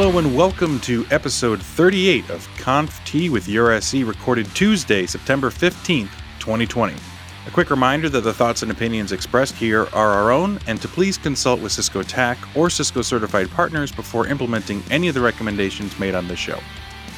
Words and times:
Hello 0.00 0.16
and 0.16 0.36
welcome 0.36 0.78
to 0.82 1.04
episode 1.10 1.60
38 1.60 2.30
of 2.30 2.46
Conf 2.56 3.04
T 3.04 3.30
with 3.30 3.48
your 3.48 3.72
SE, 3.72 4.04
recorded 4.04 4.46
Tuesday, 4.54 5.06
September 5.06 5.50
15th, 5.50 6.08
2020. 6.38 6.94
A 7.48 7.50
quick 7.50 7.68
reminder 7.68 8.08
that 8.08 8.20
the 8.20 8.32
thoughts 8.32 8.62
and 8.62 8.70
opinions 8.70 9.10
expressed 9.10 9.56
here 9.56 9.88
are 9.92 10.10
our 10.10 10.30
own, 10.30 10.60
and 10.68 10.80
to 10.80 10.86
please 10.86 11.18
consult 11.18 11.60
with 11.60 11.72
Cisco 11.72 12.04
TAC 12.04 12.38
or 12.54 12.70
Cisco 12.70 13.02
certified 13.02 13.50
partners 13.50 13.90
before 13.90 14.28
implementing 14.28 14.84
any 14.88 15.08
of 15.08 15.16
the 15.16 15.20
recommendations 15.20 15.98
made 15.98 16.14
on 16.14 16.28
the 16.28 16.36
show. 16.36 16.60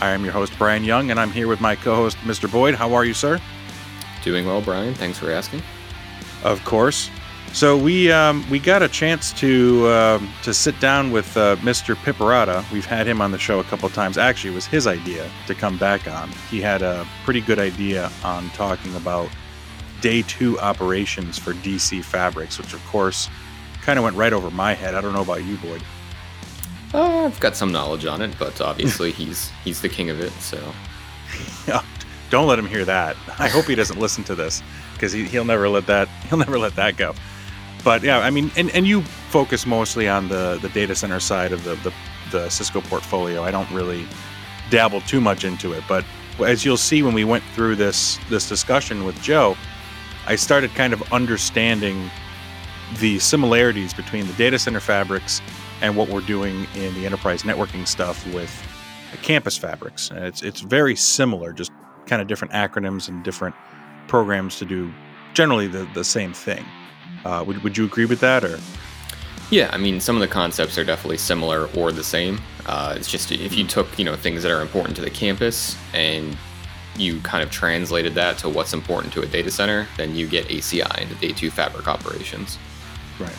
I 0.00 0.12
am 0.12 0.24
your 0.24 0.32
host, 0.32 0.54
Brian 0.56 0.82
Young, 0.82 1.10
and 1.10 1.20
I'm 1.20 1.32
here 1.32 1.48
with 1.48 1.60
my 1.60 1.76
co 1.76 1.94
host, 1.94 2.16
Mr. 2.20 2.50
Boyd. 2.50 2.74
How 2.74 2.94
are 2.94 3.04
you, 3.04 3.12
sir? 3.12 3.38
Doing 4.24 4.46
well, 4.46 4.62
Brian. 4.62 4.94
Thanks 4.94 5.18
for 5.18 5.30
asking. 5.30 5.62
Of 6.44 6.64
course. 6.64 7.10
So 7.52 7.76
we 7.76 8.12
um, 8.12 8.48
we 8.48 8.60
got 8.60 8.80
a 8.82 8.88
chance 8.88 9.32
to 9.34 9.88
um, 9.88 10.32
to 10.44 10.54
sit 10.54 10.78
down 10.78 11.10
with 11.10 11.36
uh, 11.36 11.56
Mr. 11.56 11.96
Piperata. 11.96 12.64
We've 12.72 12.86
had 12.86 13.08
him 13.08 13.20
on 13.20 13.32
the 13.32 13.38
show 13.38 13.58
a 13.58 13.64
couple 13.64 13.86
of 13.86 13.92
times. 13.92 14.16
Actually, 14.16 14.52
it 14.52 14.54
was 14.54 14.66
his 14.66 14.86
idea 14.86 15.28
to 15.48 15.54
come 15.54 15.76
back 15.76 16.06
on. 16.06 16.30
He 16.48 16.60
had 16.60 16.80
a 16.80 17.06
pretty 17.24 17.40
good 17.40 17.58
idea 17.58 18.10
on 18.22 18.50
talking 18.50 18.94
about 18.94 19.28
day 20.00 20.22
two 20.22 20.60
operations 20.60 21.38
for 21.38 21.52
DC 21.52 22.04
Fabrics, 22.04 22.56
which 22.56 22.72
of 22.72 22.84
course 22.86 23.28
kind 23.82 23.98
of 23.98 24.04
went 24.04 24.16
right 24.16 24.32
over 24.32 24.50
my 24.52 24.72
head. 24.72 24.94
I 24.94 25.00
don't 25.00 25.12
know 25.12 25.22
about 25.22 25.44
you, 25.44 25.56
Boyd. 25.56 25.82
Uh, 26.94 27.26
I've 27.26 27.40
got 27.40 27.56
some 27.56 27.72
knowledge 27.72 28.06
on 28.06 28.22
it, 28.22 28.32
but 28.38 28.60
obviously 28.60 29.10
he's 29.20 29.50
he's 29.64 29.80
the 29.80 29.88
king 29.88 30.08
of 30.08 30.20
it. 30.20 30.32
So 30.34 30.72
don't 32.30 32.46
let 32.46 32.60
him 32.60 32.66
hear 32.66 32.84
that. 32.84 33.16
I 33.40 33.48
hope 33.48 33.64
he 33.64 33.74
doesn't 33.74 33.98
listen 33.98 34.22
to 34.24 34.36
this 34.36 34.62
because 34.94 35.10
he, 35.12 35.24
he'll 35.24 35.44
never 35.44 35.68
let 35.68 35.88
that 35.88 36.06
he'll 36.28 36.38
never 36.38 36.56
let 36.56 36.76
that 36.76 36.96
go 36.96 37.12
but 37.80 38.02
yeah, 38.02 38.18
I 38.18 38.30
mean, 38.30 38.50
and, 38.56 38.70
and 38.70 38.86
you 38.86 39.02
focus 39.02 39.66
mostly 39.66 40.08
on 40.08 40.28
the, 40.28 40.58
the 40.60 40.68
data 40.70 40.94
center 40.94 41.20
side 41.20 41.52
of 41.52 41.64
the, 41.64 41.74
the, 41.76 41.92
the 42.30 42.48
Cisco 42.48 42.80
portfolio. 42.80 43.42
I 43.42 43.50
don't 43.50 43.70
really 43.70 44.06
dabble 44.70 45.00
too 45.02 45.20
much 45.20 45.44
into 45.44 45.72
it, 45.72 45.82
but 45.88 46.04
as 46.38 46.64
you'll 46.64 46.76
see 46.76 47.02
when 47.02 47.14
we 47.14 47.24
went 47.24 47.44
through 47.54 47.76
this 47.76 48.18
this 48.28 48.48
discussion 48.48 49.04
with 49.04 49.20
Joe, 49.22 49.56
I 50.26 50.36
started 50.36 50.70
kind 50.74 50.92
of 50.92 51.02
understanding 51.12 52.10
the 52.98 53.18
similarities 53.18 53.94
between 53.94 54.26
the 54.26 54.32
data 54.34 54.58
center 54.58 54.80
fabrics 54.80 55.40
and 55.80 55.96
what 55.96 56.08
we're 56.08 56.20
doing 56.22 56.66
in 56.74 56.94
the 56.94 57.06
enterprise 57.06 57.42
networking 57.42 57.86
stuff 57.86 58.26
with 58.32 58.50
campus 59.22 59.56
fabrics. 59.56 60.10
And 60.10 60.24
it's 60.24 60.42
it's 60.42 60.60
very 60.60 60.96
similar, 60.96 61.52
just 61.52 61.72
kind 62.06 62.22
of 62.22 62.28
different 62.28 62.52
acronyms 62.54 63.08
and 63.08 63.22
different 63.24 63.54
programs 64.08 64.58
to 64.58 64.64
do 64.64 64.92
generally 65.34 65.68
the, 65.68 65.88
the 65.94 66.04
same 66.04 66.32
thing. 66.32 66.64
Uh, 67.24 67.44
would, 67.46 67.62
would 67.62 67.76
you 67.76 67.84
agree 67.84 68.06
with 68.06 68.20
that 68.20 68.44
or? 68.44 68.58
Yeah, 69.50 69.68
I 69.72 69.78
mean, 69.78 69.98
some 70.00 70.14
of 70.14 70.20
the 70.20 70.28
concepts 70.28 70.78
are 70.78 70.84
definitely 70.84 71.18
similar 71.18 71.66
or 71.76 71.90
the 71.90 72.04
same. 72.04 72.40
Uh, 72.66 72.94
it's 72.96 73.10
just 73.10 73.32
if 73.32 73.54
you 73.54 73.66
took, 73.66 73.98
you 73.98 74.04
know, 74.04 74.14
things 74.14 74.44
that 74.44 74.52
are 74.52 74.62
important 74.62 74.94
to 74.96 75.02
the 75.02 75.10
campus 75.10 75.76
and 75.92 76.36
you 76.96 77.20
kind 77.20 77.42
of 77.42 77.50
translated 77.50 78.14
that 78.14 78.38
to 78.38 78.48
what's 78.48 78.72
important 78.72 79.12
to 79.14 79.22
a 79.22 79.26
data 79.26 79.50
center, 79.50 79.88
then 79.96 80.14
you 80.14 80.28
get 80.28 80.46
ACI, 80.48 81.08
the 81.08 81.14
day 81.16 81.32
two 81.32 81.50
fabric 81.50 81.88
operations. 81.88 82.58
Right. 83.18 83.36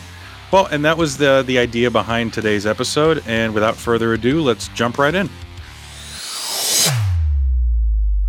Well, 0.52 0.66
and 0.66 0.84
that 0.84 0.98
was 0.98 1.16
the 1.16 1.42
the 1.46 1.58
idea 1.58 1.90
behind 1.90 2.34
today's 2.34 2.66
episode. 2.66 3.22
And 3.26 3.54
without 3.54 3.74
further 3.74 4.12
ado, 4.12 4.42
let's 4.42 4.68
jump 4.68 4.98
right 4.98 5.14
in. 5.14 5.30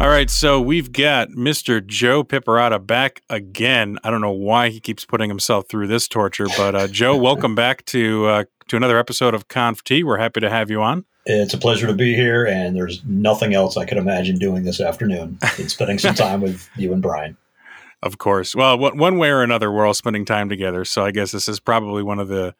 All 0.03 0.09
right, 0.09 0.29
so 0.29 0.59
we've 0.59 0.91
got 0.91 1.29
Mr. 1.29 1.83
Joe 1.83 2.25
Piperata 2.25 2.85
back 2.85 3.21
again. 3.29 3.97
I 4.03 4.11
don't 4.11 4.19
know 4.19 4.33
why 4.33 4.67
he 4.67 4.81
keeps 4.81 5.05
putting 5.05 5.29
himself 5.29 5.69
through 5.69 5.87
this 5.87 6.09
torture, 6.09 6.47
but 6.57 6.75
uh, 6.75 6.87
Joe, 6.87 7.15
welcome 7.15 7.55
back 7.55 7.85
to 7.85 8.25
uh, 8.25 8.43
to 8.67 8.75
another 8.75 8.99
episode 8.99 9.33
of 9.33 9.47
Conf 9.47 9.81
T. 9.85 10.03
We're 10.03 10.17
happy 10.17 10.41
to 10.41 10.49
have 10.49 10.69
you 10.69 10.81
on. 10.81 11.05
It's 11.25 11.53
a 11.53 11.57
pleasure 11.57 11.87
to 11.87 11.93
be 11.93 12.15
here, 12.15 12.45
and 12.45 12.75
there's 12.75 13.01
nothing 13.05 13.53
else 13.53 13.77
I 13.77 13.85
could 13.85 13.97
imagine 13.97 14.37
doing 14.37 14.65
this 14.65 14.81
afternoon. 14.81 15.37
than 15.55 15.69
spending 15.69 15.99
some 15.99 16.15
time 16.15 16.41
with 16.41 16.69
you 16.75 16.91
and 16.91 17.01
Brian. 17.01 17.37
Of 18.01 18.17
course. 18.17 18.53
Well, 18.53 18.77
one 18.77 19.17
way 19.17 19.29
or 19.29 19.41
another, 19.41 19.71
we're 19.71 19.85
all 19.85 19.93
spending 19.93 20.25
time 20.25 20.49
together. 20.49 20.83
So 20.83 21.05
I 21.05 21.11
guess 21.11 21.31
this 21.31 21.47
is 21.47 21.61
probably 21.61 22.03
one 22.03 22.19
of 22.19 22.27
the 22.27 22.55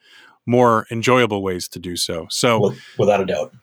more 0.46 0.88
enjoyable 0.90 1.44
ways 1.44 1.68
to 1.68 1.80
do 1.80 1.98
so. 1.98 2.26
So, 2.30 2.74
without 2.98 3.20
a 3.20 3.26
doubt. 3.26 3.54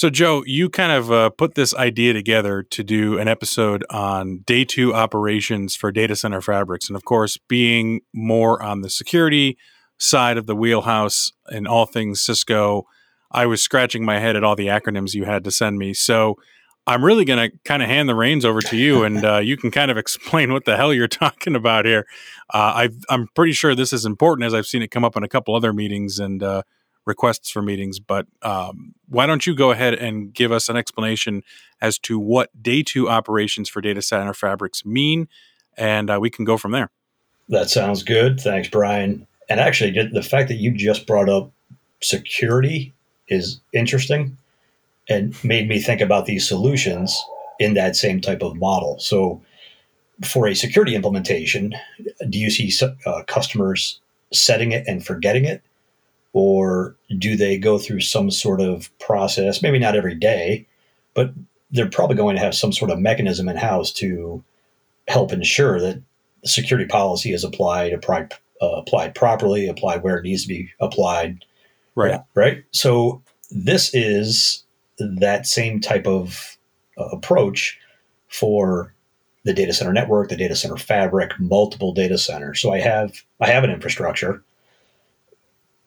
So, 0.00 0.08
Joe, 0.08 0.42
you 0.46 0.70
kind 0.70 0.92
of 0.92 1.12
uh, 1.12 1.28
put 1.28 1.56
this 1.56 1.74
idea 1.74 2.14
together 2.14 2.62
to 2.62 2.82
do 2.82 3.18
an 3.18 3.28
episode 3.28 3.84
on 3.90 4.38
day 4.46 4.64
two 4.64 4.94
operations 4.94 5.76
for 5.76 5.92
data 5.92 6.16
center 6.16 6.40
fabrics. 6.40 6.88
And 6.88 6.96
of 6.96 7.04
course, 7.04 7.36
being 7.36 8.00
more 8.14 8.62
on 8.62 8.80
the 8.80 8.88
security 8.88 9.58
side 9.98 10.38
of 10.38 10.46
the 10.46 10.56
wheelhouse 10.56 11.32
and 11.48 11.68
all 11.68 11.84
things 11.84 12.22
Cisco, 12.22 12.86
I 13.30 13.44
was 13.44 13.60
scratching 13.60 14.02
my 14.02 14.18
head 14.18 14.36
at 14.36 14.42
all 14.42 14.56
the 14.56 14.68
acronyms 14.68 15.12
you 15.12 15.26
had 15.26 15.44
to 15.44 15.50
send 15.50 15.76
me. 15.76 15.92
So, 15.92 16.38
I'm 16.86 17.04
really 17.04 17.26
going 17.26 17.50
to 17.50 17.58
kind 17.66 17.82
of 17.82 17.90
hand 17.90 18.08
the 18.08 18.14
reins 18.14 18.46
over 18.46 18.62
to 18.62 18.76
you, 18.78 19.04
and 19.04 19.22
uh, 19.22 19.36
you 19.36 19.58
can 19.58 19.70
kind 19.70 19.90
of 19.90 19.98
explain 19.98 20.50
what 20.50 20.64
the 20.64 20.78
hell 20.78 20.94
you're 20.94 21.08
talking 21.08 21.54
about 21.54 21.84
here. 21.84 22.06
Uh, 22.54 22.88
i 23.10 23.14
am 23.14 23.28
pretty 23.34 23.52
sure 23.52 23.74
this 23.74 23.92
is 23.92 24.06
important 24.06 24.46
as 24.46 24.54
I've 24.54 24.64
seen 24.64 24.80
it 24.80 24.90
come 24.90 25.04
up 25.04 25.14
in 25.14 25.22
a 25.22 25.28
couple 25.28 25.54
other 25.54 25.74
meetings, 25.74 26.18
and 26.18 26.42
uh, 26.42 26.62
requests 27.10 27.50
for 27.50 27.60
meetings. 27.60 27.98
But 27.98 28.26
um, 28.40 28.94
why 29.08 29.26
don't 29.26 29.46
you 29.46 29.54
go 29.54 29.72
ahead 29.72 29.94
and 29.94 30.32
give 30.32 30.52
us 30.52 30.68
an 30.68 30.76
explanation 30.76 31.42
as 31.82 31.98
to 31.98 32.18
what 32.18 32.62
day 32.62 32.82
two 32.82 33.10
operations 33.10 33.68
for 33.68 33.82
data 33.82 34.00
center 34.00 34.32
fabrics 34.32 34.86
mean, 34.86 35.28
and 35.76 36.08
uh, 36.08 36.18
we 36.20 36.30
can 36.30 36.46
go 36.46 36.56
from 36.56 36.70
there. 36.70 36.90
That 37.48 37.68
sounds 37.68 38.02
good. 38.04 38.40
Thanks, 38.40 38.68
Brian. 38.68 39.26
And 39.48 39.58
actually, 39.58 39.90
the 40.12 40.22
fact 40.22 40.48
that 40.48 40.54
you 40.54 40.70
just 40.70 41.06
brought 41.06 41.28
up 41.28 41.50
security 42.00 42.94
is 43.28 43.60
interesting 43.72 44.38
and 45.08 45.34
made 45.44 45.68
me 45.68 45.80
think 45.80 46.00
about 46.00 46.26
these 46.26 46.48
solutions 46.48 47.20
in 47.58 47.74
that 47.74 47.96
same 47.96 48.20
type 48.20 48.42
of 48.42 48.56
model. 48.56 48.98
So, 49.00 49.42
for 50.24 50.46
a 50.46 50.54
security 50.54 50.94
implementation, 50.94 51.74
do 52.28 52.38
you 52.38 52.50
see 52.50 52.70
uh, 53.06 53.22
customers 53.26 54.00
setting 54.32 54.70
it 54.70 54.86
and 54.86 55.04
forgetting 55.04 55.44
it? 55.44 55.62
Or 56.32 56.94
do 57.18 57.36
they 57.36 57.58
go 57.58 57.78
through 57.78 58.00
some 58.00 58.30
sort 58.30 58.60
of 58.60 58.96
process 58.98 59.62
maybe 59.62 59.78
not 59.78 59.96
every 59.96 60.14
day 60.14 60.66
but 61.14 61.32
they're 61.70 61.88
probably 61.88 62.16
going 62.16 62.36
to 62.36 62.42
have 62.42 62.54
some 62.54 62.72
sort 62.72 62.90
of 62.90 62.98
mechanism 62.98 63.48
in 63.48 63.56
house 63.56 63.92
to 63.92 64.42
help 65.08 65.32
ensure 65.32 65.80
that 65.80 66.00
security 66.44 66.86
policy 66.86 67.32
is 67.32 67.44
applied 67.44 67.92
applied, 67.92 68.32
uh, 68.62 68.66
applied 68.76 69.14
properly 69.14 69.68
applied 69.68 70.02
where 70.02 70.16
it 70.16 70.22
needs 70.22 70.42
to 70.42 70.48
be 70.48 70.70
applied. 70.80 71.44
Right. 71.94 72.20
Right? 72.34 72.64
So 72.72 73.22
this 73.50 73.94
is 73.94 74.64
that 74.98 75.46
same 75.46 75.80
type 75.80 76.06
of 76.06 76.56
uh, 76.98 77.06
approach 77.06 77.78
for 78.28 78.94
the 79.44 79.54
data 79.54 79.72
center 79.72 79.92
network 79.92 80.28
the 80.28 80.36
data 80.36 80.54
center 80.54 80.76
fabric 80.76 81.32
multiple 81.40 81.92
data 81.92 82.18
centers. 82.18 82.60
So 82.60 82.72
i 82.72 82.78
have 82.78 83.22
i 83.40 83.46
have 83.46 83.64
an 83.64 83.70
infrastructure 83.70 84.42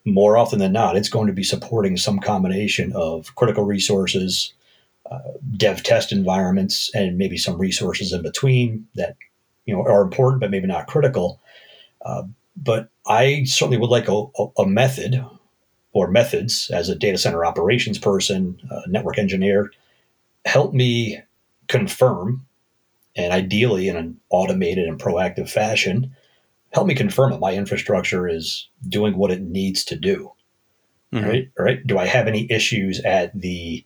more 0.06 0.38
often 0.38 0.59
than 0.59 0.74
not, 0.74 0.96
it's 0.96 1.09
going 1.09 1.28
to 1.28 1.34
be 1.34 1.44
supporting 1.44 1.97
some 1.97 2.19
combination 2.19 2.91
of 2.94 3.34
critical 3.36 3.64
resources, 3.64 4.53
uh, 5.09 5.19
dev 5.56 5.84
test 5.84 6.12
environments, 6.12 6.91
and 6.94 7.18
maybe 7.18 7.38
some 7.38 7.58
resources 7.58 8.12
in 8.12 8.22
between 8.22 8.88
that 8.96 9.16
you 9.66 9.74
know 9.74 9.81
are 9.84 10.02
important 10.02 10.42
but 10.42 10.52
maybe 10.52 10.68
not 10.68 10.88
critical. 10.88 11.40
Uh, 12.06 12.24
but 12.56 12.90
I 13.08 13.44
certainly 13.46 13.78
would 13.78 13.90
like 13.90 14.08
a, 14.08 14.25
a, 14.58 14.66
method 14.68 15.25
or 15.94 16.12
methods 16.12 16.69
as 16.72 16.90
a 16.90 16.96
data 16.96 17.18
center 17.18 17.46
operations 17.46 17.97
person, 17.97 18.60
network 18.88 19.18
engineer, 19.18 19.72
help 20.45 20.74
me 20.74 21.22
confirm, 21.68 22.45
and 23.16 23.33
ideally 23.33 23.88
in 23.88 23.95
an 23.95 24.19
automated 24.30 24.88
and 24.88 25.00
proactive 25.00 25.50
fashion, 25.50 26.16
help 26.74 26.88
me 26.88 26.96
confirm 26.96 27.31
that 27.31 27.40
my 27.40 27.54
infrastructure 27.54 28.28
is 28.28 28.68
doing 28.88 29.16
what 29.16 29.31
it 29.31 29.42
needs 29.42 29.84
to 29.86 29.96
do. 29.96 30.31
Mm-hmm. 31.14 31.30
Right? 31.30 31.52
Right? 31.58 31.88
Do 31.88 31.98
I 31.98 32.06
have 32.06 32.28
any 32.28 32.52
issues 32.52 33.00
at 33.02 33.40
the 33.40 33.86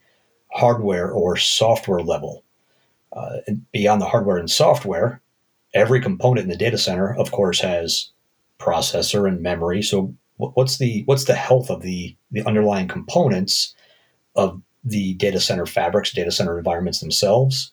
hardware 0.52 1.12
or 1.12 1.36
software 1.36 2.00
level? 2.00 2.44
Uh, 3.14 3.38
beyond 3.72 4.02
the 4.02 4.06
hardware 4.06 4.38
and 4.38 4.50
software, 4.50 5.22
every 5.74 6.02
component 6.02 6.46
in 6.46 6.50
the 6.50 6.58
data 6.58 6.78
center, 6.78 7.16
of 7.16 7.32
course, 7.32 7.60
has 7.60 8.10
processor 8.60 9.28
and 9.28 9.42
memory. 9.42 9.82
So, 9.82 10.14
what's 10.38 10.78
the 10.78 11.04
what's 11.06 11.26
the 11.26 11.36
health 11.36 11.70
of 11.70 11.82
the 11.82 12.16
the 12.32 12.44
underlying 12.44 12.88
components 12.88 13.74
of 14.36 14.62
the 14.84 15.16
data 15.16 15.40
center 15.40 15.66
fabrics, 15.66 16.14
data 16.14 16.32
center 16.32 16.58
environments 16.58 17.00
themselves? 17.00 17.72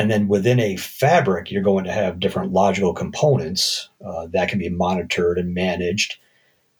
And 0.00 0.10
then 0.10 0.28
within 0.28 0.58
a 0.58 0.76
fabric, 0.76 1.50
you're 1.50 1.62
going 1.62 1.84
to 1.84 1.92
have 1.92 2.20
different 2.20 2.52
logical 2.54 2.94
components 2.94 3.90
uh, 4.02 4.28
that 4.28 4.48
can 4.48 4.58
be 4.58 4.70
monitored 4.70 5.36
and 5.36 5.52
managed, 5.52 6.16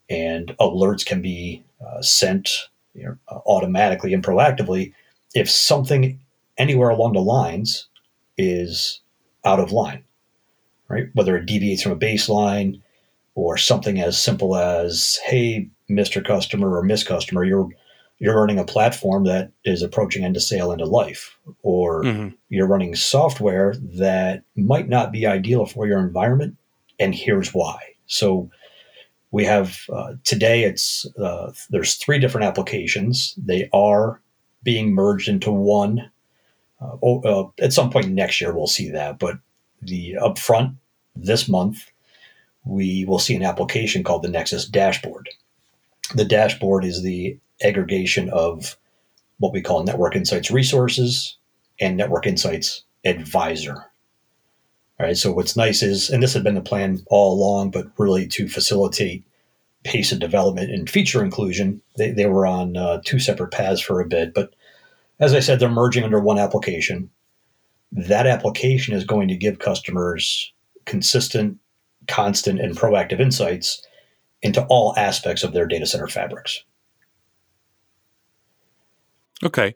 and 0.09 0.57
alerts 0.59 1.05
can 1.05 1.21
be 1.21 1.63
uh, 1.87 2.01
sent 2.01 2.49
you 2.95 3.05
know, 3.05 3.19
automatically 3.45 4.15
and 4.15 4.25
proactively 4.25 4.95
if 5.35 5.51
something 5.51 6.19
anywhere 6.57 6.89
along 6.89 7.13
the 7.13 7.21
lines 7.21 7.89
is 8.39 9.03
out 9.45 9.61
of 9.61 9.71
line, 9.71 10.03
right? 10.89 11.09
Whether 11.13 11.37
it 11.37 11.45
deviates 11.45 11.83
from 11.83 11.93
a 11.93 11.97
baseline 11.97 12.81
or 13.35 13.59
something 13.59 14.01
as 14.01 14.19
simple 14.19 14.57
as, 14.57 15.19
hey, 15.27 15.69
Mr. 15.91 16.27
Customer 16.27 16.75
or 16.75 16.83
Miss 16.83 17.05
Customer, 17.05 17.45
your 17.45 17.69
you're 18.21 18.39
running 18.39 18.59
a 18.59 18.65
platform 18.65 19.25
that 19.25 19.51
is 19.65 19.83
approaching 19.83 20.25
end 20.25 20.37
of 20.37 20.43
sale, 20.43 20.71
end 20.71 20.83
of 20.83 20.89
life, 20.89 21.39
or 21.63 22.05
mm-hmm. 22.05 22.29
you're 22.51 22.67
running 22.67 22.95
software 22.95 23.75
that 23.81 24.45
might 24.55 24.89
not 24.89 25.11
be 25.11 25.27
ideal 25.27 25.65
for 25.65 25.87
your 25.87 25.99
environment, 25.99 26.57
and 27.01 27.15
here's 27.15 27.55
why. 27.55 27.79
So 28.07 28.51
we 29.31 29.45
have 29.47 29.81
uh, 29.91 30.15
today 30.23 30.65
it's 30.65 31.07
uh, 31.19 31.53
there's 31.71 31.95
three 31.95 32.19
different 32.19 32.47
applications. 32.47 33.35
They 33.39 33.71
are 33.73 34.21
being 34.63 34.93
merged 34.93 35.29
into 35.29 35.51
one. 35.51 36.11
Uh, 36.79 36.97
oh, 37.03 37.21
uh, 37.23 37.65
at 37.65 37.73
some 37.73 37.91
point 37.91 38.09
next 38.11 38.41
year, 38.41 38.53
we'll 38.55 38.67
see 38.67 38.91
that. 38.91 39.19
But 39.19 39.39
the 39.81 40.17
upfront 40.21 40.75
this 41.17 41.49
month, 41.49 41.91
we 42.65 43.07
will 43.07 43.19
see 43.19 43.35
an 43.35 43.43
application 43.43 44.05
called 44.05 44.23
the 44.23 44.29
Nexus 44.29 44.67
Dashboard. 44.67 45.31
The 46.15 46.25
dashboard 46.27 46.85
is 46.85 47.03
the 47.03 47.39
aggregation 47.63 48.31
of 48.31 48.77
what 49.39 49.53
we 49.53 49.63
call 49.63 49.83
Network 49.83 50.17
Insights 50.17 50.51
resources 50.51 51.37
and 51.81 51.97
Network 51.97 52.27
Insights 52.27 52.85
Advisor. 53.05 53.75
All 54.99 55.07
right. 55.07 55.17
So 55.17 55.33
what's 55.33 55.57
nice 55.57 55.83
is, 55.83 56.11
and 56.11 56.23
this 56.23 56.35
had 56.35 56.45
been 56.45 56.55
the 56.55 56.61
plan 56.61 57.01
all 57.07 57.33
along, 57.33 57.71
but 57.71 57.87
really 57.97 58.27
to 58.29 58.49
facilitate 58.49 59.25
pace 59.83 60.13
of 60.13 60.19
development 60.19 60.71
and 60.71 60.91
feature 60.91 61.25
inclusion, 61.25 61.81
they, 61.97 62.11
they 62.11 62.27
were 62.27 62.47
on 62.47 62.77
uh, 62.77 63.01
two 63.05 63.19
separate 63.19 63.51
paths 63.51 63.81
for 63.81 64.01
a 64.01 64.07
bit. 64.07 64.35
But 64.35 64.55
as 65.19 65.33
I 65.33 65.41
said, 65.41 65.59
they're 65.59 65.71
merging 65.71 66.05
under 66.05 66.21
one 66.21 66.39
application. 66.39 67.11
That 67.93 68.27
application 68.27 68.95
is 68.95 69.05
going 69.05 69.29
to 69.29 69.37
give 69.37 69.59
customers 69.59 70.53
consistent, 70.85 71.59
constant, 72.07 72.61
and 72.61 72.77
proactive 72.77 73.21
insights 73.21 73.83
into 74.43 74.65
all 74.67 74.95
aspects 74.99 75.43
of 75.43 75.53
their 75.53 75.67
data 75.67 75.87
center 75.87 76.09
fabrics. 76.09 76.63
Okay. 79.45 79.75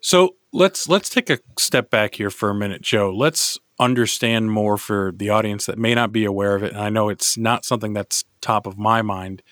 So 0.00 0.36
let's 0.52 0.88
let's 0.88 1.08
take 1.08 1.30
a 1.30 1.38
step 1.58 1.90
back 1.90 2.14
here 2.16 2.30
for 2.30 2.50
a 2.50 2.54
minute, 2.54 2.82
Joe. 2.82 3.10
Let's 3.10 3.58
understand 3.78 4.50
more 4.50 4.78
for 4.78 5.12
the 5.14 5.28
audience 5.30 5.66
that 5.66 5.78
may 5.78 5.94
not 5.94 6.12
be 6.12 6.24
aware 6.24 6.54
of 6.54 6.62
it. 6.62 6.72
And 6.72 6.80
I 6.80 6.88
know 6.88 7.08
it's 7.08 7.36
not 7.36 7.64
something 7.64 7.92
that's 7.92 8.24
top 8.40 8.66
of 8.66 8.78
my 8.78 9.02
mind. 9.02 9.42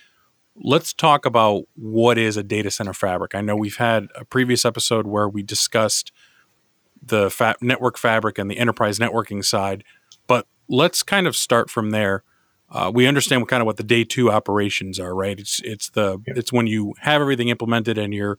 Let's 0.56 0.92
talk 0.92 1.26
about 1.26 1.64
what 1.74 2.16
is 2.16 2.36
a 2.36 2.42
data 2.42 2.70
center 2.70 2.94
fabric. 2.94 3.34
I 3.34 3.40
know 3.40 3.56
we've 3.56 3.76
had 3.76 4.06
a 4.14 4.24
previous 4.24 4.64
episode 4.64 5.06
where 5.06 5.28
we 5.28 5.42
discussed 5.42 6.12
the 7.02 7.30
fa- 7.30 7.56
network 7.60 7.98
fabric 7.98 8.38
and 8.38 8.50
the 8.50 8.58
enterprise 8.58 8.98
networking 8.98 9.44
side, 9.44 9.84
but 10.26 10.46
let's 10.68 11.02
kind 11.02 11.26
of 11.26 11.36
start 11.36 11.68
from 11.68 11.90
there. 11.90 12.22
Uh, 12.70 12.90
we 12.94 13.06
understand 13.06 13.42
what 13.42 13.50
kind 13.50 13.60
of 13.60 13.66
what 13.66 13.76
the 13.76 13.82
day 13.82 14.04
two 14.04 14.30
operations 14.30 14.98
are, 14.98 15.14
right? 15.14 15.38
It's 15.38 15.60
it's 15.64 15.90
the 15.90 16.22
yeah. 16.26 16.34
it's 16.36 16.52
when 16.52 16.66
you 16.66 16.94
have 17.00 17.20
everything 17.20 17.48
implemented 17.48 17.98
and 17.98 18.14
you're 18.14 18.38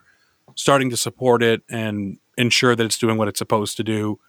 starting 0.56 0.89
to 0.89 0.97
support 0.97 1.42
it 1.42 1.62
and 1.69 2.18
ensure 2.38 2.75
that 2.75 2.86
it's 2.86 2.97
doing 2.97 3.18
what 3.18 3.27
it's 3.27 3.39
supposed 3.39 3.77
to 3.77 3.83
do. 3.83 4.19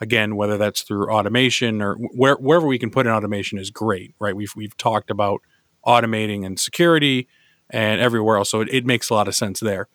Again, 0.00 0.36
whether 0.36 0.58
that's 0.58 0.82
through 0.82 1.10
automation 1.10 1.80
or 1.80 1.94
where, 1.94 2.34
wherever 2.34 2.66
we 2.66 2.78
can 2.78 2.90
put 2.90 3.06
in 3.06 3.12
automation 3.12 3.58
is 3.58 3.70
great, 3.70 4.14
right? 4.18 4.36
We've 4.36 4.52
we've 4.54 4.76
talked 4.76 5.10
about 5.10 5.40
automating 5.86 6.44
and 6.44 6.58
security 6.58 7.28
and 7.70 8.00
everywhere 8.00 8.36
else, 8.36 8.50
so 8.50 8.60
it, 8.60 8.68
it 8.70 8.84
makes 8.84 9.08
a 9.08 9.14
lot 9.14 9.26
of 9.26 9.34
sense 9.34 9.60
there. 9.60 9.88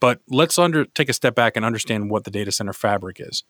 But 0.00 0.20
let's 0.28 0.58
under 0.58 0.84
take 0.84 1.08
a 1.08 1.12
step 1.12 1.34
back 1.34 1.56
and 1.56 1.64
understand 1.64 2.10
what 2.10 2.22
the 2.22 2.30
data 2.30 2.52
center 2.52 2.72
fabric 2.72 3.16
is. 3.20 3.42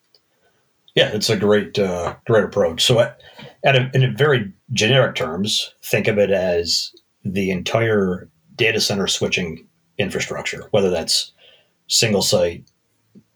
Yeah, 0.94 1.10
it's 1.12 1.28
a 1.28 1.36
great 1.36 1.78
uh, 1.78 2.16
great 2.26 2.44
approach. 2.44 2.82
So, 2.82 3.00
at, 3.00 3.20
at 3.62 3.76
a, 3.76 3.90
in 3.92 4.16
very 4.16 4.52
generic 4.72 5.14
terms, 5.14 5.74
think 5.82 6.08
of 6.08 6.18
it 6.18 6.30
as 6.30 6.92
the 7.24 7.50
entire 7.50 8.30
data 8.56 8.80
center 8.80 9.06
switching 9.06 9.66
infrastructure, 9.98 10.68
whether 10.70 10.90
that's 10.90 11.32
single 11.88 12.22
site, 12.22 12.64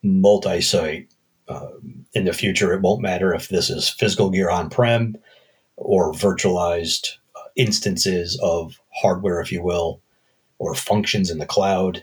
multi 0.02 0.60
site. 0.60 1.08
Uh, 1.48 1.68
in 2.14 2.24
the 2.24 2.32
future, 2.32 2.72
it 2.72 2.82
won't 2.82 3.02
matter 3.02 3.34
if 3.34 3.48
this 3.48 3.68
is 3.68 3.88
physical 3.88 4.30
gear 4.30 4.48
on 4.48 4.70
prem 4.70 5.16
or 5.76 6.12
virtualized 6.12 7.16
uh, 7.36 7.40
instances 7.56 8.38
of 8.42 8.78
hardware, 8.94 9.40
if 9.40 9.50
you 9.50 9.62
will, 9.62 10.00
or 10.58 10.74
functions 10.74 11.30
in 11.30 11.38
the 11.38 11.46
cloud. 11.46 12.02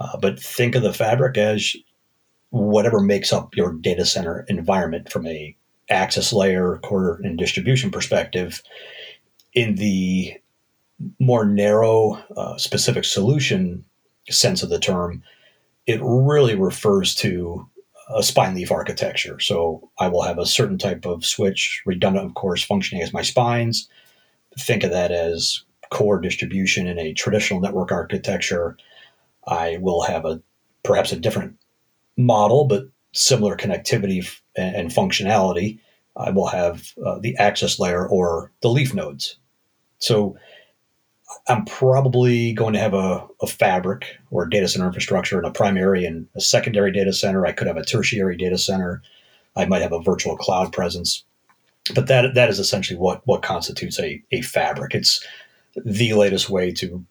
Uh, 0.00 0.16
but 0.18 0.38
think 0.38 0.74
of 0.74 0.82
the 0.82 0.92
fabric 0.92 1.36
as 1.36 1.74
whatever 2.50 3.00
makes 3.00 3.32
up 3.32 3.54
your 3.56 3.72
data 3.72 4.04
center 4.04 4.44
environment 4.48 5.10
from 5.10 5.26
a 5.26 5.56
access 5.90 6.32
layer, 6.32 6.78
core, 6.82 7.20
and 7.24 7.38
distribution 7.38 7.90
perspective. 7.90 8.62
In 9.54 9.74
the 9.76 10.34
more 11.18 11.44
narrow, 11.44 12.22
uh, 12.36 12.56
specific 12.58 13.04
solution 13.04 13.84
sense 14.28 14.62
of 14.62 14.68
the 14.68 14.78
term, 14.78 15.22
it 15.88 16.00
really 16.02 16.54
refers 16.54 17.14
to 17.14 17.66
a 18.14 18.22
spine 18.22 18.54
leaf 18.54 18.70
architecture. 18.70 19.40
So 19.40 19.90
I 19.98 20.08
will 20.08 20.22
have 20.22 20.38
a 20.38 20.46
certain 20.46 20.76
type 20.76 21.06
of 21.06 21.24
switch, 21.24 21.82
redundant, 21.86 22.26
of 22.26 22.34
course, 22.34 22.62
functioning 22.62 23.02
as 23.02 23.12
my 23.12 23.22
spines. 23.22 23.88
Think 24.58 24.84
of 24.84 24.90
that 24.90 25.10
as 25.10 25.64
core 25.90 26.20
distribution 26.20 26.86
in 26.86 26.98
a 26.98 27.14
traditional 27.14 27.60
network 27.60 27.90
architecture. 27.90 28.76
I 29.46 29.78
will 29.80 30.02
have 30.02 30.26
a 30.26 30.42
perhaps 30.82 31.10
a 31.10 31.18
different 31.18 31.56
model, 32.18 32.66
but 32.66 32.84
similar 33.14 33.56
connectivity 33.56 34.28
and 34.56 34.90
functionality. 34.90 35.80
I 36.16 36.30
will 36.30 36.48
have 36.48 36.92
uh, 37.04 37.18
the 37.18 37.34
access 37.36 37.78
layer 37.78 38.06
or 38.06 38.52
the 38.60 38.68
leaf 38.68 38.92
nodes. 38.92 39.38
So 40.00 40.36
I'm 41.46 41.64
probably 41.64 42.52
going 42.52 42.72
to 42.72 42.78
have 42.78 42.94
a, 42.94 43.26
a 43.42 43.46
fabric 43.46 44.18
or 44.30 44.46
data 44.46 44.68
center 44.68 44.86
infrastructure 44.86 45.38
in 45.38 45.44
a 45.44 45.50
primary 45.50 46.04
and 46.04 46.26
a 46.34 46.40
secondary 46.40 46.90
data 46.90 47.12
center. 47.12 47.46
I 47.46 47.52
could 47.52 47.66
have 47.66 47.76
a 47.76 47.84
tertiary 47.84 48.36
data 48.36 48.56
center. 48.56 49.02
I 49.54 49.66
might 49.66 49.82
have 49.82 49.92
a 49.92 50.00
virtual 50.00 50.36
cloud 50.36 50.72
presence. 50.72 51.24
But 51.94 52.06
that 52.08 52.34
that 52.34 52.50
is 52.50 52.58
essentially 52.58 52.98
what 52.98 53.26
what 53.26 53.42
constitutes 53.42 53.98
a, 53.98 54.22
a 54.30 54.42
fabric. 54.42 54.94
It's 54.94 55.24
the 55.84 56.12
latest 56.14 56.50
way 56.50 56.72
to 56.72 57.04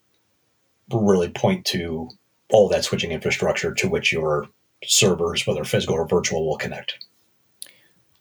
really 0.92 1.28
point 1.28 1.64
to 1.66 2.08
all 2.50 2.68
that 2.68 2.84
switching 2.84 3.10
infrastructure 3.10 3.74
to 3.74 3.88
which 3.88 4.12
your 4.12 4.48
servers, 4.84 5.46
whether 5.46 5.64
physical 5.64 5.96
or 5.96 6.06
virtual, 6.06 6.46
will 6.46 6.56
connect. 6.56 7.04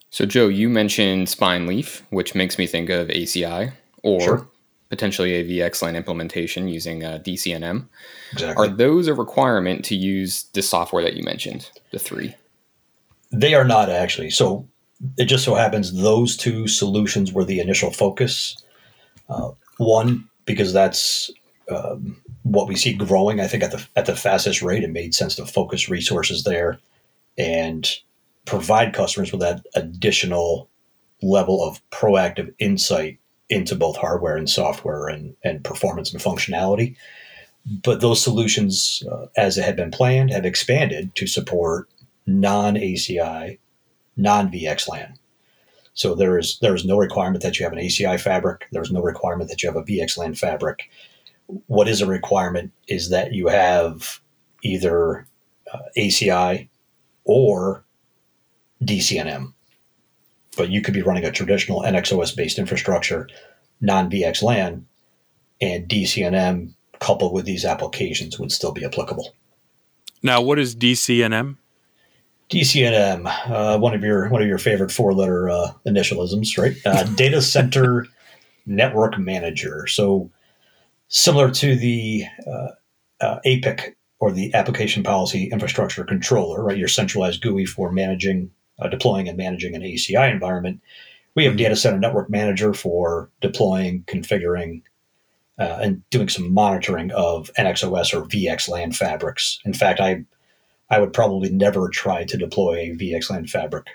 So, 0.10 0.26
Joe, 0.26 0.48
you 0.48 0.68
mentioned 0.68 1.30
Spine 1.30 1.68
Leaf, 1.68 2.04
which 2.10 2.34
makes 2.34 2.58
me 2.58 2.66
think 2.66 2.90
of 2.90 3.08
ACI 3.10 3.74
or 4.04 4.22
sure 4.22 4.48
potentially 4.90 5.34
a 5.34 5.44
VXLAN 5.44 5.96
implementation 5.96 6.68
using 6.68 7.04
uh, 7.04 7.20
DCNM. 7.24 7.88
Exactly. 8.34 8.68
Are 8.68 8.70
those 8.70 9.08
a 9.08 9.14
requirement 9.14 9.84
to 9.86 9.96
use 9.96 10.44
the 10.54 10.62
software 10.62 11.04
that 11.04 11.16
you 11.16 11.24
mentioned, 11.24 11.70
the 11.92 12.00
three? 12.00 12.36
They 13.32 13.54
are 13.54 13.66
not 13.66 13.90
actually. 13.90 14.30
So 14.30 14.68
it 15.18 15.26
just 15.26 15.44
so 15.44 15.56
happens 15.56 15.94
those 15.94 16.38
two 16.38 16.68
solutions 16.68 17.34
were 17.34 17.46
the 17.46 17.60
initial 17.60 17.92
focus. 17.92 18.58
Uh, 19.30 19.52
one, 19.78 20.28
because 20.46 20.74
that's 20.74 21.30
um, 21.70 22.20
what 22.44 22.68
we 22.68 22.76
see 22.76 22.94
growing. 22.94 23.40
I 23.40 23.48
think 23.48 23.64
at 23.64 23.72
the 23.72 23.86
at 23.96 24.06
the 24.06 24.16
fastest 24.16 24.62
rate, 24.62 24.84
it 24.84 24.90
made 24.90 25.14
sense 25.14 25.36
to 25.36 25.46
focus 25.46 25.90
resources 25.90 26.44
there 26.44 26.80
and 27.38 27.90
provide 28.46 28.94
customers 28.94 29.32
with 29.32 29.42
that 29.42 29.66
additional 29.76 30.70
level 31.22 31.64
of 31.64 31.82
proactive 31.90 32.54
insight 32.60 33.20
into 33.50 33.76
both 33.76 33.98
hardware 33.98 34.36
and 34.36 34.50
software 34.50 35.08
and, 35.08 35.36
and 35.44 35.64
performance 35.64 36.12
and 36.12 36.22
functionality. 36.22 36.96
But 37.84 38.02
those 38.02 38.22
solutions, 38.22 39.04
uh, 39.12 39.28
as 39.36 39.58
it 39.58 39.66
had 39.66 39.76
been 39.76 39.92
planned, 39.92 40.32
have 40.32 40.46
expanded 40.46 41.14
to 41.16 41.28
support 41.28 41.90
non 42.26 42.76
ACI, 42.76 43.60
non 44.16 44.52
VXLAN. 44.52 45.18
So 45.94 46.14
there 46.14 46.38
is 46.38 46.60
there 46.62 46.76
is 46.76 46.86
no 46.86 46.98
requirement 46.98 47.44
that 47.44 47.60
you 47.60 47.66
have 47.66 47.74
an 47.74 47.80
ACI 47.80 48.20
fabric. 48.20 48.68
There 48.72 48.82
is 48.82 48.92
no 48.92 49.02
requirement 49.02 49.50
that 49.50 49.64
you 49.64 49.68
have 49.70 49.76
a 49.76 49.84
VXLAN 49.84 50.38
fabric. 50.38 50.90
What 51.68 51.88
is 51.88 52.02
a 52.02 52.06
requirement 52.06 52.72
is 52.88 53.10
that 53.10 53.34
you 53.34 53.48
have 53.48 54.22
either 54.62 55.26
uh, 55.74 55.80
ACI 55.98 56.70
or 57.26 57.84
DCNM 58.84 59.54
but 60.58 60.70
you 60.70 60.82
could 60.82 60.94
be 60.94 61.02
running 61.02 61.26
a 61.26 61.32
traditional 61.32 61.82
NXOS 61.82 62.36
based 62.36 62.60
infrastructure, 62.60 63.30
non 63.82 64.10
VXLAN, 64.10 64.84
and 65.62 65.88
DCNM 65.88 66.74
coupled 67.00 67.34
with 67.34 67.46
these 67.46 67.66
applications 67.66 68.40
would 68.40 68.52
still 68.52 68.72
be 68.72 68.84
applicable. 68.84 69.34
Now, 70.24 70.42
what 70.42 70.60
is 70.60 70.76
DCNM? 70.76 71.58
DCNM, 72.50 73.28
uh, 73.50 73.78
one 73.78 73.94
of 73.94 74.04
your 74.04 74.30
one 74.30 74.42
of 74.42 74.48
your 74.48 74.58
favorite 74.58 74.92
four 74.92 75.14
letter 75.14 75.50
uh, 75.50 75.72
initialisms, 75.86 76.58
right? 76.58 76.76
Uh, 76.86 77.04
Data 77.16 77.42
Center 77.42 78.08
Network 78.66 79.18
Manager. 79.18 79.86
So 79.88 80.32
similar 81.10 81.52
to 81.52 81.76
the 81.76 82.24
uh, 82.46 82.68
uh, 83.20 83.40
APIC 83.46 83.98
or 84.20 84.32
the 84.32 84.54
Application 84.54 85.04
Policy 85.04 85.50
Infrastructure 85.52 86.04
Controller, 86.04 86.64
right? 86.64 86.78
Your 86.78 86.88
centralized 86.88 87.42
GUI 87.42 87.66
for 87.66 87.92
managing 87.92 88.52
uh, 88.80 88.88
deploying 88.88 89.28
and 89.28 89.38
managing 89.38 89.76
an 89.76 89.82
ACI 89.82 90.32
environment. 90.32 90.82
We 91.36 91.46
have 91.46 91.58
Data 91.58 91.76
Center 91.76 92.00
Network 92.00 92.30
Manager 92.30 92.74
for 92.74 93.30
deploying, 93.42 94.04
configuring, 94.08 94.82
uh, 95.60 95.80
and 95.82 96.10
doing 96.10 96.30
some 96.30 96.54
monitoring 96.54 97.12
of 97.12 97.52
NXOS 97.58 98.14
or 98.14 98.26
VXLAN 98.28 98.96
fabrics. 98.96 99.60
In 99.66 99.74
fact, 99.74 100.00
I 100.00 100.26
I 100.90 101.00
would 101.00 101.14
probably 101.14 101.50
never 101.50 101.90
try 101.90 102.24
to 102.24 102.38
deploy 102.38 102.76
a 102.76 102.96
VXLAN 102.96 103.50
fabric 103.50 103.88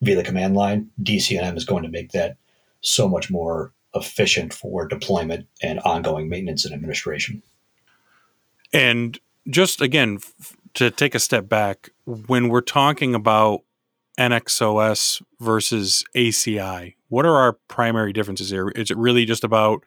via 0.00 0.16
the 0.16 0.24
command 0.24 0.54
line. 0.54 0.90
DCNM 1.02 1.56
is 1.56 1.64
going 1.64 1.84
to 1.84 1.88
make 1.88 2.10
that 2.12 2.36
so 2.80 3.08
much 3.08 3.30
more 3.30 3.72
efficient 3.94 4.52
for 4.52 4.86
deployment 4.86 5.46
and 5.62 5.78
ongoing 5.80 6.28
maintenance 6.28 6.64
and 6.64 6.74
administration. 6.74 7.42
And 8.72 9.18
just 9.48 9.80
again, 9.80 10.16
f- 10.16 10.56
to 10.74 10.90
take 10.90 11.14
a 11.14 11.20
step 11.20 11.48
back, 11.48 11.90
when 12.04 12.48
we're 12.48 12.60
talking 12.60 13.14
about 13.14 13.62
NXOS 14.18 15.22
versus 15.40 16.04
ACI, 16.14 16.94
what 17.08 17.26
are 17.26 17.36
our 17.36 17.54
primary 17.68 18.12
differences 18.12 18.50
here? 18.50 18.68
Is 18.68 18.90
it 18.90 18.96
really 18.96 19.24
just 19.24 19.44
about 19.44 19.84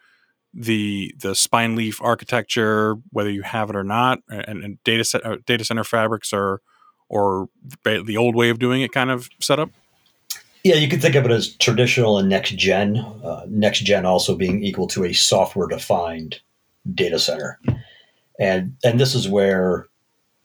the 0.53 1.13
the 1.19 1.35
spine 1.35 1.75
leaf 1.75 2.01
architecture, 2.01 2.95
whether 3.11 3.29
you 3.29 3.41
have 3.41 3.69
it 3.69 3.75
or 3.75 3.83
not, 3.83 4.19
and, 4.29 4.63
and 4.63 4.83
data 4.83 5.03
set, 5.03 5.25
uh, 5.25 5.37
data 5.45 5.65
center 5.65 5.83
fabrics, 5.83 6.31
or 6.31 6.61
or 7.09 7.49
the 7.83 8.17
old 8.17 8.35
way 8.35 8.49
of 8.49 8.57
doing 8.57 8.81
it 8.81 8.91
kind 8.91 9.11
of 9.11 9.29
setup? 9.39 9.69
Yeah, 10.63 10.75
you 10.75 10.87
can 10.87 10.99
think 10.99 11.13
of 11.13 11.25
it 11.25 11.31
as 11.31 11.55
traditional 11.57 12.17
and 12.17 12.27
next 12.27 12.55
gen. 12.55 12.97
Uh, 12.97 13.45
next 13.47 13.81
gen 13.81 14.05
also 14.05 14.35
being 14.35 14.63
equal 14.63 14.87
to 14.87 15.03
a 15.03 15.13
software 15.13 15.67
defined 15.67 16.39
data 16.93 17.19
center, 17.19 17.59
and 18.39 18.75
and 18.83 18.99
this 18.99 19.13
is 19.13 19.27
where 19.27 19.87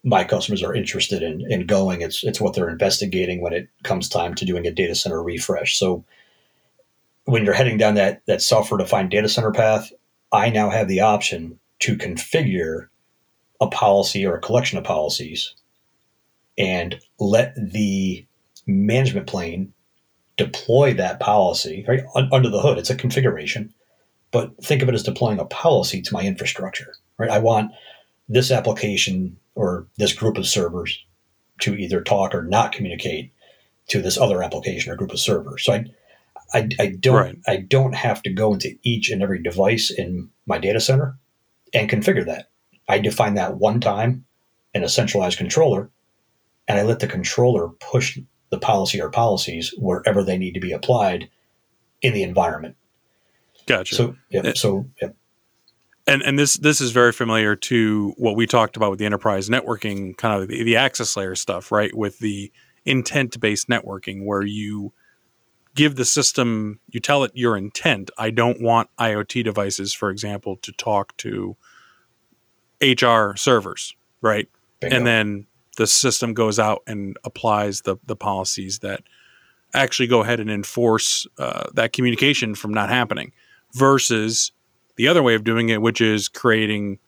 my 0.02 0.25
customers 0.25 0.62
are 0.62 0.75
interested 0.75 1.23
in 1.23 1.50
in 1.50 1.66
going. 1.66 2.00
It's 2.00 2.25
it's 2.25 2.40
what 2.40 2.54
they're 2.54 2.71
investigating 2.71 3.40
when 3.40 3.52
it 3.52 3.69
comes 3.83 4.09
time 4.09 4.35
to 4.37 4.45
doing 4.45 4.66
a 4.66 4.73
data 4.73 4.95
center 4.95 5.23
refresh. 5.23 5.76
So 5.76 6.04
when 7.25 7.45
you're 7.45 7.54
heading 7.54 7.78
down 7.78 7.95
that 7.95 8.23
that 8.26 8.42
software 8.42 8.78
defined 8.78 9.11
data 9.11 9.28
center 9.28 9.52
path, 9.52 9.92
I 10.33 10.50
now 10.50 10.71
have 10.71 10.88
the 10.88 11.00
option 11.00 11.59
to 11.80 11.97
configure 11.97 12.88
a 13.61 13.66
policy 13.66 14.25
or 14.25 14.35
a 14.35 14.40
collection 14.40 14.78
of 14.78 14.85
policies 14.85 15.54
and 16.57 16.99
let 17.19 17.54
the 17.57 18.25
management 18.66 19.26
plane 19.26 19.73
deploy 20.37 20.95
that 20.95 21.21
policy 21.21 21.85
right 21.87 22.02
under 22.33 22.49
the 22.49 22.61
hood. 22.61 22.78
It's 22.78 22.90
a 22.90 22.95
configuration, 22.95 23.75
but 24.30 24.57
think 24.64 24.83
of 24.83 24.88
it 24.88 24.95
as 24.95 25.02
deploying 25.02 25.38
a 25.38 25.45
policy 25.45 26.00
to 26.00 26.14
my 26.14 26.23
infrastructure. 26.23 26.95
Right? 27.19 27.30
I 27.30 27.38
want 27.38 27.73
this 28.30 28.50
application 28.50 29.37
or 29.54 29.87
this 29.97 30.12
group 30.12 30.38
of 30.38 30.47
servers 30.47 31.04
to 31.61 31.75
either 31.75 32.00
talk 32.02 32.35
or 32.35 32.42
not 32.42 32.73
communicate 32.73 33.33
to 33.88 34.00
this 34.00 34.19
other 34.19 34.42
application 34.42 34.92
or 34.92 34.97
group 34.97 35.12
of 35.12 35.21
servers. 35.21 35.64
So 35.64 35.75
I 35.75 35.85
I, 36.52 36.69
I 36.78 36.87
don't 36.99 37.14
right. 37.14 37.38
I 37.47 37.57
don't 37.57 37.95
have 37.95 38.23
to 38.23 38.33
go 38.33 38.52
into 38.52 38.76
each 38.83 39.11
and 39.11 39.23
every 39.23 39.42
device 39.42 39.90
in 39.90 40.30
my 40.47 40.59
data 40.59 40.80
center 40.80 41.19
and 41.73 41.88
configure 41.88 42.26
that. 42.26 42.50
I 42.88 42.99
define 42.99 43.35
that 43.35 43.57
one 43.57 43.80
time 43.80 44.25
in 44.75 44.83
a 44.83 44.88
centralized 44.88 45.38
controller, 45.38 45.90
and 46.66 46.78
I 46.78 46.83
let 46.83 46.99
the 46.99 47.07
controller 47.07 47.69
push 47.69 48.19
the 48.50 48.59
policy 48.59 49.00
or 49.00 49.11
policies 49.11 49.73
wherever 49.78 50.25
they 50.25 50.38
need 50.38 50.54
to 50.54 50.61
be 50.61 50.73
applied 50.73 51.28
in 52.02 52.14
the 52.14 52.25
environment. 52.25 52.76
Gotcha. 53.66 53.95
So, 53.95 54.16
yeah, 54.30 54.42
eh, 54.47 54.52
so 54.57 54.87
yeah. 55.00 55.11
And 56.07 56.23
and 56.23 56.38
this 56.38 56.54
this 56.54 56.80
is 56.80 56.90
very 56.92 57.12
familiar 57.12 57.54
to 57.57 58.14
what 58.16 58.37
we 58.37 58.47
talked 58.47 58.76
about 58.76 58.90
with 58.90 58.99
the 58.99 59.07
enterprise 59.07 59.49
networking, 59.49 60.16
kind 60.16 60.40
of 60.40 60.49
the, 60.49 60.62
the 60.64 60.76
access 60.76 61.16
layer 61.16 61.35
stuff, 61.35 61.71
right? 61.71 61.95
With 61.97 62.19
the 62.19 62.50
intent 62.85 63.38
based 63.40 63.69
networking, 63.69 64.25
where 64.25 64.42
you 64.42 64.92
give 65.75 65.97
the 65.97 66.04
system, 66.04 66.80
you 66.88 67.00
tell 67.00 67.25
it 67.25 67.33
your 67.35 67.57
intent. 67.57 68.11
I 68.19 68.30
don't 68.30 68.61
want 68.61 68.90
IoT 68.99 69.45
devices, 69.45 69.92
for 69.92 70.11
example, 70.11 70.57
to 70.62 70.73
talk 70.73 71.16
to 71.19 71.57
HR 72.80 73.37
servers, 73.37 73.95
right? 74.21 74.49
Bingo. 74.80 74.97
And 74.97 75.07
then 75.07 75.47
the 75.76 75.87
system 75.87 76.35
goes 76.35 76.59
out 76.59 76.83
and 76.87 77.16
applies 77.25 77.83
the, 77.83 77.97
the 78.04 78.16
policies 78.16 78.80
that 78.80 79.02
actually 79.73 80.09
go 80.09 80.23
ahead 80.23 80.40
and 80.40 80.50
enforce 80.50 81.26
uh, 81.38 81.69
that 81.75 81.92
communication 81.92 82.54
from 82.54 82.75
not 82.75 82.88
happening 82.88 83.33
versus 83.75 84.52
the 85.00 85.09
other 85.09 85.23
way 85.23 85.35
of 85.35 85.45
doing 85.45 85.71
it, 85.71 85.80
which 85.80 86.02
is 86.02 86.28
creating 86.28 86.99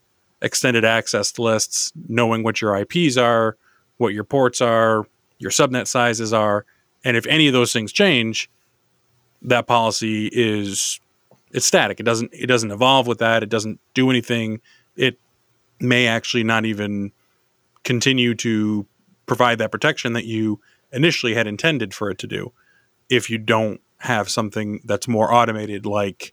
extended 0.41 0.83
access 0.83 1.39
lists, 1.39 1.93
knowing 2.09 2.43
what 2.43 2.59
your 2.59 2.75
IPs 2.75 3.19
are, 3.19 3.59
what 3.99 4.15
your 4.15 4.25
ports 4.25 4.63
are, 4.63 5.07
your 5.39 5.51
subnet 5.51 5.87
sizes 5.87 6.33
are, 6.33 6.65
and 7.05 7.19
if 7.19 7.27
any 7.27 7.49
of 7.49 7.53
those 7.53 7.71
things 7.71 7.93
change, 7.93 8.49
that 9.43 9.67
policy 9.67 10.31
is 10.33 11.01
it's 11.51 11.67
static. 11.67 12.01
It 12.01 12.05
doesn't 12.05 12.31
it 12.33 12.47
doesn't 12.47 12.71
evolve 12.71 13.07
with 13.07 13.19
that. 13.19 13.43
It 13.43 13.51
doesn't 13.51 13.79
do 13.93 14.09
anything. 14.09 14.63
It 14.97 15.19
may 15.79 16.07
actually 16.07 16.45
not 16.45 16.65
even 16.65 17.13
continue 17.85 18.35
to 18.37 18.87
provide 19.27 19.59
that 19.59 19.71
protection 19.71 20.15
that 20.15 20.25
you 20.25 20.63
initially 20.95 21.35
had 21.35 21.47
intended 21.47 21.93
for 21.93 22.09
it 22.09 22.17
to 22.21 22.27
do 22.27 22.53
if 23.11 23.29
you 23.29 23.37
don't 23.37 23.83
have 23.99 24.31
something 24.31 24.81
that's 24.87 25.07
more 25.07 25.31
automated 25.31 25.85
like 25.85 26.33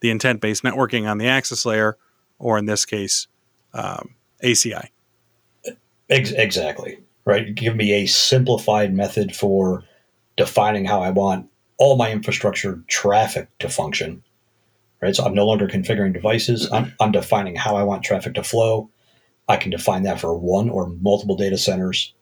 the 0.00 0.10
intent 0.10 0.40
based 0.40 0.62
networking 0.62 1.08
on 1.08 1.18
the 1.18 1.26
access 1.26 1.64
layer 1.64 1.96
or 2.38 2.58
in 2.58 2.66
this 2.66 2.84
case 2.84 3.26
um, 3.74 4.14
ACI. 4.42 4.88
Exactly. 6.08 6.98
Right. 7.24 7.54
Give 7.54 7.76
me 7.76 7.92
a 7.92 8.06
simplified 8.06 8.94
method 8.94 9.36
for 9.36 9.84
defining 10.36 10.86
how 10.86 11.02
I 11.02 11.10
want 11.10 11.48
all 11.76 11.96
my 11.96 12.10
infrastructure 12.10 12.82
traffic 12.88 13.48
to 13.58 13.68
function. 13.68 14.22
Right. 15.02 15.14
So 15.14 15.24
I'm 15.24 15.34
no 15.34 15.46
longer 15.46 15.68
configuring 15.68 16.14
devices. 16.14 16.70
I'm, 16.72 16.94
I'm 16.98 17.12
defining 17.12 17.54
how 17.54 17.76
I 17.76 17.82
want 17.82 18.02
traffic 18.02 18.34
to 18.34 18.42
flow. 18.42 18.90
I 19.48 19.56
can 19.56 19.70
define 19.70 20.02
that 20.02 20.20
for 20.20 20.36
one 20.36 20.68
or 20.68 20.88
multiple 20.88 21.36
data 21.36 21.56
centers. 21.56 22.14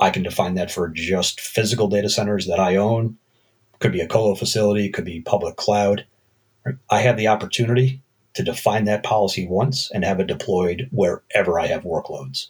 I 0.00 0.10
can 0.10 0.22
define 0.22 0.54
that 0.54 0.70
for 0.70 0.88
just 0.88 1.40
physical 1.40 1.88
data 1.88 2.08
centers 2.08 2.46
that 2.46 2.60
I 2.60 2.76
own. 2.76 3.18
Could 3.78 3.92
be 3.92 4.00
a 4.00 4.08
colo 4.08 4.34
facility, 4.34 4.88
could 4.88 5.04
be 5.04 5.20
public 5.20 5.56
cloud. 5.56 6.06
I 6.90 7.00
have 7.00 7.16
the 7.16 7.28
opportunity 7.28 8.00
to 8.34 8.42
define 8.42 8.84
that 8.84 9.02
policy 9.02 9.46
once 9.46 9.90
and 9.92 10.04
have 10.04 10.20
it 10.20 10.26
deployed 10.26 10.88
wherever 10.92 11.58
I 11.58 11.66
have 11.66 11.84
workloads. 11.84 12.48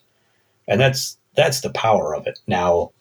And 0.67 0.81
that's 0.81 1.17
that's 1.37 1.61
the 1.61 1.71
power 1.71 2.15
of 2.15 2.27
it. 2.27 2.41
Now, 2.47 2.93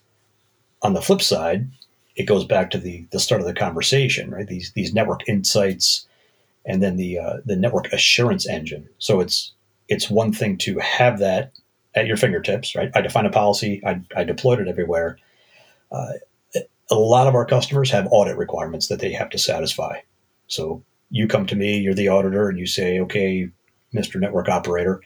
on 0.82 0.94
the 0.94 1.02
flip 1.02 1.22
side, 1.22 1.68
it 2.16 2.26
goes 2.26 2.46
back 2.46 2.70
to 2.72 2.78
the 2.78 3.06
the 3.12 3.20
start 3.20 3.42
of 3.42 3.48
the 3.48 3.54
conversation, 3.54 4.30
right? 4.30 4.48
These 4.48 4.72
these 4.74 4.94
network 4.94 5.28
insights, 5.28 6.08
and 6.66 6.84
then 6.84 6.98
the 6.98 7.18
uh, 7.20 7.38
the 7.46 7.56
network 7.56 7.92
assurance 7.92 8.48
engine. 8.48 8.88
So 9.00 9.20
it's 9.20 9.54
it's 9.88 10.10
one 10.10 10.32
thing 10.32 10.58
to 10.60 10.78
have 10.80 11.20
that 11.20 11.54
at 11.96 12.08
your 12.08 12.18
fingertips, 12.18 12.76
right? 12.76 12.92
I 12.94 13.02
define 13.02 13.26
a 13.26 13.32
policy, 13.32 13.82
I, 13.86 14.02
I 14.16 14.24
deployed 14.24 14.60
it 14.60 14.68
everywhere. 14.68 15.18
Uh, 15.92 16.14
a 16.92 16.96
lot 16.96 17.28
of 17.28 17.36
our 17.36 17.46
customers 17.46 17.90
have 17.92 18.08
audit 18.12 18.38
requirements 18.38 18.88
that 18.88 19.00
they 19.00 19.12
have 19.14 19.30
to 19.32 19.38
satisfy. 19.38 20.00
So 20.48 20.84
you 21.16 21.30
come 21.30 21.46
to 21.46 21.56
me, 21.56 21.78
you're 21.78 21.94
the 21.94 22.10
auditor, 22.10 22.50
and 22.50 22.60
you 22.60 22.68
say, 22.68 23.00
okay, 23.00 23.48
Mr. 23.94 24.20
Network 24.20 24.50
Operator, 24.50 25.02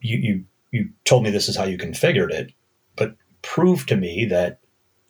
you, 0.00 0.18
you, 0.18 0.44
you 0.72 0.90
told 1.04 1.22
me 1.22 1.30
this 1.30 1.48
is 1.48 1.56
how 1.56 1.62
you 1.62 1.78
configured 1.78 2.32
it, 2.32 2.52
but 2.96 3.14
prove 3.40 3.86
to 3.86 3.96
me 3.96 4.24
that 4.24 4.58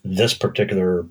this 0.05 0.35
particular 0.35 1.07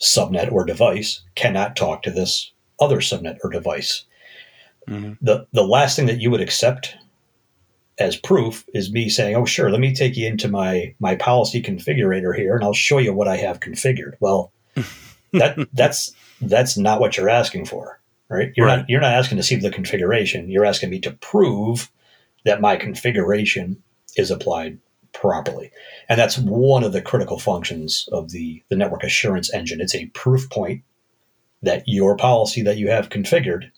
subnet 0.00 0.50
or 0.50 0.64
device 0.64 1.20
cannot 1.34 1.76
talk 1.76 2.02
to 2.02 2.10
this 2.10 2.50
other 2.80 3.00
subnet 3.00 3.36
or 3.44 3.50
device. 3.50 4.06
Mm-hmm. 4.88 5.12
The 5.20 5.46
the 5.52 5.62
last 5.62 5.94
thing 5.94 6.06
that 6.06 6.20
you 6.20 6.30
would 6.30 6.40
accept 6.40 6.96
as 7.98 8.16
proof 8.16 8.64
is 8.72 8.90
me 8.90 9.10
saying, 9.10 9.36
"Oh, 9.36 9.44
sure, 9.44 9.70
let 9.70 9.78
me 9.78 9.94
take 9.94 10.16
you 10.16 10.26
into 10.26 10.48
my 10.48 10.94
my 10.98 11.16
policy 11.16 11.62
configurator 11.62 12.34
here, 12.34 12.56
and 12.56 12.64
I'll 12.64 12.72
show 12.72 12.96
you 12.96 13.12
what 13.12 13.28
I 13.28 13.36
have 13.36 13.60
configured." 13.60 14.14
Well, 14.20 14.50
that 15.34 15.68
that's 15.74 16.12
that's 16.40 16.78
not 16.78 16.98
what 16.98 17.16
you're 17.16 17.28
asking 17.28 17.66
for, 17.66 18.00
right? 18.32 18.52
You're 18.56 18.66
right. 18.66 18.78
not 18.78 18.88
you're 18.88 19.00
not 19.00 19.14
asking 19.14 19.36
to 19.36 19.42
see 19.42 19.56
the 19.56 19.70
configuration. 19.70 20.50
You're 20.50 20.64
asking 20.64 20.90
me 20.90 21.00
to 21.00 21.12
prove 21.12 21.90
that 22.44 22.60
my 22.60 22.76
configuration 22.76 23.82
is 24.16 24.30
applied 24.30 24.78
properly. 25.12 25.70
And 26.08 26.18
that's 26.18 26.38
one 26.38 26.84
of 26.84 26.92
the 26.92 27.02
critical 27.02 27.38
functions 27.38 28.08
of 28.12 28.30
the, 28.30 28.62
the 28.68 28.76
network 28.76 29.04
assurance 29.04 29.52
engine. 29.52 29.80
It's 29.80 29.94
a 29.94 30.06
proof 30.06 30.48
point 30.50 30.82
that 31.62 31.84
your 31.86 32.16
policy 32.16 32.62
that 32.62 32.78
you 32.78 32.88
have 32.90 33.08
configured 33.08 33.70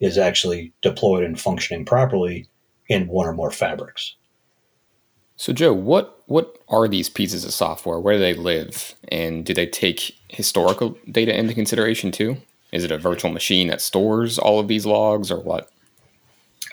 is 0.00 0.16
actually 0.16 0.72
deployed 0.80 1.24
and 1.24 1.38
functioning 1.38 1.84
properly 1.84 2.48
in 2.88 3.08
one 3.08 3.26
or 3.26 3.34
more 3.34 3.50
fabrics. 3.50 4.14
So, 5.36 5.52
Joe, 5.52 5.72
what 5.72 6.22
what 6.26 6.58
are 6.68 6.88
these 6.88 7.08
pieces 7.08 7.44
of 7.44 7.52
software? 7.52 8.00
Where 8.00 8.14
do 8.14 8.20
they 8.20 8.34
live, 8.34 8.94
and 9.08 9.44
do 9.44 9.54
they 9.54 9.66
take 9.66 10.16
historical 10.28 10.98
data 11.08 11.36
into 11.36 11.54
consideration 11.54 12.10
too? 12.10 12.38
Is 12.72 12.84
it 12.84 12.92
a 12.92 12.98
virtual 12.98 13.30
machine 13.30 13.68
that 13.68 13.80
stores 13.80 14.38
all 14.38 14.60
of 14.60 14.68
these 14.68 14.86
logs, 14.86 15.30
or 15.30 15.40
what? 15.40 15.70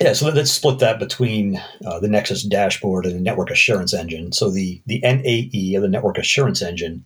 Yeah, 0.01 0.13
so 0.13 0.29
let's 0.29 0.51
split 0.51 0.79
that 0.79 0.99
between 0.99 1.61
uh, 1.85 1.99
the 1.99 2.09
Nexus 2.09 2.43
dashboard 2.43 3.05
and 3.05 3.15
the 3.15 3.21
network 3.21 3.49
assurance 3.49 3.93
engine. 3.93 4.33
So 4.33 4.49
the 4.49 4.81
the 4.85 4.99
NAE 5.01 5.75
of 5.75 5.81
the 5.81 5.89
network 5.89 6.17
assurance 6.17 6.61
engine 6.61 7.05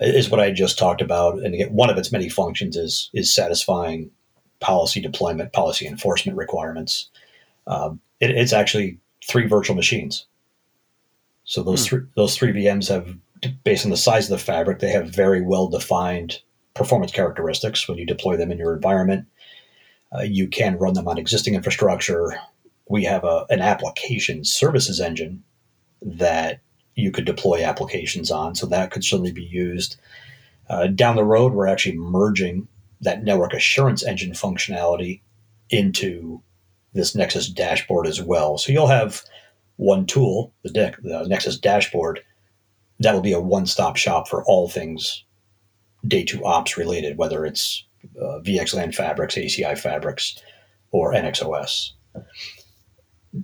is 0.00 0.30
what 0.30 0.40
I 0.40 0.52
just 0.52 0.78
talked 0.78 1.02
about, 1.02 1.38
and 1.40 1.54
again, 1.54 1.72
one 1.72 1.90
of 1.90 1.98
its 1.98 2.12
many 2.12 2.28
functions 2.28 2.76
is 2.76 3.10
is 3.12 3.34
satisfying 3.34 4.10
policy 4.60 5.00
deployment, 5.00 5.52
policy 5.52 5.86
enforcement 5.86 6.38
requirements. 6.38 7.10
Um, 7.66 8.00
it, 8.20 8.30
it's 8.30 8.52
actually 8.52 8.98
three 9.28 9.46
virtual 9.46 9.74
machines. 9.74 10.26
So 11.44 11.64
those 11.64 11.84
hmm. 11.84 11.88
three 11.88 12.06
those 12.14 12.36
three 12.36 12.52
VMs 12.52 12.88
have, 12.88 13.16
based 13.64 13.84
on 13.84 13.90
the 13.90 13.96
size 13.96 14.30
of 14.30 14.38
the 14.38 14.44
fabric, 14.44 14.78
they 14.78 14.90
have 14.90 15.08
very 15.08 15.42
well 15.42 15.66
defined 15.66 16.40
performance 16.74 17.12
characteristics 17.12 17.88
when 17.88 17.98
you 17.98 18.06
deploy 18.06 18.36
them 18.36 18.50
in 18.50 18.58
your 18.58 18.74
environment. 18.74 19.26
Uh, 20.14 20.22
you 20.22 20.48
can 20.48 20.76
run 20.78 20.94
them 20.94 21.08
on 21.08 21.18
existing 21.18 21.54
infrastructure. 21.54 22.38
We 22.88 23.04
have 23.04 23.24
a, 23.24 23.46
an 23.50 23.60
application 23.60 24.44
services 24.44 25.00
engine 25.00 25.42
that 26.02 26.60
you 26.94 27.10
could 27.10 27.24
deploy 27.24 27.64
applications 27.64 28.30
on, 28.30 28.54
so 28.54 28.66
that 28.66 28.90
could 28.90 29.04
certainly 29.04 29.32
be 29.32 29.44
used. 29.44 29.96
Uh, 30.68 30.88
down 30.88 31.16
the 31.16 31.24
road, 31.24 31.52
we're 31.52 31.66
actually 31.66 31.96
merging 31.96 32.68
that 33.00 33.24
network 33.24 33.54
assurance 33.54 34.04
engine 34.04 34.32
functionality 34.32 35.20
into 35.70 36.42
this 36.92 37.14
Nexus 37.14 37.48
dashboard 37.48 38.06
as 38.06 38.20
well. 38.20 38.58
So 38.58 38.72
you'll 38.72 38.86
have 38.86 39.22
one 39.76 40.06
tool, 40.06 40.52
the, 40.62 40.70
deck, 40.70 40.96
the 41.02 41.26
Nexus 41.26 41.58
dashboard, 41.58 42.20
that 43.00 43.14
will 43.14 43.22
be 43.22 43.32
a 43.32 43.40
one-stop 43.40 43.96
shop 43.96 44.28
for 44.28 44.44
all 44.44 44.68
things 44.68 45.24
day 46.06 46.24
two 46.24 46.44
ops 46.44 46.76
related, 46.76 47.16
whether 47.16 47.44
it's 47.46 47.84
uh, 48.20 48.40
VXLAN 48.40 48.94
fabrics, 48.94 49.34
ACI 49.34 49.78
fabrics, 49.78 50.40
or 50.90 51.12
NXOS. 51.12 51.92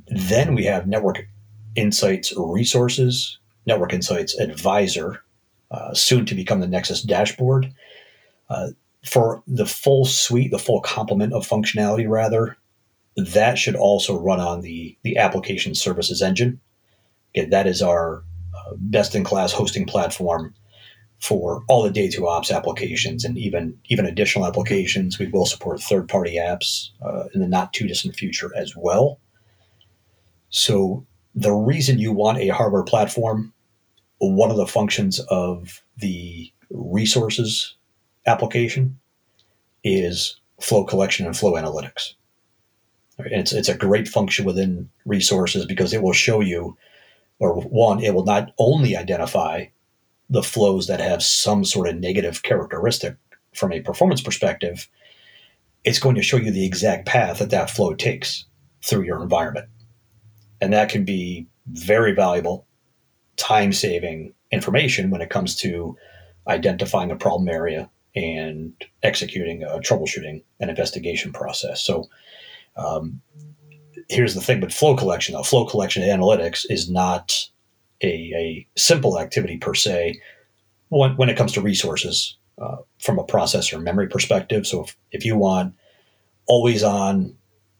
Then 0.08 0.54
we 0.54 0.64
have 0.64 0.86
Network 0.86 1.26
Insights 1.74 2.32
Resources, 2.36 3.38
Network 3.66 3.92
Insights 3.92 4.38
Advisor, 4.38 5.22
uh, 5.70 5.94
soon 5.94 6.26
to 6.26 6.34
become 6.34 6.60
the 6.60 6.66
Nexus 6.66 7.02
dashboard. 7.02 7.72
Uh, 8.50 8.68
for 9.04 9.42
the 9.46 9.66
full 9.66 10.04
suite, 10.04 10.50
the 10.50 10.58
full 10.58 10.80
complement 10.80 11.32
of 11.32 11.46
functionality, 11.46 12.08
rather, 12.08 12.56
that 13.16 13.58
should 13.58 13.76
also 13.76 14.18
run 14.18 14.40
on 14.40 14.62
the, 14.62 14.96
the 15.02 15.16
application 15.16 15.74
services 15.74 16.22
engine. 16.22 16.60
Okay, 17.36 17.46
that 17.46 17.66
is 17.66 17.82
our 17.82 18.22
uh, 18.56 18.72
best 18.76 19.14
in 19.14 19.24
class 19.24 19.52
hosting 19.52 19.86
platform 19.86 20.54
for 21.18 21.64
all 21.68 21.82
the 21.82 21.90
day 21.90 22.08
two 22.08 22.28
ops 22.28 22.50
applications 22.50 23.24
and 23.24 23.36
even 23.36 23.78
even 23.86 24.06
additional 24.06 24.46
applications. 24.46 25.18
We 25.18 25.26
will 25.26 25.46
support 25.46 25.80
third 25.80 26.08
party 26.08 26.36
apps 26.36 26.90
uh, 27.02 27.24
in 27.34 27.40
the 27.40 27.48
not 27.48 27.72
too 27.72 27.88
distant 27.88 28.16
future 28.16 28.50
as 28.56 28.74
well. 28.76 29.18
So 30.50 31.06
the 31.34 31.52
reason 31.52 31.98
you 31.98 32.12
want 32.12 32.38
a 32.38 32.48
hardware 32.48 32.82
platform, 32.82 33.52
one 34.18 34.50
of 34.50 34.56
the 34.56 34.66
functions 34.66 35.20
of 35.28 35.82
the 35.96 36.52
resources 36.70 37.74
application 38.26 38.98
is 39.84 40.40
flow 40.60 40.84
collection 40.84 41.26
and 41.26 41.36
flow 41.36 41.52
analytics. 41.52 42.14
It's, 43.18 43.52
it's 43.52 43.68
a 43.68 43.76
great 43.76 44.06
function 44.06 44.44
within 44.44 44.90
resources 45.04 45.66
because 45.66 45.92
it 45.92 46.02
will 46.02 46.12
show 46.12 46.40
you, 46.40 46.76
or 47.40 47.60
one, 47.60 48.02
it 48.02 48.14
will 48.14 48.24
not 48.24 48.52
only 48.58 48.96
identify 48.96 49.66
the 50.30 50.42
flows 50.42 50.86
that 50.86 51.00
have 51.00 51.22
some 51.22 51.64
sort 51.64 51.88
of 51.88 51.96
negative 51.96 52.42
characteristic 52.42 53.16
from 53.54 53.72
a 53.72 53.80
performance 53.80 54.20
perspective, 54.20 54.88
it's 55.84 55.98
going 55.98 56.14
to 56.16 56.22
show 56.22 56.36
you 56.36 56.50
the 56.50 56.66
exact 56.66 57.06
path 57.06 57.38
that 57.38 57.50
that 57.50 57.70
flow 57.70 57.94
takes 57.94 58.44
through 58.84 59.04
your 59.04 59.22
environment. 59.22 59.68
And 60.60 60.72
that 60.72 60.90
can 60.90 61.04
be 61.04 61.46
very 61.66 62.12
valuable, 62.12 62.66
time 63.36 63.72
saving 63.72 64.34
information 64.50 65.10
when 65.10 65.20
it 65.20 65.30
comes 65.30 65.54
to 65.56 65.96
identifying 66.46 67.10
a 67.10 67.16
problem 67.16 67.48
area 67.48 67.90
and 68.14 68.72
executing 69.02 69.62
a 69.62 69.78
troubleshooting 69.78 70.42
and 70.60 70.70
investigation 70.70 71.32
process. 71.32 71.82
So, 71.82 72.08
um, 72.76 73.20
here's 74.08 74.34
the 74.34 74.40
thing 74.40 74.60
with 74.60 74.72
flow 74.72 74.96
collection 74.96 75.34
though 75.34 75.42
flow 75.42 75.66
collection 75.66 76.02
analytics 76.02 76.64
is 76.70 76.88
not 76.88 77.48
a, 78.02 78.06
a 78.06 78.66
simple 78.76 79.18
activity 79.18 79.58
per 79.58 79.74
se 79.74 80.20
when, 80.88 81.16
when 81.16 81.28
it 81.28 81.36
comes 81.36 81.52
to 81.52 81.60
resources 81.60 82.36
uh, 82.58 82.76
from 82.98 83.18
a 83.18 83.24
processor 83.24 83.82
memory 83.82 84.08
perspective. 84.08 84.66
So 84.66 84.84
if, 84.84 84.96
if 85.12 85.24
you 85.24 85.36
want 85.36 85.74
always 86.46 86.82
on 86.82 87.36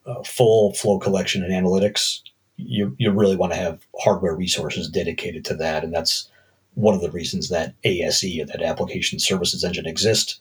uh, 0.07 0.23
full 0.25 0.75
flow 0.75 0.99
collection 0.99 1.43
and 1.43 1.53
analytics, 1.53 2.21
you, 2.57 2.95
you 2.99 3.11
really 3.11 3.37
want 3.37 3.53
to 3.53 3.59
have 3.59 3.87
hardware 4.01 4.35
resources 4.35 4.89
dedicated 4.89 5.45
to 5.47 5.55
that. 5.57 5.85
And 5.85 5.95
that's 5.95 6.29
one 6.75 6.95
of 6.95 7.01
the 7.01 7.11
reasons 7.11 7.49
that 7.49 7.75
ASE, 7.85 8.23
that 8.47 8.63
application 8.63 9.19
services 9.19 9.65
engine 9.65 9.87
exists. 9.87 10.41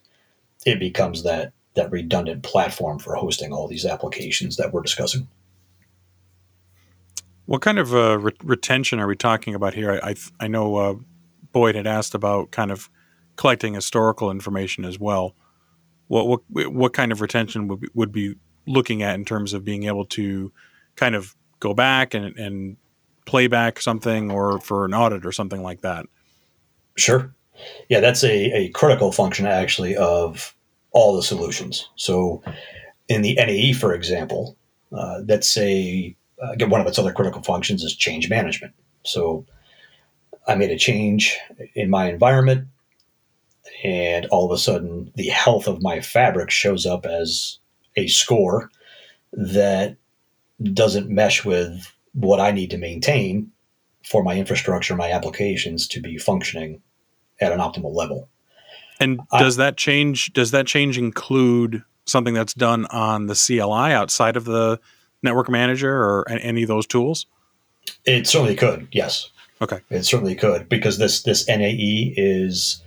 It 0.65 0.79
becomes 0.79 1.23
that 1.23 1.53
that 1.75 1.91
redundant 1.91 2.43
platform 2.43 2.99
for 2.99 3.15
hosting 3.15 3.53
all 3.53 3.67
these 3.67 3.85
applications 3.85 4.57
that 4.57 4.73
we're 4.73 4.81
discussing. 4.81 5.27
What 7.47 7.61
kind 7.61 7.79
of 7.79 7.95
uh, 7.95 8.19
re- 8.19 8.33
retention 8.43 8.99
are 8.99 9.07
we 9.07 9.15
talking 9.15 9.55
about 9.55 9.73
here? 9.73 9.99
I 10.03 10.11
I, 10.11 10.15
I 10.41 10.47
know 10.47 10.75
uh, 10.75 10.95
Boyd 11.51 11.75
had 11.75 11.87
asked 11.87 12.13
about 12.13 12.51
kind 12.51 12.71
of 12.71 12.89
collecting 13.37 13.73
historical 13.73 14.29
information 14.29 14.85
as 14.85 14.99
well. 14.99 15.33
What 16.07 16.27
what 16.27 16.71
what 16.71 16.93
kind 16.93 17.11
of 17.11 17.21
retention 17.21 17.67
would 17.69 17.79
be, 17.79 17.87
would 17.93 18.11
be 18.11 18.35
looking 18.67 19.01
at 19.01 19.15
in 19.15 19.25
terms 19.25 19.53
of 19.53 19.63
being 19.63 19.85
able 19.85 20.05
to 20.05 20.51
kind 20.95 21.15
of 21.15 21.35
go 21.59 21.73
back 21.73 22.13
and 22.13 22.37
and 22.37 22.77
play 23.25 23.47
back 23.47 23.79
something 23.79 24.29
or 24.29 24.59
for 24.59 24.85
an 24.85 24.93
audit 24.93 25.25
or 25.25 25.31
something 25.31 25.63
like 25.63 25.81
that? 25.81 26.05
Sure. 26.97 27.33
Yeah, 27.89 28.01
that's 28.01 28.23
a, 28.23 28.51
a 28.51 28.69
critical 28.69 29.11
function 29.11 29.45
actually 29.45 29.95
of 29.95 30.53
all 30.91 31.15
the 31.15 31.23
solutions. 31.23 31.89
So 31.95 32.43
in 33.07 33.21
the 33.21 33.35
NAE, 33.35 33.73
for 33.73 33.93
example, 33.93 34.57
uh, 34.91 35.21
that's 35.23 35.57
a 35.57 36.15
uh, 36.41 36.67
one 36.67 36.81
of 36.81 36.87
its 36.87 36.99
other 36.99 37.13
critical 37.13 37.41
functions 37.41 37.83
is 37.83 37.95
change 37.95 38.29
management. 38.29 38.73
So 39.03 39.45
I 40.47 40.55
made 40.55 40.71
a 40.71 40.77
change 40.77 41.37
in 41.75 41.89
my 41.89 42.09
environment, 42.09 42.67
and 43.83 44.25
all 44.27 44.45
of 44.45 44.51
a 44.51 44.57
sudden, 44.57 45.11
the 45.15 45.27
health 45.27 45.67
of 45.67 45.81
my 45.81 45.99
fabric 45.99 46.51
shows 46.51 46.85
up 46.85 47.05
as 47.05 47.59
a 47.95 48.07
score 48.07 48.69
that 49.33 49.97
doesn't 50.73 51.09
mesh 51.09 51.43
with 51.43 51.93
what 52.13 52.39
I 52.39 52.51
need 52.51 52.71
to 52.71 52.77
maintain 52.77 53.51
for 54.03 54.23
my 54.23 54.35
infrastructure, 54.35 54.95
my 54.95 55.11
applications 55.11 55.87
to 55.89 56.01
be 56.01 56.17
functioning 56.17 56.81
at 57.41 57.51
an 57.51 57.59
optimal 57.59 57.93
level. 57.93 58.29
And 58.99 59.19
does 59.37 59.59
I, 59.59 59.65
that 59.65 59.77
change? 59.77 60.33
Does 60.33 60.51
that 60.51 60.65
change 60.65 60.97
include 60.97 61.83
something 62.05 62.33
that's 62.33 62.53
done 62.53 62.85
on 62.87 63.27
the 63.27 63.35
CLI 63.35 63.93
outside 63.93 64.37
of 64.37 64.45
the 64.45 64.79
network 65.23 65.49
manager 65.49 65.91
or 65.91 66.29
any 66.29 66.63
of 66.63 66.67
those 66.67 66.87
tools? 66.87 67.25
It 68.05 68.27
certainly 68.27 68.55
could. 68.55 68.87
Yes. 68.91 69.29
Okay. 69.61 69.79
It 69.89 70.03
certainly 70.03 70.35
could 70.35 70.69
because 70.69 70.97
this 70.97 71.23
this 71.23 71.47
NAE 71.47 72.13
is 72.15 72.81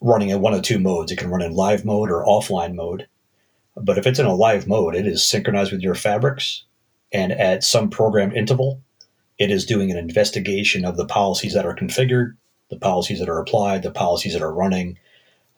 running 0.00 0.30
in 0.30 0.40
one 0.40 0.54
of 0.54 0.62
two 0.62 0.78
modes. 0.78 1.12
It 1.12 1.18
can 1.18 1.30
run 1.30 1.42
in 1.42 1.52
live 1.52 1.84
mode 1.84 2.10
or 2.10 2.24
offline 2.24 2.74
mode. 2.74 3.06
But 3.76 3.98
if 3.98 4.06
it's 4.06 4.18
in 4.18 4.26
a 4.26 4.34
live 4.34 4.66
mode, 4.66 4.94
it 4.94 5.06
is 5.06 5.26
synchronized 5.26 5.72
with 5.72 5.82
your 5.82 5.94
fabrics, 5.94 6.64
and 7.12 7.32
at 7.32 7.62
some 7.62 7.90
programmed 7.90 8.32
interval, 8.32 8.80
it 9.38 9.50
is 9.50 9.66
doing 9.66 9.90
an 9.90 9.98
investigation 9.98 10.84
of 10.84 10.96
the 10.96 11.04
policies 11.04 11.52
that 11.52 11.66
are 11.66 11.76
configured, 11.76 12.36
the 12.70 12.78
policies 12.78 13.18
that 13.18 13.28
are 13.28 13.38
applied, 13.38 13.82
the 13.82 13.90
policies 13.90 14.32
that 14.32 14.42
are 14.42 14.52
running, 14.52 14.98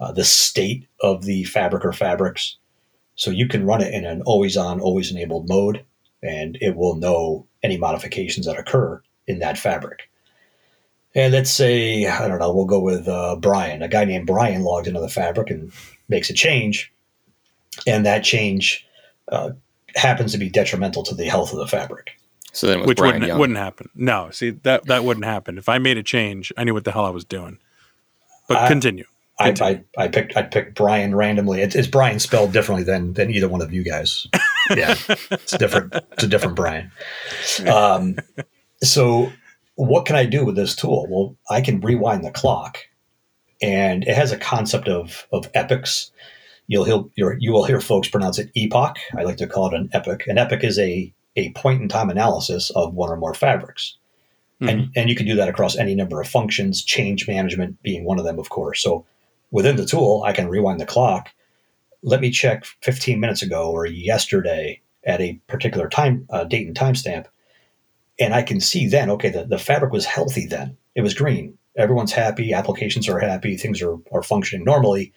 uh, 0.01 0.11
the 0.11 0.25
state 0.25 0.89
of 1.01 1.25
the 1.25 1.45
fabric 1.45 1.85
or 1.85 1.93
fabrics. 1.93 2.57
So 3.15 3.31
you 3.31 3.47
can 3.47 3.65
run 3.65 3.81
it 3.81 3.95
in 3.95 4.05
an 4.05 4.23
always 4.23 4.57
on, 4.57 4.81
always 4.81 5.13
enabled 5.13 5.49
mode, 5.49 5.85
and 6.23 6.57
it 6.61 6.77
will 6.77 6.95
know 6.97 7.47
any 7.63 7.77
modifications 7.77 8.47
that 8.47 8.59
occur 8.59 9.01
in 9.27 9.39
that 9.41 9.59
fabric. 9.59 10.09
And 11.15 11.33
let's 11.33 11.51
say, 11.51 12.07
I 12.07 12.29
don't 12.29 12.39
know, 12.39 12.55
we'll 12.55 12.67
go 12.67 12.81
with 12.81 13.09
uh, 13.09 13.37
Brian. 13.37 13.83
A 13.83 13.89
guy 13.89 14.05
named 14.05 14.27
Brian 14.27 14.63
logs 14.63 14.89
into 14.89 15.01
the 15.01 15.09
fabric 15.09 15.51
and 15.51 15.73
makes 16.09 16.31
a 16.31 16.35
change. 16.35 16.93
And 17.87 18.05
that 18.07 18.25
change 18.25 18.87
uh, 19.29 19.51
happens 19.97 20.33
to 20.33 20.39
be 20.39 20.49
detrimental 20.49 21.03
to 21.05 21.15
the 21.15 21.25
health 21.25 21.53
of 21.53 21.59
the 21.59 21.67
fabric. 21.67 22.13
So 22.53 22.67
then, 22.67 22.87
which 22.87 22.99
Brian 22.99 23.21
wouldn't 23.21 23.39
wouldn't 23.39 23.59
happen. 23.59 23.91
No, 23.95 24.31
see 24.31 24.51
that 24.51 24.87
that 24.87 25.05
wouldn't 25.05 25.27
happen. 25.27 25.59
If 25.59 25.69
I 25.69 25.79
made 25.79 25.99
a 25.99 26.03
change, 26.03 26.53
I 26.57 26.65
knew 26.65 26.75
what 26.75 26.85
the 26.85 26.93
hell 26.93 27.05
I 27.05 27.11
was 27.11 27.25
doing. 27.25 27.59
But 28.49 28.57
I, 28.57 28.69
continue. 28.69 29.05
I, 29.41 29.55
I, 29.61 29.85
I 29.97 30.09
picked 30.09 30.37
I 30.37 30.43
picked 30.43 30.75
Brian 30.75 31.15
randomly. 31.15 31.61
It's, 31.61 31.75
it's 31.75 31.87
Brian 31.87 32.19
spelled 32.19 32.53
differently 32.53 32.85
than 32.85 33.13
than 33.15 33.31
either 33.31 33.49
one 33.49 33.63
of 33.63 33.73
you 33.73 33.85
guys. 33.85 34.27
Yeah, 34.77 34.97
it's 35.31 35.57
different. 35.57 35.95
It's 36.13 36.25
a 36.25 36.29
different 36.29 36.55
Brian. 36.55 36.91
Um, 37.73 38.17
so 38.83 39.33
what 39.77 40.05
can 40.05 40.15
I 40.15 40.27
do 40.27 40.45
with 40.45 40.57
this 40.57 40.77
tool? 40.77 41.07
Well, 41.09 41.37
I 41.49 41.63
can 41.63 41.81
rewind 41.81 42.23
the 42.23 42.31
clock, 42.31 42.77
and 43.63 44.07
it 44.07 44.15
has 44.15 44.31
a 44.31 44.37
concept 44.37 44.87
of 44.87 45.27
of 45.33 45.49
epochs. 45.55 46.13
You'll 46.67 46.85
hear 46.85 47.39
you 47.41 47.51
will 47.51 47.65
hear 47.65 47.81
folks 47.81 48.09
pronounce 48.09 48.39
it 48.39 48.51
epoch. 48.55 48.99
I 49.17 49.23
like 49.23 49.39
to 49.39 49.47
call 49.47 49.69
it 49.69 49.75
an 49.75 49.89
epoch. 49.95 50.27
An 50.27 50.37
epoch 50.37 50.63
is 50.63 50.79
a 50.79 51.15
a 51.37 51.51
point 51.53 51.81
in 51.81 51.89
time 51.89 52.11
analysis 52.11 52.69
of 52.71 52.93
one 52.93 53.09
or 53.09 53.17
more 53.17 53.33
fabrics. 53.33 53.97
Mm-hmm. 54.61 54.69
And, 54.69 54.91
and 54.97 55.09
you 55.09 55.15
can 55.15 55.27
do 55.27 55.37
that 55.37 55.49
across 55.49 55.77
any 55.77 55.95
number 55.95 56.21
of 56.21 56.29
functions, 56.29 56.83
change 56.83 57.29
management 57.29 57.81
being 57.83 58.05
one 58.05 58.19
of 58.19 58.25
them, 58.25 58.39
of 58.39 58.51
course. 58.51 58.83
So 58.83 59.07
within 59.51 59.77
the 59.77 59.87
tool, 59.87 60.23
I 60.25 60.33
can 60.33 60.49
rewind 60.49 60.81
the 60.81 60.87
clock 60.87 61.31
let 62.03 62.21
me 62.21 62.31
check 62.31 62.65
15 62.83 63.19
minutes 63.19 63.43
ago 63.43 63.71
or 63.71 63.87
yesterday 63.87 64.81
at 65.05 65.21
a 65.21 65.41
particular 65.47 65.89
time 65.89 66.27
uh, 66.31 66.45
date 66.45 66.67
and 66.67 66.77
timestamp, 66.77 67.27
and 68.19 68.35
I 68.35 68.43
can 68.43 68.61
see 68.61 68.89
then, 68.89 69.11
okay, 69.11 69.31
the, 69.31 69.45
the 69.45 69.59
fabric 69.59 69.93
was 69.93 70.05
healthy 70.05 70.47
then. 70.47 70.77
It 70.95 71.03
was 71.03 71.15
green. 71.15 71.57
Everyone's 71.77 72.13
happy. 72.13 72.53
Applications 72.53 73.09
are 73.09 73.21
happy. 73.21 73.57
Things 73.57 73.81
are, 73.81 73.97
are 74.13 74.23
functioning 74.23 74.65
normally. 74.65 75.13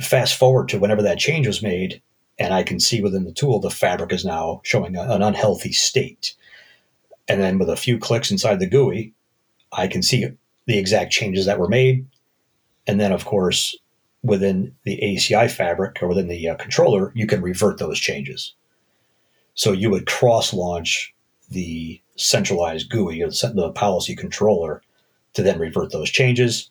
Fast 0.00 0.36
forward 0.36 0.68
to 0.70 0.78
whenever 0.78 1.02
that 1.02 1.18
change 1.18 1.46
was 1.46 1.62
made, 1.62 2.02
and 2.38 2.52
I 2.52 2.62
can 2.62 2.80
see 2.80 3.00
within 3.00 3.24
the 3.24 3.32
tool 3.32 3.60
the 3.60 3.70
fabric 3.70 4.12
is 4.12 4.24
now 4.24 4.60
showing 4.64 4.96
a, 4.96 5.02
an 5.02 5.22
unhealthy 5.22 5.72
state. 5.72 6.34
And 7.28 7.40
then 7.40 7.58
with 7.58 7.68
a 7.68 7.76
few 7.76 7.98
clicks 7.98 8.30
inside 8.30 8.58
the 8.58 8.66
GUI, 8.66 9.14
I 9.72 9.86
can 9.86 10.02
see 10.02 10.26
the 10.66 10.78
exact 10.78 11.12
changes 11.12 11.46
that 11.46 11.58
were 11.58 11.68
made. 11.68 12.06
And 12.86 13.00
then, 13.00 13.12
of 13.12 13.24
course, 13.24 13.76
within 14.22 14.74
the 14.84 14.98
ACI 15.02 15.50
fabric 15.50 16.02
or 16.02 16.08
within 16.08 16.28
the 16.28 16.48
uh, 16.48 16.56
controller, 16.56 17.12
you 17.14 17.26
can 17.26 17.42
revert 17.42 17.78
those 17.78 17.98
changes. 17.98 18.54
So 19.54 19.72
you 19.72 19.90
would 19.90 20.06
cross 20.06 20.52
launch 20.52 21.14
the 21.50 22.00
centralized 22.16 22.90
GUI 22.90 23.22
or 23.22 23.30
the 23.30 23.72
policy 23.74 24.16
controller 24.16 24.82
to 25.34 25.42
then 25.42 25.58
revert 25.58 25.92
those 25.92 26.10
changes. 26.10 26.70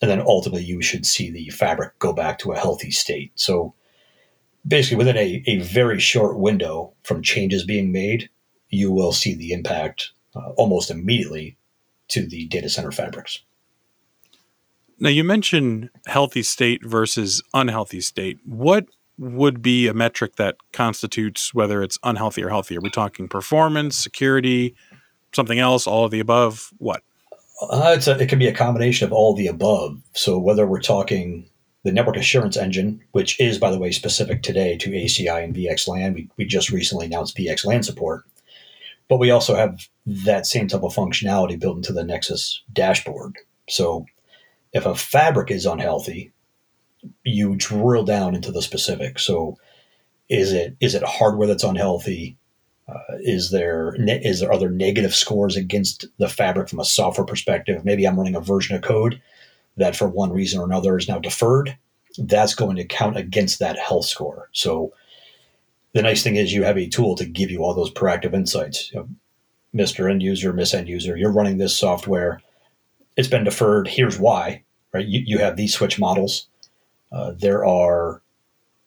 And 0.00 0.10
then 0.10 0.20
ultimately, 0.20 0.64
you 0.64 0.82
should 0.82 1.06
see 1.06 1.30
the 1.30 1.50
fabric 1.50 1.98
go 1.98 2.12
back 2.12 2.38
to 2.40 2.52
a 2.52 2.58
healthy 2.58 2.90
state. 2.90 3.32
So 3.34 3.74
basically, 4.66 4.98
within 4.98 5.16
a, 5.16 5.42
a 5.46 5.58
very 5.58 5.98
short 5.98 6.38
window 6.38 6.92
from 7.02 7.22
changes 7.22 7.64
being 7.64 7.90
made, 7.90 8.28
you 8.70 8.92
will 8.92 9.12
see 9.12 9.34
the 9.34 9.52
impact 9.52 10.10
uh, 10.36 10.50
almost 10.50 10.90
immediately 10.90 11.56
to 12.08 12.26
the 12.26 12.46
data 12.46 12.68
center 12.68 12.92
fabrics. 12.92 13.40
Now, 15.00 15.10
you 15.10 15.22
mentioned 15.22 15.90
healthy 16.06 16.42
state 16.42 16.84
versus 16.84 17.42
unhealthy 17.54 18.00
state. 18.00 18.38
What 18.44 18.86
would 19.16 19.62
be 19.62 19.86
a 19.86 19.94
metric 19.94 20.36
that 20.36 20.56
constitutes 20.72 21.54
whether 21.54 21.82
it's 21.82 21.98
unhealthy 22.02 22.42
or 22.42 22.48
healthy? 22.48 22.76
Are 22.76 22.80
we 22.80 22.90
talking 22.90 23.28
performance, 23.28 23.96
security, 23.96 24.74
something 25.32 25.58
else, 25.58 25.86
all 25.86 26.04
of 26.04 26.10
the 26.10 26.20
above? 26.20 26.72
What? 26.78 27.02
Uh, 27.60 27.96
a, 28.06 28.10
it 28.20 28.28
can 28.28 28.38
be 28.38 28.48
a 28.48 28.54
combination 28.54 29.06
of 29.06 29.12
all 29.12 29.34
the 29.34 29.46
above. 29.46 30.00
So 30.14 30.38
whether 30.38 30.66
we're 30.66 30.80
talking 30.80 31.48
the 31.84 31.92
network 31.92 32.16
assurance 32.16 32.56
engine, 32.56 33.00
which 33.12 33.38
is, 33.40 33.58
by 33.58 33.70
the 33.70 33.78
way, 33.78 33.92
specific 33.92 34.42
today 34.42 34.76
to 34.78 34.90
ACI 34.90 35.44
and 35.44 35.54
VXLAN, 35.54 36.14
we, 36.14 36.28
we 36.36 36.44
just 36.44 36.70
recently 36.70 37.06
announced 37.06 37.36
VXLAN 37.36 37.84
support. 37.84 38.24
But 39.08 39.18
we 39.18 39.30
also 39.30 39.54
have 39.54 39.88
that 40.06 40.46
same 40.46 40.68
type 40.68 40.82
of 40.82 40.94
functionality 40.94 41.58
built 41.58 41.76
into 41.76 41.92
the 41.92 42.04
Nexus 42.04 42.62
dashboard. 42.72 43.36
So 43.68 44.06
if 44.72 44.86
a 44.86 44.94
fabric 44.94 45.50
is 45.50 45.66
unhealthy, 45.66 46.32
you 47.24 47.56
drill 47.56 48.04
down 48.04 48.34
into 48.34 48.52
the 48.52 48.62
specific. 48.62 49.18
So 49.18 49.56
is 50.28 50.52
it 50.52 50.76
is 50.80 50.94
it 50.94 51.02
hardware 51.02 51.48
that's 51.48 51.64
unhealthy? 51.64 52.36
Uh, 52.88 53.16
is 53.20 53.50
there 53.50 53.94
is 53.98 54.40
there 54.40 54.52
other 54.52 54.70
negative 54.70 55.14
scores 55.14 55.56
against 55.56 56.06
the 56.18 56.28
fabric 56.28 56.68
from 56.68 56.80
a 56.80 56.84
software 56.84 57.26
perspective? 57.26 57.84
Maybe 57.84 58.06
I'm 58.06 58.16
running 58.16 58.36
a 58.36 58.40
version 58.40 58.76
of 58.76 58.82
code 58.82 59.20
that 59.76 59.96
for 59.96 60.08
one 60.08 60.32
reason 60.32 60.60
or 60.60 60.64
another 60.64 60.96
is 60.96 61.08
now 61.08 61.18
deferred. 61.18 61.76
That's 62.18 62.54
going 62.54 62.76
to 62.76 62.84
count 62.84 63.16
against 63.16 63.58
that 63.60 63.78
health 63.78 64.06
score. 64.06 64.48
So 64.52 64.92
the 65.92 66.02
nice 66.02 66.22
thing 66.22 66.36
is 66.36 66.52
you 66.52 66.64
have 66.64 66.78
a 66.78 66.88
tool 66.88 67.14
to 67.16 67.24
give 67.24 67.50
you 67.50 67.62
all 67.62 67.74
those 67.74 67.92
proactive 67.92 68.34
insights. 68.34 68.92
You 68.92 69.00
know, 69.00 69.08
Mr. 69.84 70.10
End 70.10 70.22
User, 70.22 70.52
Miss 70.52 70.74
End 70.74 70.88
User, 70.88 71.16
you're 71.16 71.32
running 71.32 71.58
this 71.58 71.76
software. 71.76 72.40
It's 73.18 73.28
been 73.28 73.44
deferred. 73.44 73.88
Here's 73.88 74.18
why. 74.18 74.62
Right? 74.94 75.06
You, 75.06 75.22
you 75.26 75.38
have 75.38 75.56
these 75.56 75.74
switch 75.74 75.98
models. 75.98 76.48
Uh, 77.12 77.32
there 77.36 77.66
are 77.66 78.22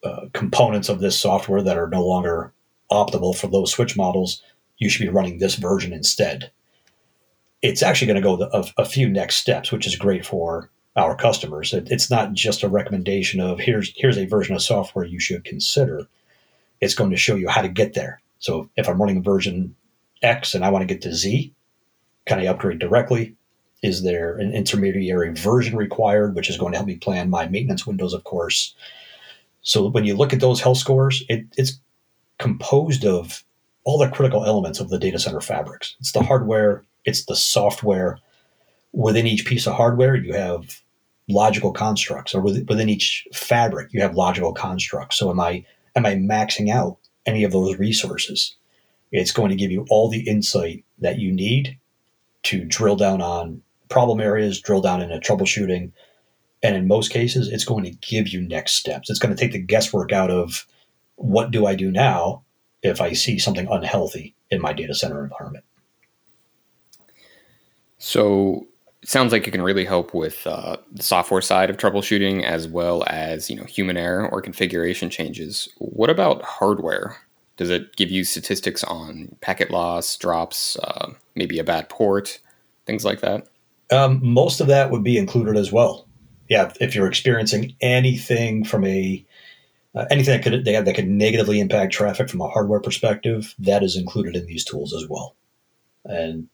uh, 0.04 0.28
components 0.34 0.90
of 0.90 1.00
this 1.00 1.20
software 1.20 1.62
that 1.62 1.78
are 1.78 1.90
no 1.90 2.04
longer 2.04 2.54
optimal 2.90 3.36
for 3.36 3.48
those 3.48 3.72
switch 3.72 3.96
models. 3.96 4.42
You 4.78 4.90
should 4.90 5.04
be 5.04 5.10
running 5.10 5.38
this 5.38 5.56
version 5.56 5.94
instead. 5.94 6.50
It's 7.62 7.84
actually 7.84 8.08
going 8.08 8.24
to 8.24 8.48
go 8.48 8.50
a, 8.52 8.82
a, 8.82 8.86
few 8.86 9.08
next 9.08 9.36
steps, 9.36 9.72
which 9.72 9.86
is 9.86 9.96
great 9.96 10.26
for 10.26 10.72
our 10.96 11.16
customers. 11.16 11.74
It, 11.74 11.92
it's 11.92 12.10
not 12.10 12.34
just 12.34 12.64
a 12.64 12.70
recommendation 12.70 13.40
of 13.40 13.60
here's 13.60 13.94
here's 13.96 14.18
a 14.18 14.26
version 14.26 14.56
of 14.56 14.64
software 14.64 15.06
you 15.06 15.20
should 15.20 15.44
consider 15.44 16.08
it's 16.80 16.96
going 16.96 17.12
to 17.12 17.18
show 17.18 17.36
you 17.36 17.48
how 17.48 17.62
to 17.62 17.70
get 17.70 17.94
there. 17.94 18.22
So 18.40 18.70
if 18.76 18.90
I'm 18.90 19.00
running 19.00 19.22
version 19.22 19.76
X 20.24 20.56
and 20.56 20.66
I 20.66 20.72
want 20.72 20.82
to 20.82 20.92
get 20.92 21.04
to 21.04 21.14
Z, 21.14 21.54
can 22.26 22.40
I 22.40 22.48
upgrade 22.48 22.80
directly? 22.80 23.36
Is 23.82 24.04
there 24.04 24.38
an 24.38 24.54
intermediary 24.54 25.34
version 25.34 25.76
required, 25.76 26.36
which 26.36 26.50
is 26.50 26.58
going 26.58 26.74
to 26.74 26.78
help 26.78 26.88
me 26.88 26.98
plan 26.98 27.30
my 27.30 27.48
maintenance 27.48 27.88
windows, 27.88 28.14
of 28.14 28.24
course? 28.24 28.76
So 29.64 29.88
when 29.88 30.06
you 30.06 30.16
look 30.16 30.34
at 30.34 30.40
those 30.40 30.62
health 30.62 30.78
scores, 30.78 31.24
it, 31.30 31.46
it's 31.58 31.80
composed 32.38 33.06
of 33.06 33.44
all 33.84 33.98
the 33.98 34.10
critical 34.10 34.46
elements 34.46 34.80
of 34.80 34.90
the 34.90 35.00
data 35.00 35.20
center 35.20 35.42
fabrics. 35.42 35.96
It's 36.00 36.12
the 36.12 36.22
hardware, 36.22 36.84
it's 37.06 37.26
the 37.26 37.36
software. 37.36 38.20
Within 38.94 39.26
each 39.26 39.46
piece 39.46 39.68
of 39.68 39.74
hardware, 39.74 40.16
you 40.16 40.34
have 40.34 40.82
logical 41.30 41.72
constructs, 41.72 42.36
or 42.36 42.42
within 42.42 42.90
each 42.90 43.28
fabric, 43.34 43.94
you 43.94 44.02
have 44.02 44.16
logical 44.16 44.54
constructs. 44.54 45.18
So 45.18 45.30
am 45.30 45.40
I 45.40 45.66
am 45.96 46.06
I 46.06 46.16
maxing 46.16 46.70
out 46.70 46.98
any 47.26 47.44
of 47.44 47.52
those 47.52 47.78
resources? 47.78 48.56
It's 49.12 49.32
going 49.32 49.50
to 49.50 49.56
give 49.56 49.72
you 49.72 49.86
all 49.90 50.10
the 50.10 50.28
insight 50.28 50.84
that 51.00 51.20
you 51.20 51.32
need 51.32 51.78
to 52.44 52.64
drill 52.66 52.96
down 52.96 53.22
on 53.22 53.62
problem 53.92 54.20
areas, 54.20 54.60
drill 54.60 54.82
down 54.82 55.02
into 55.02 55.20
troubleshooting. 55.20 55.92
And 56.64 56.76
in 56.76 56.88
most 56.88 57.12
cases, 57.12 57.48
it's 57.48 57.66
going 57.66 57.84
to 57.84 57.92
give 57.92 58.28
you 58.30 58.42
next 58.42 58.74
steps. 58.74 59.10
It's 59.10 59.20
going 59.20 59.36
to 59.36 59.40
take 59.40 59.52
the 59.52 59.60
guesswork 59.60 60.12
out 60.12 60.32
of 60.32 60.66
what 61.16 61.52
do 61.52 61.66
I 61.66 61.76
do 61.76 61.92
now 61.92 62.44
if 62.84 63.02
I 63.02 63.14
see 63.14 63.38
something 63.38 63.68
unhealthy 63.70 64.36
in 64.50 64.62
my 64.62 64.74
data 64.74 64.94
center 64.94 65.24
environment. 65.24 65.66
So 67.98 68.68
it 69.02 69.10
sounds 69.10 69.32
like 69.32 69.48
it 69.48 69.52
can 69.52 69.62
really 69.62 69.86
help 69.86 70.14
with 70.14 70.46
uh, 70.48 70.78
the 70.92 71.04
software 71.04 71.42
side 71.42 71.70
of 71.70 71.78
troubleshooting 71.78 72.44
as 72.44 72.68
well 72.68 73.04
as 73.08 73.50
you 73.50 73.56
know 73.56 73.64
human 73.64 73.98
error 73.98 74.28
or 74.28 74.42
configuration 74.42 75.10
changes. 75.10 75.70
What 75.78 76.10
about 76.10 76.42
hardware? 76.42 77.18
Does 77.58 77.70
it 77.70 77.96
give 77.96 78.10
you 78.10 78.24
statistics 78.24 78.84
on 78.84 79.36
packet 79.42 79.70
loss, 79.70 80.18
drops, 80.18 80.78
uh, 80.78 81.14
maybe 81.36 81.60
a 81.60 81.64
bad 81.64 81.90
port, 81.90 82.40
things 82.88 83.06
like 83.06 83.22
that? 83.22 83.48
Um, 83.92 84.20
most 84.24 84.62
of 84.62 84.68
that 84.68 84.90
would 84.90 85.04
be 85.04 85.18
included 85.18 85.58
as 85.58 85.72
well. 85.72 86.08
Yeah, 86.50 86.72
if 86.80 86.96
you're 86.96 87.08
experiencing 87.08 87.76
anything 87.82 88.64
from 88.64 88.86
a 88.86 89.26
uh, 89.94 90.06
anything 90.10 90.34
that 90.34 90.44
could 90.44 90.66
that 90.66 90.96
could 90.96 91.10
negatively 91.10 91.60
impact 91.60 91.94
traffic 91.94 92.30
from 92.30 92.42
a 92.42 92.48
hardware 92.48 92.80
perspective, 92.80 93.54
that 93.60 93.84
is 93.84 93.98
included 93.98 94.36
in 94.36 94.46
these 94.46 94.64
tools 94.64 94.94
as 94.94 95.08
well. 95.10 95.36
And 96.06 96.48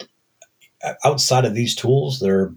outside 1.04 1.46
of 1.46 1.54
these 1.54 1.76
tools, 1.76 2.20
they're 2.20 2.54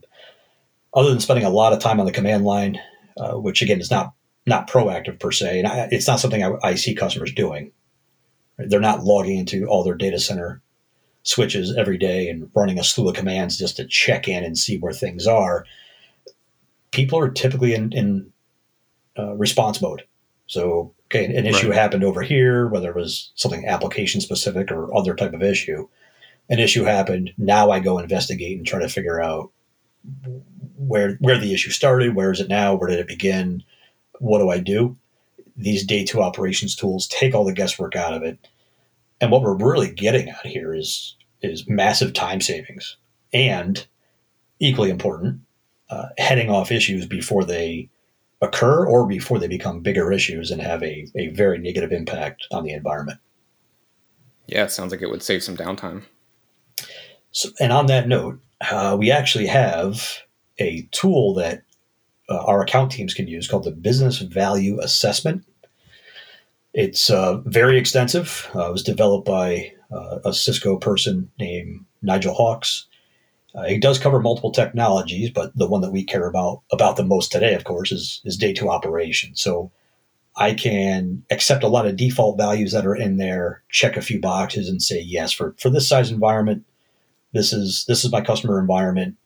other 0.95 1.11
than 1.11 1.21
spending 1.21 1.45
a 1.45 1.51
lot 1.51 1.73
of 1.73 1.79
time 1.79 2.01
on 2.01 2.07
the 2.07 2.13
command 2.13 2.45
line, 2.45 2.81
uh, 3.17 3.35
which 3.35 3.63
again 3.63 3.81
is 3.81 3.91
not 3.91 4.15
not 4.47 4.69
proactive 4.69 5.21
per 5.21 5.31
se, 5.31 5.59
and 5.61 5.69
I, 5.69 5.89
it's 5.91 6.07
not 6.07 6.21
something 6.21 6.43
I, 6.43 6.53
I, 6.63 6.75
see 6.75 6.95
customers 6.95 7.33
doing. 7.33 7.73
They're 8.59 8.81
not 8.81 9.05
logging 9.05 9.39
into 9.39 9.67
all 9.67 9.85
their 9.85 9.95
data 9.95 10.19
center 10.19 10.63
switches 11.23 11.77
every 11.77 11.99
day 11.99 12.29
and 12.29 12.51
running 12.55 12.79
a 12.79 12.85
slew 12.85 13.09
of 13.09 13.15
commands 13.15 13.59
just 13.59 13.77
to 13.77 13.87
check 13.87 14.27
in 14.27 14.45
and 14.45 14.57
see 14.57 14.79
where 14.79 14.93
things 14.93 15.27
are. 15.27 15.65
People 16.91 17.19
are 17.19 17.31
typically 17.31 17.75
in, 17.75 17.93
in 17.93 18.33
uh, 19.19 19.35
response 19.35 19.81
mode. 19.81 20.05
So, 20.47 20.93
okay, 21.07 21.27
an, 21.27 21.47
issue 21.47 21.69
right. 21.69 21.79
happened 21.79 22.03
over 22.03 22.23
here, 22.23 22.67
whether 22.69 22.91
it 22.91 22.97
was 22.97 23.31
something 23.35 23.67
application 23.67 24.21
specific 24.21 24.73
or 24.73 24.93
other 24.95 25.15
type 25.15 25.33
of 25.33 25.43
issue 25.43 25.87
an 26.51 26.59
issue 26.59 26.85
happened. 26.85 27.33
Now 27.39 27.71
I 27.71 27.79
go 27.79 27.99
investigate 27.99 28.59
and 28.59 28.67
try 28.67 28.81
to 28.81 28.89
figure 28.89 29.23
out 29.23 29.51
where 30.77 31.15
where 31.21 31.39
the 31.39 31.55
issue 31.55 31.71
started, 31.71 32.15
where 32.15 32.33
is 32.33 32.41
it 32.41 32.49
now, 32.49 32.75
where 32.75 32.91
did 32.91 32.99
it 32.99 33.07
begin, 33.07 33.63
what 34.19 34.41
do 34.41 34.51
I 34.51 34.59
do? 34.59 34.97
These 35.57 35.87
day 35.87 36.05
two 36.05 36.21
operations 36.21 36.75
tools 36.75 37.07
take 37.07 37.35
all 37.35 37.45
the 37.45 37.53
guesswork 37.53 37.95
out 37.95 38.13
of 38.13 38.23
it. 38.23 38.39
And 39.21 39.31
what 39.31 39.43
we're 39.43 39.55
really 39.55 39.91
getting 39.93 40.29
at 40.29 40.47
here 40.47 40.75
is 40.75 41.17
is 41.43 41.69
massive 41.69 42.13
time 42.13 42.41
savings 42.41 42.97
and 43.33 43.87
equally 44.59 44.91
important, 44.91 45.41
uh, 45.89 46.09
heading 46.19 46.51
off 46.51 46.71
issues 46.71 47.07
before 47.07 47.45
they 47.45 47.89
occur 48.43 48.87
or 48.87 49.07
before 49.07 49.39
they 49.39 49.49
become 49.49 49.81
bigger 49.81 50.13
issues 50.13 50.51
and 50.51 50.61
have 50.61 50.83
a, 50.83 51.07
a 51.17 51.29
very 51.29 51.59
negative 51.59 51.93
impact 51.93 52.47
on 52.51 52.65
the 52.65 52.73
environment. 52.73 53.19
Yeah, 54.47 54.65
it 54.65 54.71
sounds 54.71 54.93
like 54.93 55.03
it 55.03 55.11
would 55.11 55.23
save 55.23 55.43
some 55.43 55.57
downtime. 55.57 56.05
So, 57.33 57.51
and 57.61 57.73
on 57.73 57.87
that 57.87 58.09
note, 58.09 58.41
uh, 58.71 58.97
we 58.99 59.11
actually 59.11 59.47
have 59.47 60.21
a 60.59 60.89
tool 60.91 61.35
that 61.35 61.63
uh, 62.29 62.45
our 62.45 62.63
account 62.63 62.93
teams 62.93 63.15
can 63.15 63.29
use 63.29 63.49
called 63.49 63.65
the 63.65 63.71
Business 63.71 64.19
Value 64.19 64.81
Assessment. 64.81 65.45
It's 66.73 67.11
uh, 67.11 67.39
very 67.47 67.79
extensive. 67.79 68.49
Uh, 68.55 68.69
it 68.69 68.73
was 68.73 68.83
developed 68.83 69.27
by 69.27 69.73
uh, 69.91 70.21
a 70.25 70.33
Cisco 70.33 70.77
person 70.77 71.31
named 71.39 71.85
Nigel 72.03 72.35
Hawks. 72.35 72.87
Uh, 73.55 73.63
it 73.63 73.83
does 73.83 73.99
cover 73.99 74.21
multiple 74.21 74.53
technologies, 74.53 75.31
but 75.31 75.57
the 75.57 75.67
one 75.67 75.81
that 75.81 75.91
we 75.91 76.05
care 76.05 76.29
about 76.29 76.63
about 76.71 76.97
the 76.97 77.05
most 77.05 77.33
today, 77.33 77.55
of 77.55 77.65
course, 77.65 77.91
is 77.91 78.21
is 78.25 78.37
day 78.37 78.53
two 78.53 78.71
operation. 78.71 79.35
So 79.35 79.73
I 80.37 80.55
can 80.55 81.25
accept 81.31 81.65
a 81.65 81.69
lot 81.69 81.87
of 81.87 81.97
default 81.97 82.39
values 82.39 82.71
that 82.73 82.87
are 82.87 82.95
in 82.95 83.17
there, 83.17 83.63
check 83.71 83.97
a 83.97 84.03
few 84.03 84.21
boxes, 84.21 84.69
and 84.69 84.81
say 84.81 85.01
yes 85.01 85.33
for 85.33 85.57
for 85.59 85.71
this 85.71 85.89
size 85.89 86.13
environment. 86.13 86.65
This 87.33 87.53
is 87.53 87.85
this 87.89 88.05
is 88.05 88.13
my 88.13 88.21
customer 88.21 88.61
environment. 88.61 89.17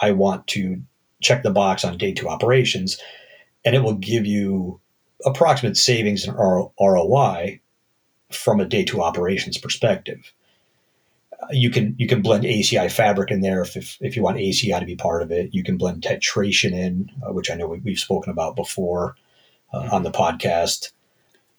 I 0.00 0.12
want 0.12 0.46
to 0.48 0.80
check 1.20 1.42
the 1.42 1.50
box 1.50 1.84
on 1.84 1.98
day 1.98 2.12
two 2.14 2.28
operations, 2.28 2.98
and 3.66 3.76
it 3.76 3.82
will 3.82 3.94
give 3.94 4.24
you 4.24 4.80
approximate 5.24 5.76
savings 5.76 6.26
and 6.26 6.36
ROI 6.36 7.60
from 8.30 8.60
a 8.60 8.64
day 8.64 8.84
two 8.84 9.02
operations 9.02 9.58
perspective. 9.58 10.32
You 11.50 11.70
can 11.70 11.94
you 11.98 12.08
can 12.08 12.20
blend 12.20 12.44
ACI 12.44 12.90
fabric 12.90 13.30
in 13.30 13.40
there 13.42 13.62
if, 13.62 13.76
if, 13.76 13.96
if 14.00 14.16
you 14.16 14.22
want 14.22 14.38
ACI 14.38 14.78
to 14.80 14.86
be 14.86 14.96
part 14.96 15.22
of 15.22 15.30
it. 15.30 15.54
You 15.54 15.62
can 15.62 15.76
blend 15.76 16.02
tetration 16.02 16.74
in, 16.74 17.10
uh, 17.22 17.32
which 17.32 17.50
I 17.50 17.54
know 17.54 17.68
we, 17.68 17.90
have 17.90 17.98
spoken 17.98 18.32
about 18.32 18.56
before 18.56 19.16
uh, 19.72 19.88
on 19.92 20.02
the 20.02 20.10
podcast. 20.10 20.92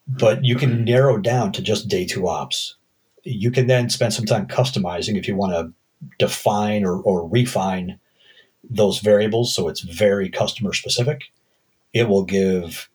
But 0.08 0.44
you 0.44 0.56
can 0.56 0.84
narrow 0.84 1.18
down 1.18 1.52
to 1.54 1.62
just 1.62 1.88
day 1.88 2.06
two 2.06 2.28
ops. 2.28 2.76
You 3.24 3.52
can 3.52 3.68
then 3.68 3.90
spend 3.90 4.14
some 4.14 4.26
time 4.26 4.48
customizing 4.48 5.18
if 5.18 5.28
you 5.28 5.36
want 5.36 5.54
to 5.54 5.72
define 6.18 6.84
or, 6.84 7.02
or 7.02 7.28
refine 7.28 8.00
those 8.70 9.00
variables 9.00 9.54
so 9.54 9.68
it's 9.68 9.82
very 9.82 10.30
customer 10.30 10.74
specific. 10.74 11.32
It 11.94 12.08
will 12.08 12.24
give 12.24 12.90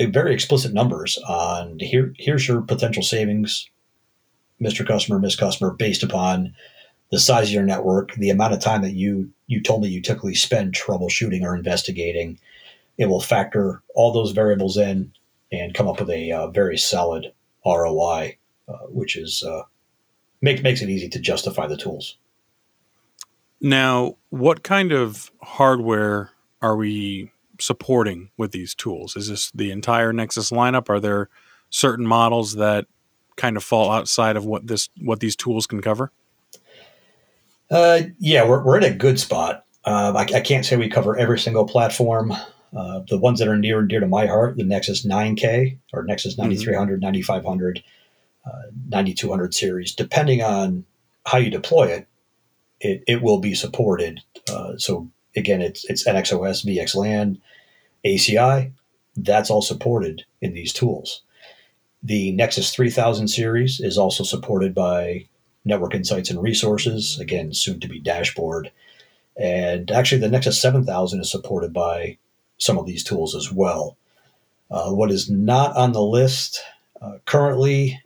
very 0.00 0.34
explicit 0.34 0.72
numbers 0.72 1.18
on 1.18 1.78
here. 1.78 2.12
Here's 2.18 2.46
your 2.46 2.62
potential 2.62 3.02
savings, 3.02 3.68
Mr. 4.60 4.86
Customer, 4.86 5.18
Miss 5.18 5.36
Customer, 5.36 5.70
based 5.70 6.02
upon 6.02 6.54
the 7.10 7.18
size 7.18 7.48
of 7.48 7.54
your 7.54 7.62
network, 7.62 8.14
the 8.14 8.30
amount 8.30 8.54
of 8.54 8.60
time 8.60 8.82
that 8.82 8.94
you 8.94 9.30
you 9.46 9.62
told 9.62 9.82
me 9.82 9.88
you 9.88 10.02
typically 10.02 10.34
spend 10.34 10.74
troubleshooting 10.74 11.42
or 11.42 11.54
investigating. 11.54 12.38
It 12.98 13.06
will 13.06 13.20
factor 13.20 13.82
all 13.94 14.12
those 14.12 14.32
variables 14.32 14.76
in 14.76 15.12
and 15.52 15.74
come 15.74 15.86
up 15.86 16.00
with 16.00 16.10
a 16.10 16.32
uh, 16.32 16.48
very 16.48 16.76
solid 16.76 17.32
ROI, 17.64 18.36
uh, 18.68 18.78
which 18.88 19.16
is 19.16 19.44
uh, 19.44 19.62
make, 20.40 20.62
makes 20.62 20.82
it 20.82 20.90
easy 20.90 21.08
to 21.10 21.20
justify 21.20 21.66
the 21.66 21.76
tools. 21.76 22.16
Now, 23.60 24.16
what 24.30 24.62
kind 24.62 24.92
of 24.92 25.30
hardware 25.40 26.30
are 26.60 26.76
we 26.76 27.30
supporting 27.60 28.30
with 28.36 28.52
these 28.52 28.74
tools? 28.74 29.16
Is 29.16 29.28
this 29.28 29.50
the 29.52 29.70
entire 29.70 30.12
Nexus 30.12 30.50
lineup? 30.50 30.88
Are 30.88 31.00
there 31.00 31.28
certain 31.70 32.06
models 32.06 32.54
that 32.54 32.86
kind 33.36 33.56
of 33.56 33.64
fall 33.64 33.90
outside 33.90 34.36
of 34.36 34.44
what 34.44 34.66
this 34.66 34.88
what 35.00 35.20
these 35.20 35.36
tools 35.36 35.66
can 35.66 35.80
cover? 35.80 36.10
Uh, 37.70 38.02
yeah, 38.18 38.48
we're, 38.48 38.62
we're 38.62 38.78
in 38.78 38.84
a 38.84 38.94
good 38.94 39.18
spot. 39.18 39.64
Um, 39.84 40.16
I, 40.16 40.26
I, 40.34 40.40
can't 40.40 40.64
say 40.64 40.76
we 40.76 40.88
cover 40.88 41.16
every 41.16 41.38
single 41.38 41.66
platform. 41.66 42.32
Uh, 42.76 43.00
the 43.08 43.18
ones 43.18 43.38
that 43.38 43.48
are 43.48 43.56
near 43.56 43.78
and 43.80 43.88
dear 43.88 44.00
to 44.00 44.06
my 44.06 44.26
heart, 44.26 44.56
the 44.56 44.64
Nexus 44.64 45.06
9K 45.06 45.78
or 45.92 46.04
Nexus 46.04 46.36
9300, 46.38 46.96
mm-hmm. 46.96 47.04
9500, 47.04 47.82
uh, 48.44 48.50
9200 48.88 49.54
series, 49.54 49.94
depending 49.94 50.42
on 50.42 50.84
how 51.24 51.38
you 51.38 51.50
deploy 51.50 51.86
it, 51.86 52.06
it, 52.80 53.04
it 53.06 53.22
will 53.22 53.38
be 53.38 53.54
supported. 53.54 54.20
Uh, 54.48 54.76
so 54.76 55.10
again, 55.36 55.60
it's 55.60 55.84
it's 55.84 56.06
NXOS, 56.06 56.64
VXLAN, 56.64 57.38
ACI. 58.04 58.72
That's 59.16 59.50
all 59.50 59.62
supported 59.62 60.24
in 60.40 60.54
these 60.54 60.72
tools. 60.72 61.22
The 62.02 62.32
Nexus 62.32 62.74
3000 62.74 63.28
series 63.28 63.80
is 63.80 63.98
also 63.98 64.22
supported 64.22 64.74
by 64.74 65.26
Network 65.64 65.94
Insights 65.94 66.30
and 66.30 66.40
Resources, 66.40 67.18
again, 67.18 67.52
soon 67.52 67.80
to 67.80 67.88
be 67.88 67.98
dashboard. 67.98 68.70
And 69.36 69.90
actually, 69.90 70.20
the 70.20 70.28
Nexus 70.28 70.60
7000 70.60 71.20
is 71.20 71.30
supported 71.30 71.72
by 71.72 72.18
some 72.58 72.78
of 72.78 72.86
these 72.86 73.04
tools 73.04 73.34
as 73.34 73.52
well. 73.52 73.96
Uh, 74.70 74.90
what 74.90 75.10
is 75.10 75.30
not 75.30 75.76
on 75.76 75.92
the 75.92 76.02
list 76.02 76.62
uh, 77.00 77.18
currently, 77.24 78.00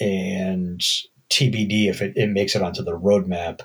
and 0.00 0.80
TBD 1.30 1.88
if 1.88 2.02
it, 2.02 2.16
it 2.16 2.28
makes 2.28 2.54
it 2.56 2.62
onto 2.62 2.82
the 2.82 2.98
roadmap, 2.98 3.60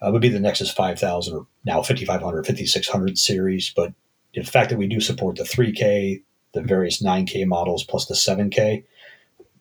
uh, 0.00 0.10
would 0.12 0.22
be 0.22 0.28
the 0.28 0.40
Nexus 0.40 0.70
5000 0.70 1.34
or 1.34 1.46
now 1.64 1.82
5500, 1.82 2.46
5600 2.46 3.18
series. 3.18 3.72
But 3.74 3.92
the 4.34 4.42
fact 4.42 4.70
that 4.70 4.78
we 4.78 4.86
do 4.86 5.00
support 5.00 5.36
the 5.36 5.44
3K, 5.44 6.22
the 6.52 6.62
various 6.62 7.02
9K 7.02 7.46
models 7.46 7.84
plus 7.84 8.06
the 8.06 8.14
7K 8.14 8.84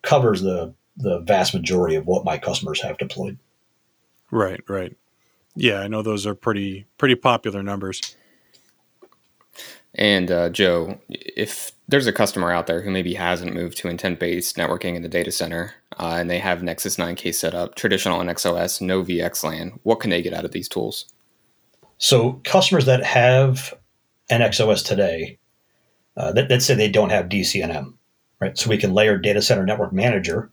covers 0.02 0.42
the 0.42 0.74
the 1.00 1.20
vast 1.20 1.54
majority 1.54 1.96
of 1.96 2.08
what 2.08 2.26
my 2.26 2.40
customers 2.40 2.82
have 2.82 2.98
deployed. 2.98 3.38
Right, 4.32 4.62
right. 4.68 4.96
Yeah, 5.56 5.82
I 5.82 5.88
know 5.88 6.02
those 6.02 6.26
are 6.26 6.34
pretty 6.34 6.86
pretty 6.98 7.16
popular 7.16 7.64
numbers. 7.64 8.16
And 9.96 10.30
uh, 10.30 10.50
Joe, 10.50 11.00
if 11.10 11.72
there's 11.88 12.08
a 12.08 12.14
customer 12.14 12.52
out 12.52 12.68
there 12.68 12.82
who 12.82 12.92
maybe 12.92 13.16
hasn't 13.16 13.54
moved 13.54 13.78
to 13.80 13.88
intent 13.88 14.20
based 14.20 14.56
networking 14.56 14.96
in 14.96 15.02
the 15.02 15.10
data 15.10 15.32
center 15.32 15.74
uh, 15.98 16.16
and 16.20 16.30
they 16.30 16.40
have 16.40 16.64
Nexus 16.64 16.98
9K 16.98 17.34
set 17.34 17.54
up, 17.54 17.76
traditional 17.76 18.20
NXOS, 18.20 18.82
no 18.82 19.04
VXLAN, 19.04 19.80
what 19.84 20.00
can 20.00 20.10
they 20.10 20.22
get 20.22 20.34
out 20.34 20.46
of 20.46 20.52
these 20.52 20.70
tools? 20.70 21.06
So, 21.98 22.34
customers 22.44 22.86
that 22.86 23.04
have 23.04 23.74
NXOS 24.30 24.86
today, 24.86 25.40
uh, 26.16 26.32
that, 26.34 26.50
let's 26.50 26.66
say 26.66 26.76
they 26.76 26.90
don't 26.90 27.10
have 27.10 27.26
DCNM, 27.26 27.94
right? 28.40 28.58
So, 28.58 28.70
we 28.70 28.78
can 28.78 28.94
layer 28.94 29.18
Data 29.18 29.42
Center 29.42 29.66
Network 29.66 29.94
Manager 29.94 30.52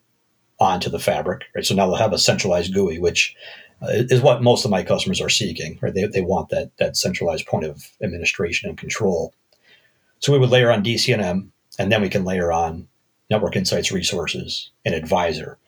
onto 0.58 0.90
the 0.90 0.98
fabric, 0.98 1.44
right? 1.54 1.64
So 1.64 1.74
now 1.74 1.86
they'll 1.86 1.96
have 1.96 2.12
a 2.12 2.18
centralized 2.18 2.74
GUI, 2.74 2.98
which 2.98 3.34
uh, 3.82 3.88
is 3.90 4.22
what 4.22 4.42
most 4.42 4.64
of 4.64 4.70
my 4.70 4.82
customers 4.82 5.20
are 5.20 5.28
seeking, 5.28 5.78
right? 5.82 5.92
They, 5.92 6.06
they 6.06 6.20
want 6.20 6.50
that, 6.50 6.70
that 6.78 6.96
centralized 6.96 7.46
point 7.46 7.64
of 7.64 7.90
administration 8.02 8.68
and 8.68 8.78
control. 8.78 9.34
So 10.20 10.32
we 10.32 10.38
would 10.38 10.50
layer 10.50 10.70
on 10.70 10.84
DCNM, 10.84 11.48
and 11.78 11.92
then 11.92 12.00
we 12.00 12.08
can 12.08 12.24
layer 12.24 12.52
on 12.52 12.88
Network 13.30 13.56
Insights 13.56 13.92
resources 13.92 14.70
and 14.84 14.94
Advisor. 14.94 15.58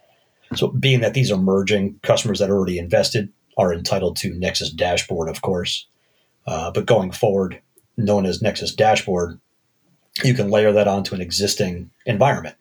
So 0.55 0.69
being 0.69 1.01
that 1.01 1.15
these 1.15 1.33
are 1.33 1.39
merging, 1.39 1.99
customers 2.03 2.39
that 2.39 2.51
are 2.51 2.57
already 2.57 2.79
invested 2.79 3.33
are 3.57 3.73
entitled 3.73 4.17
to 4.17 4.35
Nexus 4.35 4.71
Dashboard, 4.71 5.29
of 5.29 5.43
course. 5.43 5.87
Uh, 6.47 6.71
but 6.71 6.87
going 6.87 7.11
forward, 7.11 7.61
known 7.97 8.27
as 8.27 8.43
Nexus 8.43 8.75
Dashboard, 8.75 9.41
you 10.23 10.35
can 10.35 10.51
layer 10.51 10.73
that 10.73 10.89
onto 10.89 11.15
an 11.15 11.21
existing 11.21 11.91
environment. 12.05 12.57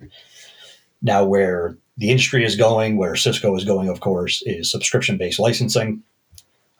Now, 1.02 1.24
where 1.26 1.78
the 1.98 2.10
industry 2.10 2.44
is 2.44 2.56
going, 2.56 2.98
where 2.98 3.16
Cisco 3.16 3.56
is 3.56 3.64
going, 3.64 3.90
of 3.90 4.00
course, 4.00 4.42
is 4.46 4.72
subscription 4.72 5.18
based 5.18 5.40
licensing. 5.40 6.04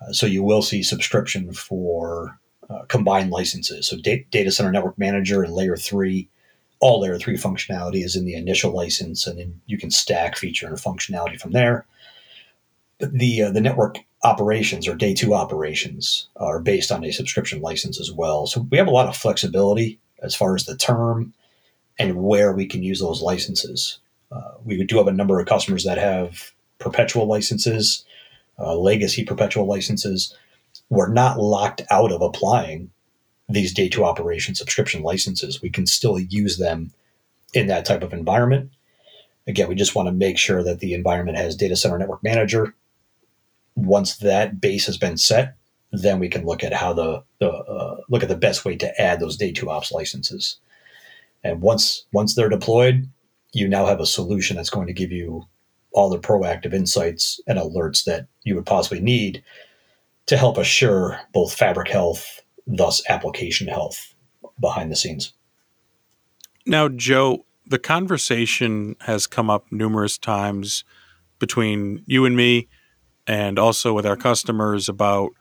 Uh, 0.02 0.12
so 0.12 0.26
you 0.26 0.44
will 0.44 0.62
see 0.62 0.84
subscription 0.84 1.54
for 1.54 2.40
uh, 2.70 2.84
combined 2.88 3.32
licenses. 3.32 3.88
So 3.88 3.98
da- 3.98 4.26
Data 4.32 4.52
Center 4.52 4.72
Network 4.72 4.98
Manager 4.98 5.44
and 5.44 5.54
Layer 5.54 5.78
3, 5.78 6.28
all 6.86 7.00
Layer 7.00 7.18
3 7.18 7.36
functionality 7.36 8.04
is 8.04 8.16
in 8.16 8.26
the 8.26 8.36
initial 8.36 8.72
license, 8.72 9.26
and 9.26 9.40
then 9.40 9.60
you 9.66 9.76
can 9.76 9.90
stack 9.90 10.38
feature 10.38 10.68
and 10.68 10.78
functionality 10.78 11.42
from 11.42 11.52
there. 11.52 11.88
The, 13.00 13.42
uh, 13.42 13.52
the 13.52 13.60
network 13.60 13.98
operations 14.24 14.88
or 14.88 14.94
day 14.94 15.16
two 15.16 15.34
operations 15.34 16.28
are 16.36 16.60
based 16.60 16.92
on 16.92 17.04
a 17.04 17.12
subscription 17.12 17.60
license 17.60 18.00
as 18.00 18.12
well. 18.12 18.46
So 18.46 18.68
we 18.70 18.78
have 18.78 18.86
a 18.86 18.92
lot 18.92 19.08
of 19.08 19.18
flexibility 19.18 20.00
as 20.22 20.36
far 20.36 20.54
as 20.54 20.66
the 20.66 20.78
term 20.78 21.34
and 21.98 22.24
where 22.24 22.54
we 22.54 22.68
can 22.68 22.84
use 22.84 23.00
those 23.00 23.22
licenses. 23.22 23.98
Uh, 24.32 24.52
we 24.64 24.84
do 24.84 24.98
have 24.98 25.08
a 25.08 25.12
number 25.12 25.40
of 25.40 25.48
customers 25.48 25.86
that 25.86 25.98
have 25.98 26.52
perpetual 26.78 27.26
licenses, 27.26 28.06
uh, 28.60 28.76
legacy 28.76 29.26
perpetual 29.26 29.66
licenses. 29.66 30.36
We're 30.90 31.12
not 31.12 31.40
locked 31.40 31.82
out 31.90 32.12
of 32.12 32.22
applying 32.22 32.92
these 33.48 33.74
day 33.74 33.90
two 33.90 34.04
operation 34.04 34.56
subscription 34.56 35.04
licenses. 35.04 35.62
We 35.62 35.70
can 35.70 35.86
still 35.86 36.20
use 36.20 36.58
them 36.58 36.92
in 37.54 37.68
that 37.68 37.86
type 37.86 38.04
of 38.04 38.14
environment. 38.14 38.72
Again, 39.48 39.70
we 39.70 39.76
just 39.76 39.96
want 39.96 40.08
to 40.08 40.14
make 40.14 40.38
sure 40.38 40.64
that 40.64 40.80
the 40.80 40.94
environment 40.94 41.38
has 41.38 41.56
data 41.56 41.76
center 41.76 41.98
network 41.98 42.24
manager. 42.24 42.76
Once 43.76 44.18
that 44.18 44.60
base 44.60 44.86
has 44.88 44.98
been 44.98 45.18
set, 45.18 45.56
then 45.92 46.20
we 46.20 46.30
can 46.30 46.46
look 46.46 46.64
at 46.64 46.74
how 46.74 46.94
the, 46.94 47.24
the 47.40 47.52
uh, 47.52 47.98
look 48.10 48.24
at 48.24 48.30
the 48.30 48.36
best 48.36 48.66
way 48.66 48.76
to 48.76 49.02
add 49.02 49.20
those 49.20 49.38
day 49.38 49.52
two 49.52 49.70
ops 49.70 49.92
licenses. 49.92 50.58
And 51.44 51.62
once 51.62 52.06
once 52.12 52.34
they're 52.34 52.50
deployed, 52.50 53.08
you 53.54 53.68
now 53.68 53.86
have 53.86 54.00
a 54.00 54.06
solution 54.06 54.56
that's 54.56 54.70
going 54.70 54.88
to 54.88 54.94
give 54.94 55.12
you 55.12 55.46
all 55.92 56.10
the 56.10 56.20
proactive 56.20 56.74
insights 56.74 57.40
and 57.48 57.58
alerts 57.58 58.04
that 58.04 58.28
you 58.44 58.56
would 58.56 58.66
possibly 58.66 59.00
need 59.00 59.44
to 60.26 60.38
help 60.38 60.58
assure 60.58 61.20
both 61.32 61.54
fabric 61.54 61.88
health, 61.88 62.42
thus 62.68 63.02
application 63.10 63.68
health 63.68 64.16
behind 64.60 64.92
the 64.92 64.96
scenes. 64.96 65.34
Now, 66.66 66.90
Joe, 66.90 67.46
the 67.68 67.80
conversation 67.80 68.96
has 69.02 69.28
come 69.28 69.50
up 69.50 69.72
numerous 69.72 70.18
times 70.18 70.84
between 71.40 72.04
you 72.06 72.26
and 72.26 72.36
me 72.36 72.68
and 73.28 73.60
also 73.60 73.94
with 73.94 74.06
our 74.06 74.16
customers 74.16 74.88
about 74.88 75.32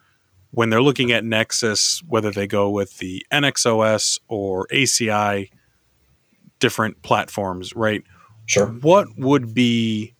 when 0.51 0.71
they're 0.71 0.83
looking 0.83 1.13
at 1.13 1.25
Nexus, 1.25 2.03
whether 2.07 2.31
they 2.31 2.47
go 2.47 2.71
with 2.71 2.99
the 2.99 3.25
NXOS 3.33 4.19
or 4.29 4.67
ACI 4.69 5.51
different 6.61 7.03
platforms, 7.03 7.75
right? 7.75 8.03
Sure. 8.47 8.69
What 8.69 9.09
would 9.17 9.55
be 9.55 10.15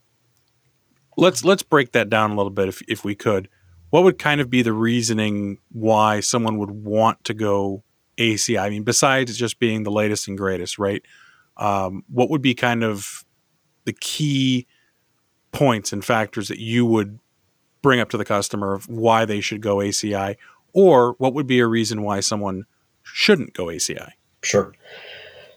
let's 1.17 1.45
let's 1.45 1.63
break 1.63 1.93
that 1.93 2.11
down 2.11 2.33
a 2.33 2.37
little 2.37 2.51
bit 2.51 2.69
if 2.69 2.83
if 2.89 3.05
we 3.05 3.15
could. 3.15 3.49
What 3.95 4.03
would 4.03 4.19
kind 4.19 4.41
of 4.41 4.51
be 4.51 4.63
the 4.63 4.73
reasoning 4.73 5.59
why 5.71 6.19
someone 6.19 6.59
would 6.59 6.71
want 6.71 7.23
to 7.25 7.35
go 7.35 7.85
ACI? 8.19 8.61
I 8.61 8.71
mean, 8.71 8.83
besides 8.83 9.37
just 9.39 9.61
being 9.61 9.85
the 9.85 9.93
latest 9.93 10.27
and 10.27 10.37
greatest, 10.37 10.79
right? 10.79 11.03
um, 11.57 12.05
what 12.09 12.31
would 12.31 12.43
be 12.43 12.55
kind 12.55 12.83
of 12.83 13.25
the 13.85 13.93
key 13.93 14.67
points 15.53 15.93
and 15.93 16.05
factors 16.05 16.49
that 16.49 16.59
you 16.59 16.85
would 16.85 17.19
bring 17.83 18.01
up 18.01 18.11
to 18.11 18.17
the 18.17 18.25
customer 18.25 18.73
of 18.73 18.89
why 18.89 19.25
they 19.25 19.41
should 19.41 19.61
go 19.61 19.77
ACI, 19.77 20.37
or 20.73 21.15
what 21.19 21.35
would 21.35 21.47
be 21.47 21.61
a 21.61 21.67
reason 21.67 22.03
why 22.03 22.21
someone 22.21 22.65
shouldn't 23.03 23.55
go 23.55 23.67
ACI? 23.67 24.11
Sure. 24.43 24.75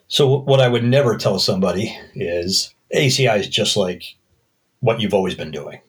So, 0.08 0.39
what 0.41 0.62
I 0.62 0.67
would 0.67 0.84
never 0.84 1.17
tell 1.17 1.39
somebody 1.39 1.97
is 2.15 2.73
ACI 2.93 3.39
is 3.39 3.47
just 3.47 3.76
like 3.76 4.15
what 4.80 5.02
you've 5.02 5.13
always 5.13 5.36
been 5.36 5.52
doing, 5.52 5.82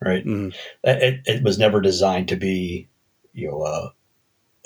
right? 0.00 0.24
Mm-hmm. 0.24 0.50
It, 0.84 1.20
it, 1.24 1.42
was 1.42 1.58
never 1.58 1.80
designed 1.80 2.28
to 2.28 2.36
be, 2.36 2.88
you 3.32 3.50
know, 3.50 3.64
a, 3.64 3.92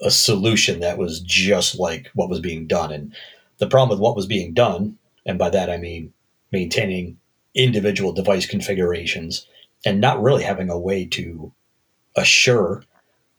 a 0.02 0.10
solution 0.10 0.80
that 0.80 0.98
was 0.98 1.20
just 1.20 1.78
like 1.78 2.08
what 2.14 2.28
was 2.28 2.40
being 2.40 2.66
done. 2.66 2.92
And 2.92 3.14
the 3.58 3.68
problem 3.68 3.90
with 3.90 4.02
what 4.02 4.16
was 4.16 4.26
being 4.26 4.54
done, 4.54 4.98
and 5.26 5.38
by 5.38 5.50
that 5.50 5.70
I 5.70 5.76
mean 5.76 6.12
maintaining 6.52 7.18
individual 7.54 8.12
device 8.12 8.46
configurations 8.46 9.46
and 9.84 10.00
not 10.00 10.22
really 10.22 10.42
having 10.42 10.70
a 10.70 10.78
way 10.78 11.04
to 11.04 11.52
assure 12.16 12.84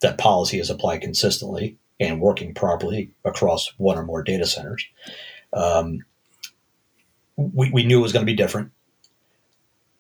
that 0.01 0.17
policy 0.17 0.59
is 0.59 0.69
applied 0.69 1.01
consistently 1.01 1.77
and 1.99 2.21
working 2.21 2.53
properly 2.53 3.11
across 3.25 3.71
one 3.77 3.97
or 3.97 4.03
more 4.03 4.23
data 4.23 4.45
centers 4.45 4.85
um, 5.53 6.03
we, 7.35 7.69
we 7.71 7.83
knew 7.83 7.99
it 7.99 8.03
was 8.03 8.13
going 8.13 8.25
to 8.25 8.31
be 8.31 8.35
different. 8.35 8.71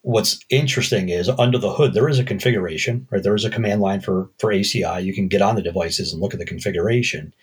What's 0.03 0.39
interesting 0.49 1.09
is 1.09 1.29
under 1.29 1.57
the 1.57 1.73
hood, 1.73 1.93
there 1.93 2.09
is 2.09 2.17
a 2.17 2.23
configuration, 2.23 3.07
right? 3.11 3.21
There 3.21 3.35
is 3.35 3.45
a 3.45 3.51
command 3.51 3.81
line 3.81 4.01
for, 4.01 4.29
for 4.39 4.51
ACI. 4.51 5.03
You 5.03 5.13
can 5.13 5.27
get 5.27 5.41
on 5.41 5.55
the 5.55 5.61
devices 5.61 6.11
and 6.11 6.21
look 6.21 6.33
at 6.33 6.39
the 6.39 6.45
configuration. 6.45 7.33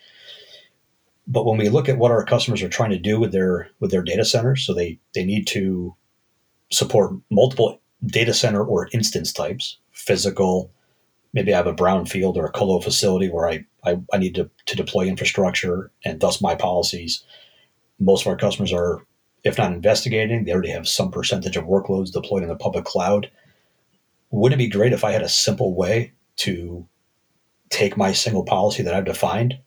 But 1.25 1.45
when 1.45 1.57
we 1.57 1.69
look 1.69 1.87
at 1.87 1.97
what 1.97 2.11
our 2.11 2.25
customers 2.25 2.61
are 2.61 2.69
trying 2.69 2.89
to 2.89 2.97
do 2.97 3.19
with 3.19 3.31
their 3.31 3.69
with 3.79 3.91
their 3.91 4.01
data 4.01 4.25
centers, 4.25 4.65
so 4.65 4.73
they 4.73 4.99
they 5.13 5.23
need 5.23 5.45
to 5.47 5.95
support 6.71 7.13
multiple 7.29 7.79
data 8.05 8.33
center 8.33 8.63
or 8.63 8.89
instance 8.93 9.31
types, 9.31 9.77
physical, 9.91 10.71
maybe 11.33 11.53
I 11.53 11.57
have 11.57 11.67
a 11.67 11.73
brownfield 11.73 12.35
or 12.35 12.45
a 12.45 12.51
colo 12.51 12.79
facility 12.79 13.29
where 13.29 13.47
I, 13.47 13.65
I, 13.83 13.99
I 14.11 14.17
need 14.17 14.35
to, 14.35 14.49
to 14.65 14.75
deploy 14.75 15.05
infrastructure 15.05 15.91
and 16.03 16.19
thus 16.19 16.41
my 16.41 16.55
policies 16.55 17.23
most 17.99 18.21
of 18.21 18.27
our 18.27 18.37
customers 18.37 18.73
are, 18.73 19.05
if 19.43 19.57
not 19.57 19.71
investigating, 19.71 20.43
they 20.43 20.51
already 20.51 20.69
have 20.69 20.87
some 20.87 21.11
percentage 21.11 21.57
of 21.57 21.65
workloads 21.65 22.11
deployed 22.11 22.43
in 22.43 22.49
the 22.49 22.55
public 22.55 22.85
cloud. 22.85 23.29
Wouldn't 24.31 24.59
it 24.59 24.63
be 24.63 24.69
great 24.69 24.93
if 24.93 25.03
I 25.03 25.11
had 25.11 25.21
a 25.21 25.29
simple 25.29 25.75
way 25.75 26.13
to 26.37 26.87
take 27.69 27.97
my 27.97 28.11
single 28.11 28.43
policy 28.43 28.83
that 28.83 28.93
I've 28.93 29.05
defined 29.05 29.59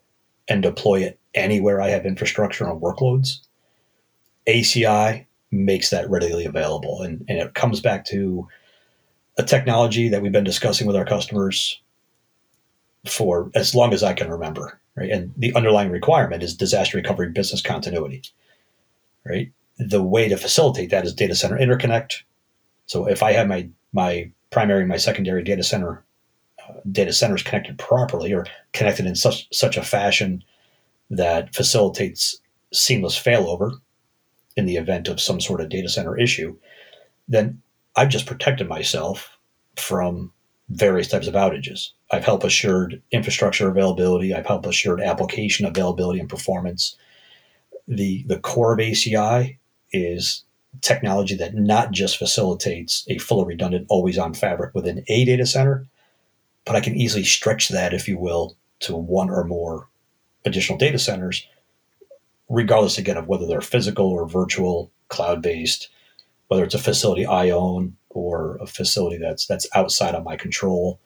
and 0.49 0.63
deploy 0.63 1.03
it 1.03 1.19
anywhere 1.35 1.81
I 1.81 1.89
have 1.89 2.07
infrastructure 2.07 2.69
and 2.69 2.81
workloads? 2.81 3.39
ACI 4.47 5.27
makes 5.51 5.91
that 5.91 6.11
readily 6.11 6.45
available. 6.45 7.03
And, 7.03 7.25
and 7.29 7.39
it 7.39 7.55
comes 7.55 7.81
back 7.81 8.05
to 8.07 8.49
a 9.39 9.43
technology 9.43 10.09
that 10.09 10.23
we've 10.23 10.33
been 10.33 10.45
discussing 10.45 10.87
with 10.87 10.97
our 10.97 11.05
customers 11.05 11.81
for 13.07 13.51
as 13.55 13.75
long 13.75 13.93
as 13.93 14.03
I 14.03 14.13
can 14.13 14.31
remember 14.31 14.81
right? 14.95 15.11
And 15.11 15.33
the 15.37 15.55
underlying 15.55 15.91
requirement 15.91 16.43
is 16.43 16.55
disaster 16.55 16.97
recovery 16.97 17.31
business 17.31 17.63
continuity, 17.63 18.23
right? 19.25 19.53
The 19.89 20.03
way 20.03 20.29
to 20.29 20.37
facilitate 20.37 20.91
that 20.91 21.05
is 21.05 21.15
data 21.15 21.35
center 21.35 21.59
interconnect. 21.59 22.23
So 22.87 23.09
if 23.09 23.23
I 23.23 23.33
have 23.33 23.49
my 23.49 23.69
my 23.93 24.31
primary, 24.51 24.81
and 24.81 24.89
my 24.89 24.97
secondary 24.97 25.43
data 25.43 25.63
center 25.63 26.05
uh, 26.69 26.75
data 26.91 27.13
centers 27.13 27.43
connected 27.43 27.79
properly 27.79 28.33
or 28.33 28.47
connected 28.73 29.07
in 29.07 29.15
such 29.15 29.49
such 29.53 29.77
a 29.77 29.83
fashion 29.83 30.45
that 31.11 31.55
facilitates 31.55 32.41
seamless 32.73 33.19
failover 33.19 33.79
in 34.57 34.67
the 34.67 34.77
event 34.77 35.09
of 35.09 35.21
some 35.21 35.41
sort 35.41 35.61
of 35.61 35.69
data 35.69 35.89
center 35.89 36.19
issue, 36.19 36.57
then 37.29 37.63
I've 37.97 38.09
just 38.09 38.27
protected 38.27 38.69
myself 38.69 39.39
from 39.77 40.33
various 40.69 41.09
types 41.09 41.27
of 41.27 41.35
outages. 41.35 41.91
I've 42.11 42.25
helped 42.25 42.45
assured 42.45 43.03
infrastructure 43.11 43.69
availability. 43.69 44.35
I've 44.35 44.47
helped 44.47 44.67
assured 44.67 45.01
application 45.01 45.67
availability 45.67 46.21
and 46.21 46.29
performance. 46.29 46.97
The 47.89 48.25
the 48.27 48.39
core 48.39 48.73
of 48.73 48.79
ACI 48.79 49.59
is 49.93 50.45
technology 50.81 51.35
that 51.37 51.55
not 51.55 51.91
just 51.91 52.17
facilitates 52.17 53.05
a 53.09 53.19
fully 53.19 53.47
redundant, 53.47 53.87
always 53.89 54.19
on 54.19 54.35
fabric 54.35 54.75
within 54.75 55.05
a 55.09 55.25
data 55.25 55.47
center, 55.47 55.87
but 56.65 56.77
I 56.77 56.81
can 56.81 56.97
easily 56.97 57.25
stretch 57.25 57.69
that, 57.69 57.93
if 57.93 58.09
you 58.09 58.19
will, 58.19 58.57
to 58.81 58.97
one 58.97 59.31
or 59.31 59.45
more 59.45 59.89
additional 60.45 60.79
data 60.79 60.99
centers, 60.99 61.47
regardless 62.49 62.99
again 62.99 63.17
of 63.17 63.29
whether 63.29 63.47
they're 63.47 63.61
physical 63.61 64.07
or 64.07 64.27
virtual, 64.27 64.91
cloud 65.09 65.43
based, 65.43 65.89
whether 66.49 66.65
it's 66.65 66.75
a 66.75 66.79
facility 66.79 67.27
I 67.27 67.51
own 67.51 67.97
or 68.11 68.57
a 68.61 68.67
facility 68.67 69.19
that's 69.19 69.47
that's 69.47 69.69
outside 69.75 70.15
of 70.15 70.25
my 70.25 70.37
control. 70.37 71.01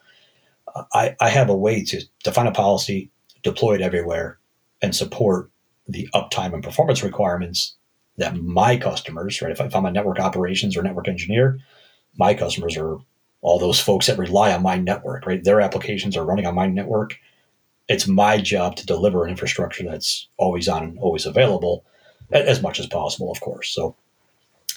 I, 0.93 1.17
I 1.21 1.29
have 1.31 1.49
a 1.49 1.57
way 1.57 1.85
to 1.85 2.05
define 2.23 2.47
a 2.47 2.53
policy, 2.53 3.11
deploy 3.43 3.77
it 3.77 3.81
everywhere, 3.81 4.39
and 4.83 4.95
support 4.95 5.51
the 5.89 6.09
uptime 6.15 6.53
and 6.53 6.63
performance 6.63 7.03
requirements 7.03 7.75
that 8.19 8.37
my 8.37 8.77
customers, 8.77 9.41
right? 9.43 9.53
If, 9.53 9.61
if 9.61 9.75
I'm 9.75 9.87
a 9.87 9.91
network 9.91 10.19
operations 10.19 10.77
or 10.77 10.83
network 10.83 11.09
engineer, 11.09 11.59
my 12.17 12.35
customers 12.35 12.77
are 12.77 12.99
all 13.43 13.59
those 13.59 13.79
folks 13.79 14.07
that 14.07 14.19
rely 14.19 14.53
on 14.53 14.63
my 14.63 14.77
network, 14.77 15.27
right? 15.27 15.43
Their 15.43 15.61
applications 15.61 16.17
are 16.17 16.25
running 16.25 16.47
on 16.47 16.55
my 16.55 16.67
network. 16.67 17.17
It's 17.89 18.09
my 18.09 18.39
job 18.39 18.77
to 18.77 18.87
deliver 18.87 19.25
an 19.25 19.31
infrastructure 19.31 19.85
that's 19.85 20.29
always 20.39 20.69
on 20.69 20.83
and 20.83 20.99
always 20.99 21.27
available 21.27 21.85
as 22.33 22.63
much 22.63 22.81
as 22.81 22.87
possible, 22.87 23.31
of 23.31 23.41
course. 23.41 23.69
So 23.69 23.95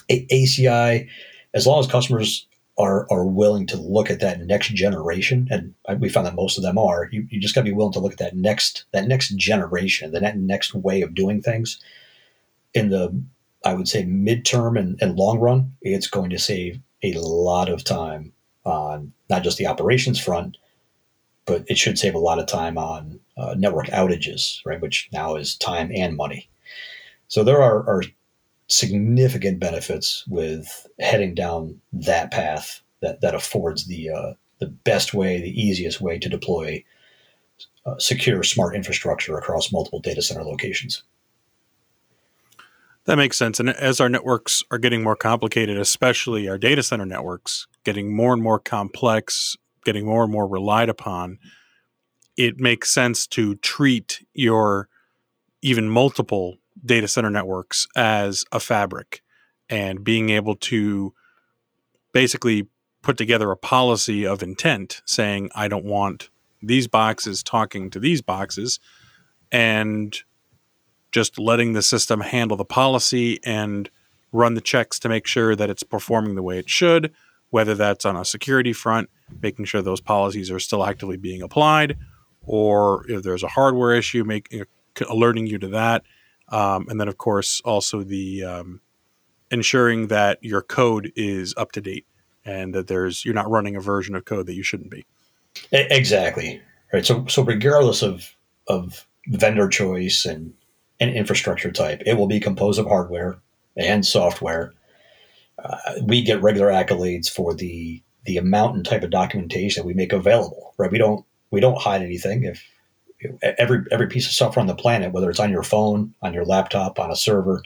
ACI 0.10 1.08
as 1.54 1.66
long 1.66 1.80
as 1.80 1.88
customers 1.88 2.48
are 2.78 3.08
are 3.12 3.26
willing 3.26 3.68
to 3.68 3.78
look 3.78 4.10
at 4.10 4.22
that 4.22 4.40
next 4.42 4.70
generation, 4.70 5.48
and 5.52 5.74
we 6.00 6.10
found 6.10 6.26
that 6.26 6.36
most 6.36 6.58
of 6.58 6.64
them 6.64 6.78
are, 6.78 7.10
you, 7.12 7.28
you 7.30 7.40
just 7.40 7.54
got 7.54 7.62
to 7.62 7.66
be 7.66 7.74
willing 7.74 7.94
to 7.94 8.00
look 8.00 8.14
at 8.14 8.20
that 8.20 8.36
next 8.36 8.86
that 8.92 9.08
next 9.08 9.36
generation, 9.36 10.12
the 10.12 10.22
next 10.22 10.74
way 10.74 11.02
of 11.02 11.14
doing 11.14 11.42
things. 11.42 11.80
In 12.74 12.90
the, 12.90 13.22
I 13.66 13.74
would 13.74 13.88
say, 13.88 14.04
midterm 14.04 14.78
and, 14.80 14.98
and 15.02 15.18
long 15.18 15.40
run, 15.40 15.76
it's 15.82 16.08
going 16.08 16.30
to 16.30 16.40
save 16.40 16.80
a 17.04 17.14
lot 17.14 17.70
of 17.70 17.84
time 17.84 18.34
on 18.64 19.14
not 19.30 19.44
just 19.44 19.58
the 19.58 19.68
operations 19.68 20.20
front, 20.20 20.58
but 21.46 21.64
it 21.68 21.78
should 21.78 21.98
save 21.98 22.14
a 22.14 22.20
lot 22.20 22.40
of 22.40 22.46
time 22.46 22.78
on 22.78 23.20
uh, 23.38 23.56
network 23.58 23.88
outages, 23.88 24.60
right? 24.66 24.82
Which 24.82 25.10
now 25.12 25.36
is 25.36 25.56
time 25.56 25.92
and 25.96 26.16
money. 26.16 26.50
So 27.28 27.44
there 27.44 27.62
are, 27.62 27.88
are 27.90 28.04
significant 28.68 29.60
benefits 29.60 30.24
with 30.28 30.88
heading 31.00 31.34
down 31.34 31.82
that 31.92 32.32
path 32.32 32.82
that, 33.02 33.22
that 33.22 33.36
affords 33.36 33.88
the 33.88 34.10
uh, 34.10 34.34
the 34.60 34.68
best 34.68 35.14
way, 35.14 35.42
the 35.42 35.60
easiest 35.60 36.02
way 36.02 36.20
to 36.20 36.30
deploy 36.30 36.84
uh, 37.86 37.98
secure, 37.98 38.44
smart 38.44 38.76
infrastructure 38.76 39.38
across 39.38 39.72
multiple 39.72 40.00
data 40.02 40.22
center 40.22 40.44
locations. 40.44 41.04
That 43.10 43.18
makes 43.18 43.38
sense. 43.38 43.60
And 43.60 43.72
as 43.72 44.00
our 44.00 44.08
networks 44.08 44.62
are 44.70 44.78
getting 44.78 45.02
more 45.02 45.16
complicated, 45.16 45.80
especially 45.80 46.48
our 46.48 46.60
data 46.60 46.84
center 46.84 47.08
networks, 47.08 47.66
getting 47.84 48.16
more 48.16 48.34
and 48.34 48.44
more 48.44 48.60
complex, 48.60 49.58
getting 49.84 50.06
more 50.06 50.22
and 50.22 50.32
more 50.32 50.48
relied 50.48 50.90
upon, 50.90 51.40
it 52.38 52.60
makes 52.60 52.92
sense 52.92 53.26
to 53.26 53.56
treat 53.56 54.24
your 54.36 54.90
even 55.64 55.90
multiple 55.90 56.58
data 56.86 57.08
center 57.08 57.32
networks 57.32 57.88
as 57.96 58.46
a 58.52 58.60
fabric 58.60 59.24
and 59.72 60.04
being 60.04 60.30
able 60.30 60.56
to 60.58 61.12
basically 62.14 62.68
put 63.02 63.18
together 63.18 63.50
a 63.50 63.58
policy 63.58 64.24
of 64.24 64.44
intent 64.44 65.02
saying, 65.08 65.50
I 65.56 65.68
don't 65.68 65.84
want 65.84 66.30
these 66.62 66.88
boxes 66.88 67.42
talking 67.42 67.90
to 67.90 68.00
these 68.00 68.22
boxes, 68.22 68.80
and 69.52 70.16
just 71.12 71.40
letting 71.40 71.74
the 71.74 71.82
system 71.82 72.22
handle 72.22 72.58
the 72.58 72.66
policy 72.66 73.40
and 73.44 73.90
run 74.32 74.54
the 74.54 74.62
checks 74.62 75.00
to 75.00 75.10
make 75.10 75.26
sure 75.26 75.56
that 75.56 75.70
it's 75.70 75.84
performing 75.84 76.36
the 76.36 76.44
way 76.44 76.60
it 76.60 76.70
should, 76.70 77.12
whether 77.50 77.76
that's 77.76 78.06
on 78.06 78.16
a 78.16 78.24
security 78.24 78.74
front, 78.74 79.10
making 79.42 79.66
sure 79.66 79.82
those 79.82 80.02
policies 80.02 80.52
are 80.52 80.60
still 80.60 80.84
actively 80.84 81.18
being 81.18 81.42
applied, 81.42 81.98
or 82.44 83.06
if 83.10 83.24
there's 83.24 83.44
a 83.44 83.48
hardware 83.48 83.94
issue, 83.94 84.24
making 84.24 84.64
alerting 85.10 85.48
you 85.48 85.58
to 85.58 85.68
that 85.70 86.04
um, 86.52 86.88
and 86.90 87.00
then, 87.00 87.08
of 87.08 87.18
course, 87.18 87.62
also 87.64 88.04
the 88.04 88.44
um, 88.44 88.82
ensuring 89.52 90.08
that 90.08 90.40
your 90.44 90.62
code 90.62 91.12
is 91.16 91.54
up 91.58 91.72
to 91.74 91.82
date 91.82 92.06
and 92.46 92.74
that 92.74 92.88
there's 92.88 93.24
you're 93.24 93.34
not 93.34 93.50
running 93.50 93.76
a 93.76 93.82
version 93.82 94.16
of 94.16 94.26
code 94.26 94.48
that 94.48 94.56
you 94.56 94.64
shouldn't 94.64 94.90
be. 94.90 95.06
Exactly 95.72 96.62
right. 96.94 97.06
So, 97.06 97.26
so 97.28 97.44
regardless 97.44 98.02
of 98.02 98.36
of 98.68 99.08
vendor 99.28 99.68
choice 99.68 100.26
and 100.26 100.54
and 101.00 101.12
infrastructure 101.12 101.72
type, 101.72 102.02
it 102.06 102.18
will 102.18 102.28
be 102.28 102.40
composed 102.40 102.80
of 102.80 102.88
hardware 102.88 103.40
and 103.76 104.06
software. 104.06 104.74
Uh, 105.64 105.78
we 106.04 106.22
get 106.22 106.42
regular 106.42 106.68
accolades 106.68 107.30
for 107.30 107.54
the 107.54 108.02
the 108.26 108.38
amount 108.38 108.76
and 108.76 108.86
type 108.86 109.04
of 109.04 109.10
documentation 109.10 109.82
that 109.82 109.88
we 109.88 109.94
make 109.94 110.14
available. 110.14 110.74
Right. 110.78 110.92
We 110.92 110.98
don't 110.98 111.26
we 111.52 111.60
don't 111.60 111.82
hide 111.82 112.02
anything. 112.02 112.44
If 112.44 112.64
every 113.42 113.84
every 113.92 114.08
piece 114.08 114.28
of 114.28 114.34
software 114.34 114.62
on 114.62 114.68
the 114.68 114.76
planet, 114.76 115.12
whether 115.12 115.30
it's 115.30 115.40
on 115.40 115.52
your 115.52 115.64
phone, 115.64 116.14
on 116.22 116.34
your 116.34 116.46
laptop, 116.46 117.00
on 117.00 117.12
a 117.12 117.16
server, 117.16 117.64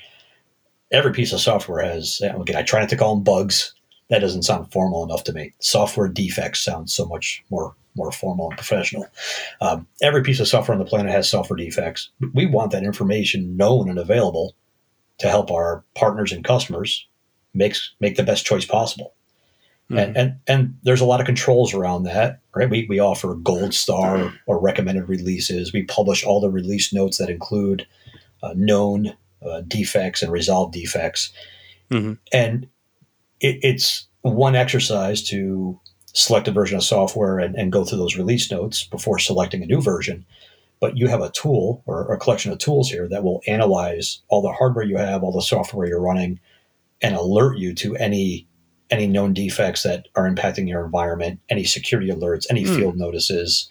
every 0.91 1.11
piece 1.11 1.33
of 1.33 1.41
software 1.41 1.83
has, 1.83 2.21
again, 2.21 2.55
I 2.55 2.63
try 2.63 2.79
not 2.79 2.89
to 2.89 2.97
call 2.97 3.15
them 3.15 3.23
bugs. 3.23 3.73
That 4.13 4.19
doesn't 4.19 4.43
sound 4.43 4.71
formal 4.71 5.03
enough 5.03 5.23
to 5.23 5.33
me. 5.33 5.55
Software 5.57 6.07
defects 6.07 6.63
sounds 6.63 6.93
so 6.93 7.03
much 7.07 7.43
more 7.49 7.73
more 7.95 8.11
formal 8.11 8.49
and 8.49 8.57
professional. 8.57 9.07
Um, 9.59 9.87
every 10.03 10.21
piece 10.21 10.39
of 10.39 10.47
software 10.47 10.77
on 10.77 10.79
the 10.83 10.87
planet 10.87 11.11
has 11.11 11.27
software 11.27 11.57
defects. 11.57 12.11
We 12.31 12.45
want 12.45 12.71
that 12.73 12.83
information 12.83 13.57
known 13.57 13.89
and 13.89 13.97
available 13.97 14.55
to 15.17 15.29
help 15.29 15.49
our 15.49 15.83
partners 15.95 16.31
and 16.31 16.43
customers 16.43 17.07
makes 17.55 17.95
make 17.99 18.15
the 18.15 18.21
best 18.21 18.45
choice 18.45 18.65
possible. 18.65 19.15
Mm-hmm. 19.89 19.97
And, 19.97 20.17
and 20.17 20.35
and 20.45 20.77
there's 20.83 21.01
a 21.01 21.05
lot 21.05 21.19
of 21.19 21.25
controls 21.25 21.73
around 21.73 22.03
that, 22.03 22.39
right? 22.55 22.69
We, 22.69 22.85
we 22.87 22.99
offer 22.99 23.33
gold 23.33 23.73
star 23.73 24.31
or 24.45 24.59
recommended 24.59 25.09
releases. 25.09 25.73
We 25.73 25.85
publish 25.85 26.23
all 26.23 26.39
the 26.39 26.51
release 26.51 26.93
notes 26.93 27.17
that 27.17 27.31
include 27.31 27.87
uh, 28.43 28.53
known 28.55 29.17
uh, 29.43 29.61
defects 29.61 30.21
and 30.21 30.31
resolved 30.31 30.75
defects. 30.75 31.33
Mm-hmm. 31.89 32.13
And 32.31 32.67
it, 33.43 33.59
it's 33.61 34.07
one 34.21 34.55
exercise 34.55 35.21
to 35.29 35.79
select 36.13 36.47
a 36.47 36.51
version 36.51 36.77
of 36.77 36.83
software 36.83 37.37
and, 37.37 37.55
and 37.55 37.71
go 37.71 37.83
through 37.83 37.97
those 37.99 38.15
release 38.15 38.49
notes 38.49 38.85
before 38.85 39.19
selecting 39.19 39.61
a 39.61 39.67
new 39.67 39.81
version. 39.81 40.25
But 40.79 40.97
you 40.97 41.07
have 41.07 41.21
a 41.21 41.31
tool 41.31 41.83
or 41.85 42.11
a 42.11 42.17
collection 42.17 42.51
of 42.51 42.57
tools 42.57 42.89
here 42.89 43.07
that 43.09 43.23
will 43.23 43.41
analyze 43.47 44.21
all 44.27 44.41
the 44.41 44.51
hardware 44.51 44.85
you 44.85 44.97
have, 44.97 45.23
all 45.23 45.31
the 45.31 45.41
software 45.41 45.87
you're 45.87 46.01
running, 46.01 46.39
and 47.01 47.15
alert 47.15 47.57
you 47.57 47.73
to 47.75 47.95
any 47.97 48.47
any 48.89 49.07
known 49.07 49.33
defects 49.33 49.83
that 49.83 50.07
are 50.15 50.29
impacting 50.29 50.67
your 50.67 50.85
environment, 50.85 51.39
any 51.49 51.63
security 51.63 52.09
alerts, 52.09 52.45
any 52.49 52.63
mm. 52.63 52.75
field 52.75 52.95
notices. 52.95 53.69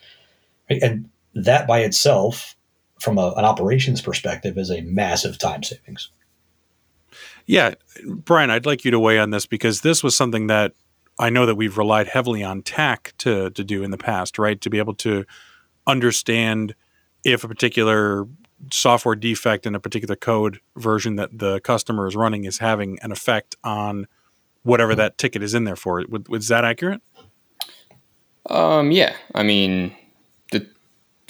And 0.68 1.08
that 1.34 1.66
by 1.66 1.80
itself, 1.80 2.56
from 2.98 3.18
a, 3.18 3.32
an 3.36 3.44
operations 3.44 4.00
perspective, 4.00 4.58
is 4.58 4.70
a 4.70 4.80
massive 4.80 5.38
time 5.38 5.62
savings. 5.62 6.10
Yeah, 7.46 7.74
Brian, 8.06 8.50
I'd 8.50 8.66
like 8.66 8.84
you 8.84 8.90
to 8.90 9.00
weigh 9.00 9.18
on 9.18 9.30
this 9.30 9.46
because 9.46 9.80
this 9.80 10.02
was 10.02 10.16
something 10.16 10.46
that 10.46 10.72
I 11.18 11.30
know 11.30 11.46
that 11.46 11.56
we've 11.56 11.76
relied 11.76 12.08
heavily 12.08 12.42
on 12.42 12.62
TAC 12.62 13.14
to 13.18 13.50
to 13.50 13.64
do 13.64 13.82
in 13.82 13.90
the 13.90 13.98
past, 13.98 14.38
right? 14.38 14.60
To 14.60 14.70
be 14.70 14.78
able 14.78 14.94
to 14.94 15.24
understand 15.86 16.74
if 17.24 17.44
a 17.44 17.48
particular 17.48 18.26
software 18.70 19.14
defect 19.14 19.66
in 19.66 19.74
a 19.74 19.80
particular 19.80 20.16
code 20.16 20.60
version 20.76 21.16
that 21.16 21.36
the 21.38 21.60
customer 21.60 22.06
is 22.06 22.14
running 22.14 22.44
is 22.44 22.58
having 22.58 22.98
an 23.02 23.10
effect 23.10 23.56
on 23.64 24.06
whatever 24.62 24.94
that 24.94 25.18
ticket 25.18 25.42
is 25.42 25.54
in 25.54 25.64
there 25.64 25.76
for. 25.76 26.04
Was 26.28 26.48
that 26.48 26.64
accurate? 26.64 27.02
Um, 28.48 28.90
yeah. 28.92 29.14
I 29.34 29.42
mean, 29.42 29.96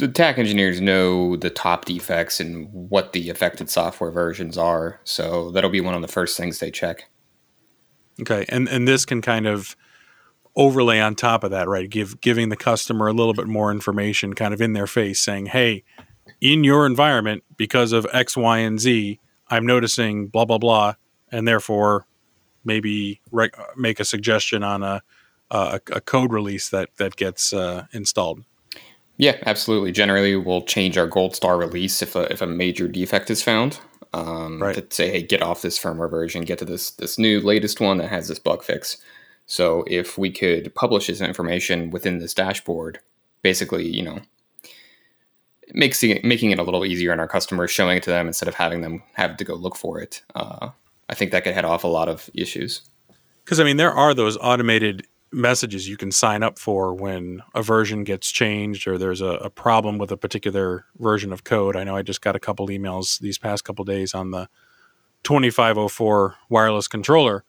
the 0.02 0.08
TAC 0.08 0.36
engineers 0.36 0.80
know 0.80 1.36
the 1.36 1.48
top 1.48 1.84
defects 1.84 2.40
and 2.40 2.68
what 2.72 3.12
the 3.12 3.30
affected 3.30 3.70
software 3.70 4.10
versions 4.10 4.58
are, 4.58 4.98
so 5.04 5.52
that'll 5.52 5.70
be 5.70 5.80
one 5.80 5.94
of 5.94 6.02
the 6.02 6.08
first 6.08 6.36
things 6.36 6.58
they 6.58 6.72
check. 6.72 7.08
Okay, 8.20 8.44
and 8.48 8.68
and 8.68 8.88
this 8.88 9.04
can 9.04 9.22
kind 9.22 9.46
of 9.46 9.76
overlay 10.56 10.98
on 10.98 11.14
top 11.14 11.44
of 11.44 11.52
that, 11.52 11.68
right? 11.68 11.88
Give 11.88 12.20
giving 12.20 12.48
the 12.48 12.56
customer 12.56 13.06
a 13.06 13.12
little 13.12 13.32
bit 13.32 13.46
more 13.46 13.70
information, 13.70 14.34
kind 14.34 14.52
of 14.52 14.60
in 14.60 14.72
their 14.72 14.88
face, 14.88 15.20
saying, 15.20 15.46
"Hey, 15.46 15.84
in 16.40 16.64
your 16.64 16.84
environment, 16.84 17.44
because 17.56 17.92
of 17.92 18.04
X, 18.12 18.36
Y, 18.36 18.58
and 18.58 18.80
Z, 18.80 19.20
I'm 19.50 19.64
noticing 19.64 20.26
blah 20.26 20.46
blah 20.46 20.58
blah, 20.58 20.94
and 21.30 21.46
therefore, 21.46 22.08
maybe 22.64 23.20
make 23.76 24.00
a 24.00 24.04
suggestion 24.04 24.64
on 24.64 24.82
a, 24.82 25.00
a, 25.52 25.80
a 25.92 26.00
code 26.00 26.32
release 26.32 26.70
that 26.70 26.88
that 26.96 27.14
gets 27.14 27.52
uh, 27.52 27.86
installed." 27.92 28.42
Yeah, 29.16 29.36
absolutely. 29.46 29.92
Generally, 29.92 30.36
we'll 30.36 30.62
change 30.62 30.96
our 30.96 31.06
gold 31.06 31.36
star 31.36 31.56
release 31.56 32.02
if 32.02 32.16
a 32.16 32.32
if 32.32 32.42
a 32.42 32.46
major 32.46 32.88
defect 32.88 33.30
is 33.30 33.42
found 33.42 33.78
um, 34.12 34.62
right. 34.62 34.74
to 34.74 34.86
say, 34.94 35.10
hey, 35.10 35.22
get 35.22 35.42
off 35.42 35.62
this 35.62 35.78
firmware 35.78 36.10
version, 36.10 36.44
get 36.44 36.58
to 36.58 36.64
this 36.64 36.90
this 36.92 37.18
new 37.18 37.40
latest 37.40 37.80
one 37.80 37.98
that 37.98 38.08
has 38.08 38.28
this 38.28 38.38
bug 38.38 38.62
fix. 38.62 38.98
So 39.46 39.84
if 39.86 40.16
we 40.16 40.30
could 40.30 40.74
publish 40.74 41.08
this 41.08 41.20
information 41.20 41.90
within 41.90 42.18
this 42.18 42.34
dashboard, 42.34 43.00
basically, 43.42 43.86
you 43.86 44.02
know, 44.02 44.20
makes 45.74 46.02
it, 46.02 46.24
making 46.24 46.52
it 46.52 46.58
a 46.58 46.62
little 46.62 46.84
easier 46.84 47.12
on 47.12 47.20
our 47.20 47.28
customers, 47.28 47.70
showing 47.70 47.96
it 47.96 48.02
to 48.04 48.10
them 48.10 48.26
instead 48.26 48.48
of 48.48 48.54
having 48.54 48.80
them 48.82 49.02
have 49.14 49.36
to 49.36 49.44
go 49.44 49.54
look 49.54 49.76
for 49.76 50.00
it. 50.00 50.22
Uh, 50.34 50.70
I 51.08 51.14
think 51.14 51.32
that 51.32 51.44
could 51.44 51.54
head 51.54 51.64
off 51.64 51.84
a 51.84 51.88
lot 51.88 52.08
of 52.08 52.30
issues. 52.34 52.82
Because 53.44 53.60
I 53.60 53.64
mean, 53.64 53.76
there 53.76 53.92
are 53.92 54.14
those 54.14 54.36
automated 54.38 55.06
messages 55.32 55.88
you 55.88 55.96
can 55.96 56.12
sign 56.12 56.42
up 56.42 56.58
for 56.58 56.94
when 56.94 57.42
a 57.54 57.62
version 57.62 58.04
gets 58.04 58.30
changed 58.30 58.86
or 58.86 58.98
there's 58.98 59.20
a, 59.20 59.26
a, 59.26 59.50
problem 59.50 59.96
with 59.96 60.12
a 60.12 60.16
particular 60.16 60.84
version 60.98 61.32
of 61.32 61.42
code. 61.42 61.74
I 61.74 61.84
know 61.84 61.96
I 61.96 62.02
just 62.02 62.20
got 62.20 62.36
a 62.36 62.40
couple 62.40 62.68
emails 62.68 63.18
these 63.18 63.38
past 63.38 63.64
couple 63.64 63.84
days 63.84 64.14
on 64.14 64.30
the 64.30 64.48
2504 65.24 66.36
wireless 66.50 66.86
controller, 66.86 67.44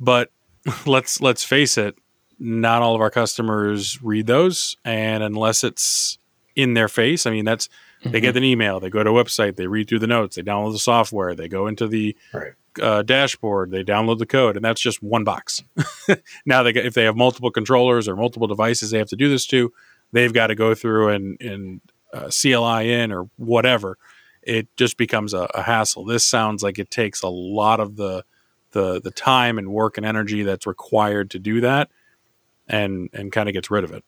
but 0.00 0.30
let's 0.86 1.20
let's 1.20 1.44
face 1.44 1.78
it, 1.78 1.96
not 2.38 2.82
all 2.82 2.94
of 2.94 3.00
our 3.00 3.10
customers 3.10 4.02
read 4.02 4.26
those, 4.26 4.76
and 4.84 5.22
unless 5.22 5.62
it's 5.62 6.18
in 6.56 6.74
their 6.74 6.88
face, 6.88 7.26
I 7.26 7.30
mean 7.30 7.44
that's 7.44 7.68
mm-hmm. 8.00 8.10
they 8.10 8.20
get 8.20 8.36
an 8.36 8.44
email, 8.44 8.80
they 8.80 8.90
go 8.90 9.04
to 9.04 9.10
a 9.10 9.24
website, 9.24 9.56
they 9.56 9.68
read 9.68 9.88
through 9.88 10.00
the 10.00 10.06
notes, 10.06 10.36
they 10.36 10.42
download 10.42 10.72
the 10.72 10.78
software, 10.78 11.34
they 11.34 11.48
go 11.48 11.66
into 11.66 11.86
the 11.86 12.16
right 12.34 12.54
uh, 12.80 13.02
dashboard, 13.02 13.70
they 13.70 13.84
download 13.84 14.18
the 14.18 14.26
code, 14.26 14.56
and 14.56 14.64
that's 14.64 14.80
just 14.80 15.02
one 15.02 15.24
box. 15.24 15.62
now, 16.46 16.62
they 16.62 16.70
if 16.70 16.94
they 16.94 17.04
have 17.04 17.16
multiple 17.16 17.50
controllers 17.50 18.08
or 18.08 18.16
multiple 18.16 18.48
devices 18.48 18.90
they 18.90 18.98
have 18.98 19.08
to 19.08 19.16
do 19.16 19.28
this 19.28 19.46
to, 19.46 19.72
they've 20.12 20.32
got 20.32 20.48
to 20.48 20.54
go 20.54 20.74
through 20.74 21.08
and, 21.08 21.40
and 21.40 21.80
uh, 22.12 22.30
CLI 22.30 22.92
in 22.92 23.12
or 23.12 23.28
whatever. 23.36 23.98
It 24.42 24.68
just 24.76 24.96
becomes 24.96 25.34
a, 25.34 25.48
a, 25.54 25.62
hassle. 25.62 26.04
This 26.04 26.24
sounds 26.24 26.62
like 26.62 26.78
it 26.78 26.90
takes 26.90 27.22
a 27.22 27.28
lot 27.28 27.78
of 27.78 27.96
the 27.96 28.24
the 28.72 29.00
the 29.00 29.10
time 29.10 29.58
and 29.58 29.68
work 29.68 29.96
and 29.96 30.06
energy 30.06 30.42
that's 30.42 30.66
required 30.66 31.30
to 31.32 31.38
do 31.38 31.60
that, 31.60 31.90
and 32.68 33.10
and 33.12 33.32
kind 33.32 33.48
of 33.48 33.52
gets 33.52 33.70
rid 33.70 33.84
of 33.84 33.92
it. 33.92 34.04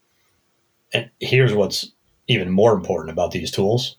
And 0.95 1.11
here's 1.21 1.55
what's 1.55 1.93
even 2.29 2.51
more 2.51 2.73
important 2.73 3.11
about 3.11 3.33
these 3.33 3.51
tools 3.51 3.97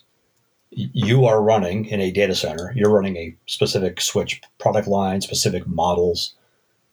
you 0.75 1.25
are 1.25 1.41
running 1.41 1.85
in 1.85 2.01
a 2.01 2.11
data 2.11 2.35
center, 2.35 2.73
you're 2.75 2.91
running 2.91 3.17
a 3.17 3.35
specific 3.47 4.01
switch 4.01 4.41
product 4.59 4.87
line, 4.87 5.21
specific 5.21 5.67
models, 5.67 6.35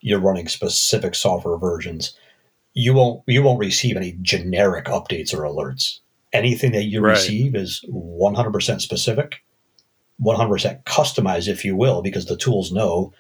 you're 0.01 0.21
running 0.21 0.49
specific 0.49 1.15
software 1.15 1.57
versions. 1.57 2.15
You 2.75 2.95
won't 2.95 3.23
you 3.27 3.43
won't 3.43 3.59
receive 3.59 3.97
any 3.97 4.17
generic 4.23 4.87
updates 4.87 5.35
or 5.35 5.43
alerts. 5.43 6.01
Anything 6.33 6.73
that 6.73 6.85
you 6.85 7.01
right. 7.01 7.13
receive 7.13 7.57
is 7.57 7.85
100% 7.91 8.81
specific, 8.81 9.43
100% 10.23 10.85
customized, 10.85 11.49
if 11.49 11.65
you 11.65 11.75
will, 11.75 12.03
because 12.03 12.27
the 12.27 12.37
tools 12.37 12.71
know 12.71 13.13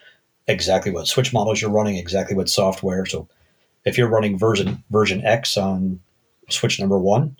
exactly 0.46 0.92
what 0.92 1.08
switch 1.08 1.32
models 1.32 1.60
you're 1.60 1.72
running, 1.72 1.96
exactly 1.96 2.36
what 2.36 2.48
software. 2.48 3.04
So 3.06 3.28
if 3.84 3.98
you're 3.98 4.08
running 4.08 4.38
version 4.38 4.84
version 4.90 5.24
X 5.24 5.56
on 5.56 6.00
switch 6.48 6.78
number 6.78 6.98
one, 6.98 7.36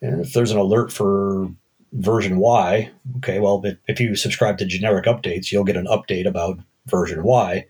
and 0.00 0.22
if 0.22 0.32
there's 0.32 0.50
an 0.50 0.58
alert 0.58 0.90
for 0.90 1.50
version 1.92 2.38
Y, 2.38 2.90
okay, 3.18 3.40
well, 3.40 3.62
if, 3.86 4.00
you 4.00 4.14
subscribe 4.16 4.58
to 4.58 4.64
generic 4.64 5.06
updates, 5.06 5.50
you'll 5.50 5.64
get 5.64 5.76
an 5.76 5.86
update 5.86 6.26
about 6.26 6.58
version 6.86 7.22
Y, 7.22 7.66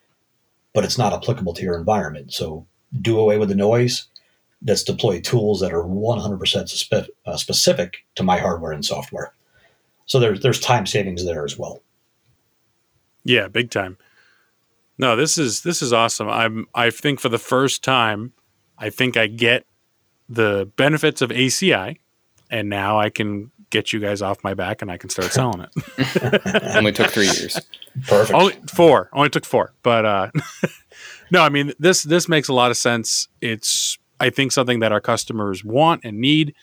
but 0.75 0.85
it's 0.85 0.99
not 0.99 1.13
applicable 1.13 1.55
to 1.55 1.63
your 1.63 1.79
environment. 1.79 2.33
So 2.33 2.67
do 3.01 3.19
away 3.19 3.39
with 3.39 3.49
the 3.49 3.55
noise. 3.55 4.07
Let's 4.65 4.83
deploy 4.83 5.21
tools 5.21 5.61
that 5.61 5.73
are 5.73 5.83
100% 5.83 6.69
spe- 6.69 7.11
uh, 7.25 7.37
specific 7.37 8.05
to 8.17 8.23
my 8.23 8.39
hardware 8.39 8.73
and 8.73 8.85
software. 8.85 9.33
So 10.05 10.19
there's 10.19 10.41
there's 10.41 10.59
time 10.59 10.87
savings 10.87 11.25
there 11.25 11.45
as 11.45 11.57
well. 11.57 11.83
Yeah, 13.23 13.47
big 13.47 13.71
time. 13.71 13.97
No, 14.99 15.15
this 15.15 15.39
is 15.39 15.63
this 15.63 15.83
is 15.83 15.93
awesome. 15.93 16.29
I'm 16.29 16.67
I 16.75 16.91
think 16.91 17.21
for 17.21 17.29
the 17.29 17.39
first 17.39 17.85
time, 17.85 18.33
I 18.77 18.91
think 18.91 19.17
I 19.17 19.29
get 19.29 19.67
the 20.29 20.69
benefits 20.77 21.23
of 21.23 21.31
ACI, 21.31 21.99
and 22.51 22.69
now 22.69 22.99
I 22.99 23.09
can 23.09 23.53
get 23.71 23.93
you 23.93 24.01
guys 24.01 24.21
off 24.21 24.43
my 24.45 24.55
back 24.55 24.83
and 24.83 24.91
I 24.91 24.97
can 24.97 25.11
start 25.11 25.33
selling 25.33 25.63
it. 25.63 26.75
Only 26.77 26.93
took 26.93 27.11
three 27.11 27.25
years. 27.25 27.59
Perfect. 28.07 28.39
Only 28.39 28.55
four. 28.73 29.09
Only 29.13 29.31
took 29.31 29.45
four. 29.45 29.73
But 29.83 30.05
uh, 30.05 30.31
no, 31.31 31.43
I 31.43 31.49
mean 31.49 31.73
this 31.79 32.03
this 32.03 32.29
makes 32.29 32.49
a 32.49 32.53
lot 32.53 32.71
of 32.71 32.77
sense. 32.77 33.29
It's 33.41 33.99
I 34.19 34.31
think 34.31 34.53
something 34.53 34.81
that 34.81 34.93
our 34.93 35.01
customers 35.01 35.65
want 35.65 36.03
and 36.05 36.21
need, 36.21 36.55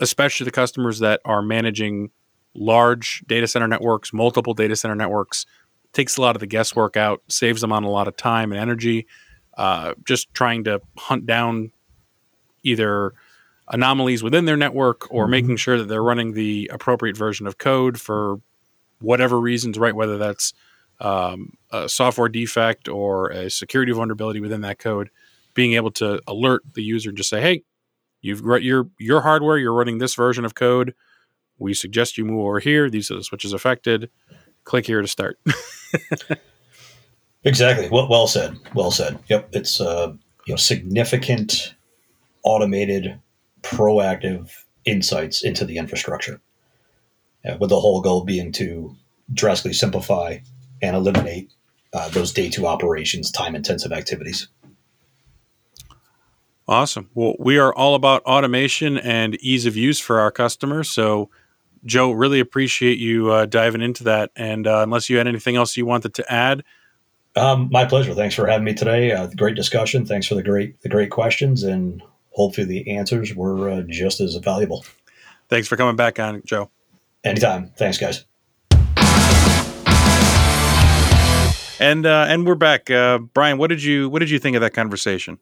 especially 0.00 0.44
the 0.44 0.52
customers 0.52 1.00
that 1.00 1.20
are 1.24 1.42
managing 1.42 2.10
large 2.54 3.22
data 3.26 3.46
center 3.46 3.68
networks, 3.68 4.12
multiple 4.12 4.54
data 4.54 4.76
center 4.76 4.94
networks. 4.94 5.46
Takes 5.92 6.16
a 6.16 6.22
lot 6.22 6.36
of 6.36 6.40
the 6.40 6.46
guesswork 6.46 6.96
out, 6.96 7.22
saves 7.28 7.60
them 7.60 7.70
on 7.70 7.84
a 7.84 7.90
lot 7.90 8.08
of 8.08 8.16
time 8.16 8.50
and 8.50 8.60
energy. 8.60 9.06
Uh, 9.58 9.92
just 10.06 10.32
trying 10.32 10.64
to 10.64 10.80
hunt 10.96 11.26
down 11.26 11.70
either 12.62 13.12
anomalies 13.68 14.22
within 14.22 14.44
their 14.44 14.56
network 14.56 15.12
or 15.12 15.24
mm-hmm. 15.24 15.30
making 15.30 15.56
sure 15.56 15.78
that 15.78 15.88
they're 15.88 16.02
running 16.02 16.32
the 16.32 16.70
appropriate 16.72 17.16
version 17.16 17.46
of 17.46 17.58
code 17.58 18.00
for 18.00 18.40
whatever 19.00 19.40
reasons, 19.40 19.78
right? 19.78 19.94
Whether 19.94 20.18
that's 20.18 20.52
um, 21.00 21.54
a 21.70 21.88
software 21.88 22.28
defect 22.28 22.88
or 22.88 23.30
a 23.30 23.50
security 23.50 23.92
vulnerability 23.92 24.40
within 24.40 24.60
that 24.62 24.78
code, 24.78 25.10
being 25.54 25.74
able 25.74 25.90
to 25.92 26.20
alert 26.26 26.62
the 26.74 26.82
user 26.82 27.10
and 27.10 27.16
just 27.16 27.30
say, 27.30 27.40
"Hey, 27.40 27.62
you've 28.20 28.42
got 28.42 28.62
your 28.62 28.88
your 28.98 29.22
hardware. 29.22 29.58
You're 29.58 29.74
running 29.74 29.98
this 29.98 30.14
version 30.14 30.44
of 30.44 30.54
code. 30.54 30.94
We 31.58 31.74
suggest 31.74 32.18
you 32.18 32.24
move 32.24 32.46
over 32.46 32.60
here. 32.60 32.88
These 32.88 33.10
are 33.10 33.16
the 33.16 33.24
switches 33.24 33.52
affected. 33.52 34.10
Click 34.64 34.86
here 34.86 35.02
to 35.02 35.08
start." 35.08 35.38
Exactly. 37.44 37.88
Well, 37.88 38.08
well 38.08 38.26
said. 38.26 38.56
Well 38.74 38.90
said. 38.90 39.18
Yep. 39.28 39.48
It's 39.52 39.80
uh, 39.80 40.14
you 40.46 40.52
know 40.52 40.56
significant, 40.56 41.74
automated, 42.44 43.18
proactive 43.62 44.50
insights 44.84 45.42
into 45.42 45.64
the 45.64 45.78
infrastructure, 45.78 46.40
uh, 47.44 47.56
with 47.60 47.70
the 47.70 47.80
whole 47.80 48.00
goal 48.00 48.24
being 48.24 48.52
to 48.52 48.96
drastically 49.32 49.72
simplify 49.72 50.38
and 50.80 50.96
eliminate 50.96 51.52
uh, 51.92 52.08
those 52.10 52.32
day 52.32 52.48
two 52.48 52.66
operations, 52.66 53.30
time 53.30 53.54
intensive 53.54 53.92
activities. 53.92 54.48
Awesome. 56.68 57.10
Well, 57.14 57.34
we 57.38 57.58
are 57.58 57.74
all 57.74 57.94
about 57.94 58.22
automation 58.22 58.96
and 58.96 59.34
ease 59.42 59.66
of 59.66 59.76
use 59.76 59.98
for 60.00 60.20
our 60.20 60.30
customers. 60.30 60.88
So, 60.88 61.28
Joe, 61.84 62.12
really 62.12 62.40
appreciate 62.40 62.98
you 62.98 63.30
uh, 63.30 63.46
diving 63.46 63.82
into 63.82 64.04
that. 64.04 64.30
And 64.36 64.66
uh, 64.66 64.80
unless 64.82 65.10
you 65.10 65.18
had 65.18 65.26
anything 65.26 65.56
else 65.56 65.76
you 65.76 65.84
wanted 65.84 66.14
to 66.14 66.32
add, 66.32 66.62
um, 67.34 67.68
my 67.70 67.84
pleasure. 67.84 68.14
Thanks 68.14 68.34
for 68.34 68.46
having 68.46 68.64
me 68.64 68.74
today. 68.74 69.12
Uh, 69.12 69.26
great 69.36 69.56
discussion. 69.56 70.04
Thanks 70.04 70.26
for 70.26 70.34
the 70.34 70.42
great 70.42 70.80
the 70.82 70.88
great 70.88 71.10
questions, 71.10 71.62
and 71.62 72.02
hopefully 72.32 72.66
the 72.66 72.96
answers 72.96 73.34
were 73.34 73.70
uh, 73.70 73.82
just 73.88 74.20
as 74.20 74.34
valuable. 74.36 74.84
Thanks 75.48 75.68
for 75.68 75.76
coming 75.76 75.96
back 75.96 76.18
on, 76.18 76.42
Joe. 76.44 76.70
Anytime. 77.24 77.72
Thanks, 77.76 77.98
guys. 77.98 78.24
And 81.78 82.06
uh, 82.06 82.26
and 82.28 82.46
we're 82.46 82.54
back. 82.54 82.90
Uh, 82.90 83.18
Brian, 83.18 83.58
what 83.58 83.68
did 83.68 83.82
you 83.82 84.08
what 84.08 84.20
did 84.20 84.30
you 84.30 84.38
think 84.38 84.54
of 84.54 84.60
that 84.60 84.72
conversation? 84.72 85.38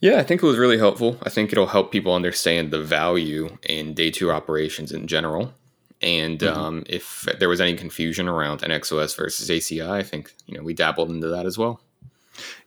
Yeah, 0.00 0.18
I 0.18 0.22
think 0.22 0.42
it 0.42 0.46
was 0.46 0.58
really 0.58 0.78
helpful. 0.78 1.18
I 1.22 1.30
think 1.30 1.50
it'll 1.50 1.66
help 1.66 1.90
people 1.90 2.14
understand 2.14 2.70
the 2.70 2.80
value 2.80 3.56
in 3.64 3.94
day 3.94 4.10
two 4.10 4.30
operations 4.30 4.92
in 4.92 5.06
general. 5.06 5.54
And 6.00 6.38
mm-hmm. 6.38 6.58
um, 6.60 6.84
if 6.86 7.26
there 7.40 7.48
was 7.48 7.60
any 7.60 7.74
confusion 7.74 8.28
around 8.28 8.60
NXOS 8.60 9.16
versus 9.16 9.48
ACI, 9.48 9.88
I 9.88 10.02
think 10.02 10.34
you 10.46 10.56
know 10.56 10.62
we 10.62 10.74
dabbled 10.74 11.10
into 11.10 11.28
that 11.28 11.46
as 11.46 11.58
well. 11.58 11.80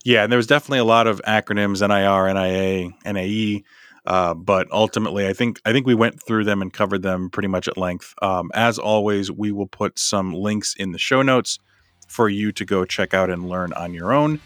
Yeah, 0.04 0.24
and 0.24 0.32
there 0.32 0.38
was 0.38 0.48
definitely 0.48 0.80
a 0.80 0.86
lot 0.86 1.08
of 1.08 1.22
acronyms: 1.28 1.88
NIR, 1.88 2.34
NIA, 2.34 2.92
NAE. 3.06 3.64
Uh, 4.06 4.34
but 4.34 4.68
ultimately, 4.72 5.28
I 5.28 5.34
think 5.34 5.62
I 5.66 5.72
think 5.72 5.86
we 5.86 5.94
went 5.94 6.22
through 6.22 6.44
them 6.46 6.62
and 6.62 6.74
covered 6.74 7.04
them 7.04 7.30
pretty 7.30 7.48
much 7.48 7.68
at 7.68 7.78
length. 7.78 8.14
Um, 8.22 8.50
as 8.54 8.80
always, 8.80 9.32
we 9.32 9.52
will 9.52 9.68
put 9.68 10.00
some 10.00 10.34
links 10.34 10.76
in 10.76 10.92
the 10.92 10.98
show 10.98 11.22
notes 11.22 11.60
for 12.08 12.28
you 12.28 12.52
to 12.52 12.66
go 12.66 12.84
check 12.84 13.14
out 13.14 13.30
and 13.30 13.48
learn 13.48 13.74
on 13.74 13.94
your 13.94 14.12
own. 14.12 14.40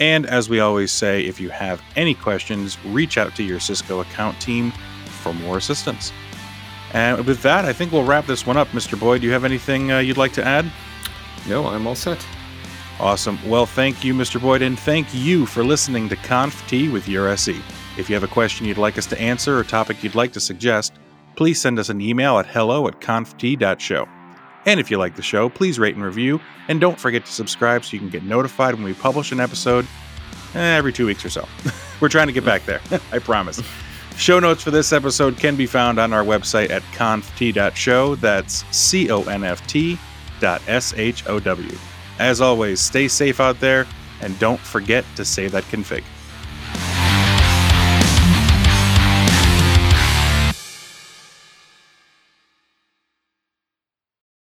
And 0.00 0.26
as 0.26 0.48
we 0.48 0.60
always 0.60 0.92
say, 0.92 1.24
if 1.24 1.40
you 1.40 1.48
have 1.50 1.82
any 1.96 2.14
questions, 2.14 2.78
reach 2.84 3.18
out 3.18 3.34
to 3.36 3.42
your 3.42 3.58
Cisco 3.58 4.00
account 4.00 4.40
team 4.40 4.72
for 5.22 5.34
more 5.34 5.58
assistance. 5.58 6.12
And 6.92 7.26
with 7.26 7.42
that, 7.42 7.64
I 7.64 7.72
think 7.72 7.92
we'll 7.92 8.04
wrap 8.04 8.26
this 8.26 8.46
one 8.46 8.56
up. 8.56 8.68
Mr. 8.68 8.98
Boyd, 8.98 9.20
do 9.20 9.26
you 9.26 9.32
have 9.32 9.44
anything 9.44 9.90
uh, 9.90 9.98
you'd 9.98 10.16
like 10.16 10.32
to 10.34 10.44
add? 10.44 10.70
No, 11.48 11.66
I'm 11.66 11.86
all 11.86 11.96
set. 11.96 12.24
Awesome. 13.00 13.38
Well, 13.48 13.64
thank 13.64 14.02
you, 14.02 14.12
Mr. 14.12 14.40
Boyd, 14.40 14.60
and 14.62 14.78
thank 14.78 15.14
you 15.14 15.46
for 15.46 15.62
listening 15.62 16.08
to 16.08 16.16
Conf 16.16 16.66
T 16.68 16.88
with 16.88 17.08
your 17.08 17.28
SE. 17.28 17.60
If 17.96 18.08
you 18.08 18.14
have 18.14 18.24
a 18.24 18.28
question 18.28 18.66
you'd 18.66 18.78
like 18.78 18.98
us 18.98 19.06
to 19.06 19.20
answer 19.20 19.56
or 19.56 19.64
topic 19.64 20.02
you'd 20.02 20.16
like 20.16 20.32
to 20.32 20.40
suggest, 20.40 20.94
please 21.36 21.60
send 21.60 21.78
us 21.78 21.88
an 21.90 22.00
email 22.00 22.38
at 22.38 22.46
hello 22.46 22.88
at 22.88 23.00
conft.show. 23.00 24.08
And 24.66 24.80
if 24.80 24.90
you 24.90 24.98
like 24.98 25.14
the 25.14 25.22
show, 25.22 25.48
please 25.48 25.78
rate 25.78 25.94
and 25.94 26.04
review, 26.04 26.40
and 26.66 26.80
don't 26.80 26.98
forget 26.98 27.24
to 27.24 27.32
subscribe 27.32 27.84
so 27.84 27.92
you 27.92 28.00
can 28.00 28.08
get 28.08 28.24
notified 28.24 28.74
when 28.74 28.82
we 28.82 28.94
publish 28.94 29.30
an 29.30 29.38
episode 29.38 29.86
eh, 30.54 30.76
every 30.76 30.92
two 30.92 31.06
weeks 31.06 31.24
or 31.24 31.30
so. 31.30 31.46
We're 32.00 32.08
trying 32.08 32.26
to 32.26 32.32
get 32.32 32.44
back 32.44 32.66
there, 32.66 32.80
I 33.12 33.20
promise. 33.20 33.62
Show 34.16 34.40
notes 34.40 34.64
for 34.64 34.72
this 34.72 34.92
episode 34.92 35.36
can 35.36 35.54
be 35.54 35.66
found 35.66 36.00
on 36.00 36.12
our 36.12 36.24
website 36.24 36.70
at 36.70 36.82
conft.show. 36.92 38.16
That's 38.16 38.64
C 38.76 39.10
O 39.12 39.22
N 39.22 39.44
F 39.44 39.64
T 39.68 39.96
dot 40.40 40.60
S 40.66 40.92
H 40.94 41.24
O 41.28 41.38
W. 41.38 41.78
As 42.18 42.40
always, 42.40 42.80
stay 42.80 43.08
safe 43.08 43.40
out 43.40 43.60
there 43.60 43.86
and 44.20 44.38
don't 44.38 44.60
forget 44.60 45.04
to 45.16 45.24
save 45.24 45.52
that 45.52 45.64
config. 45.64 46.02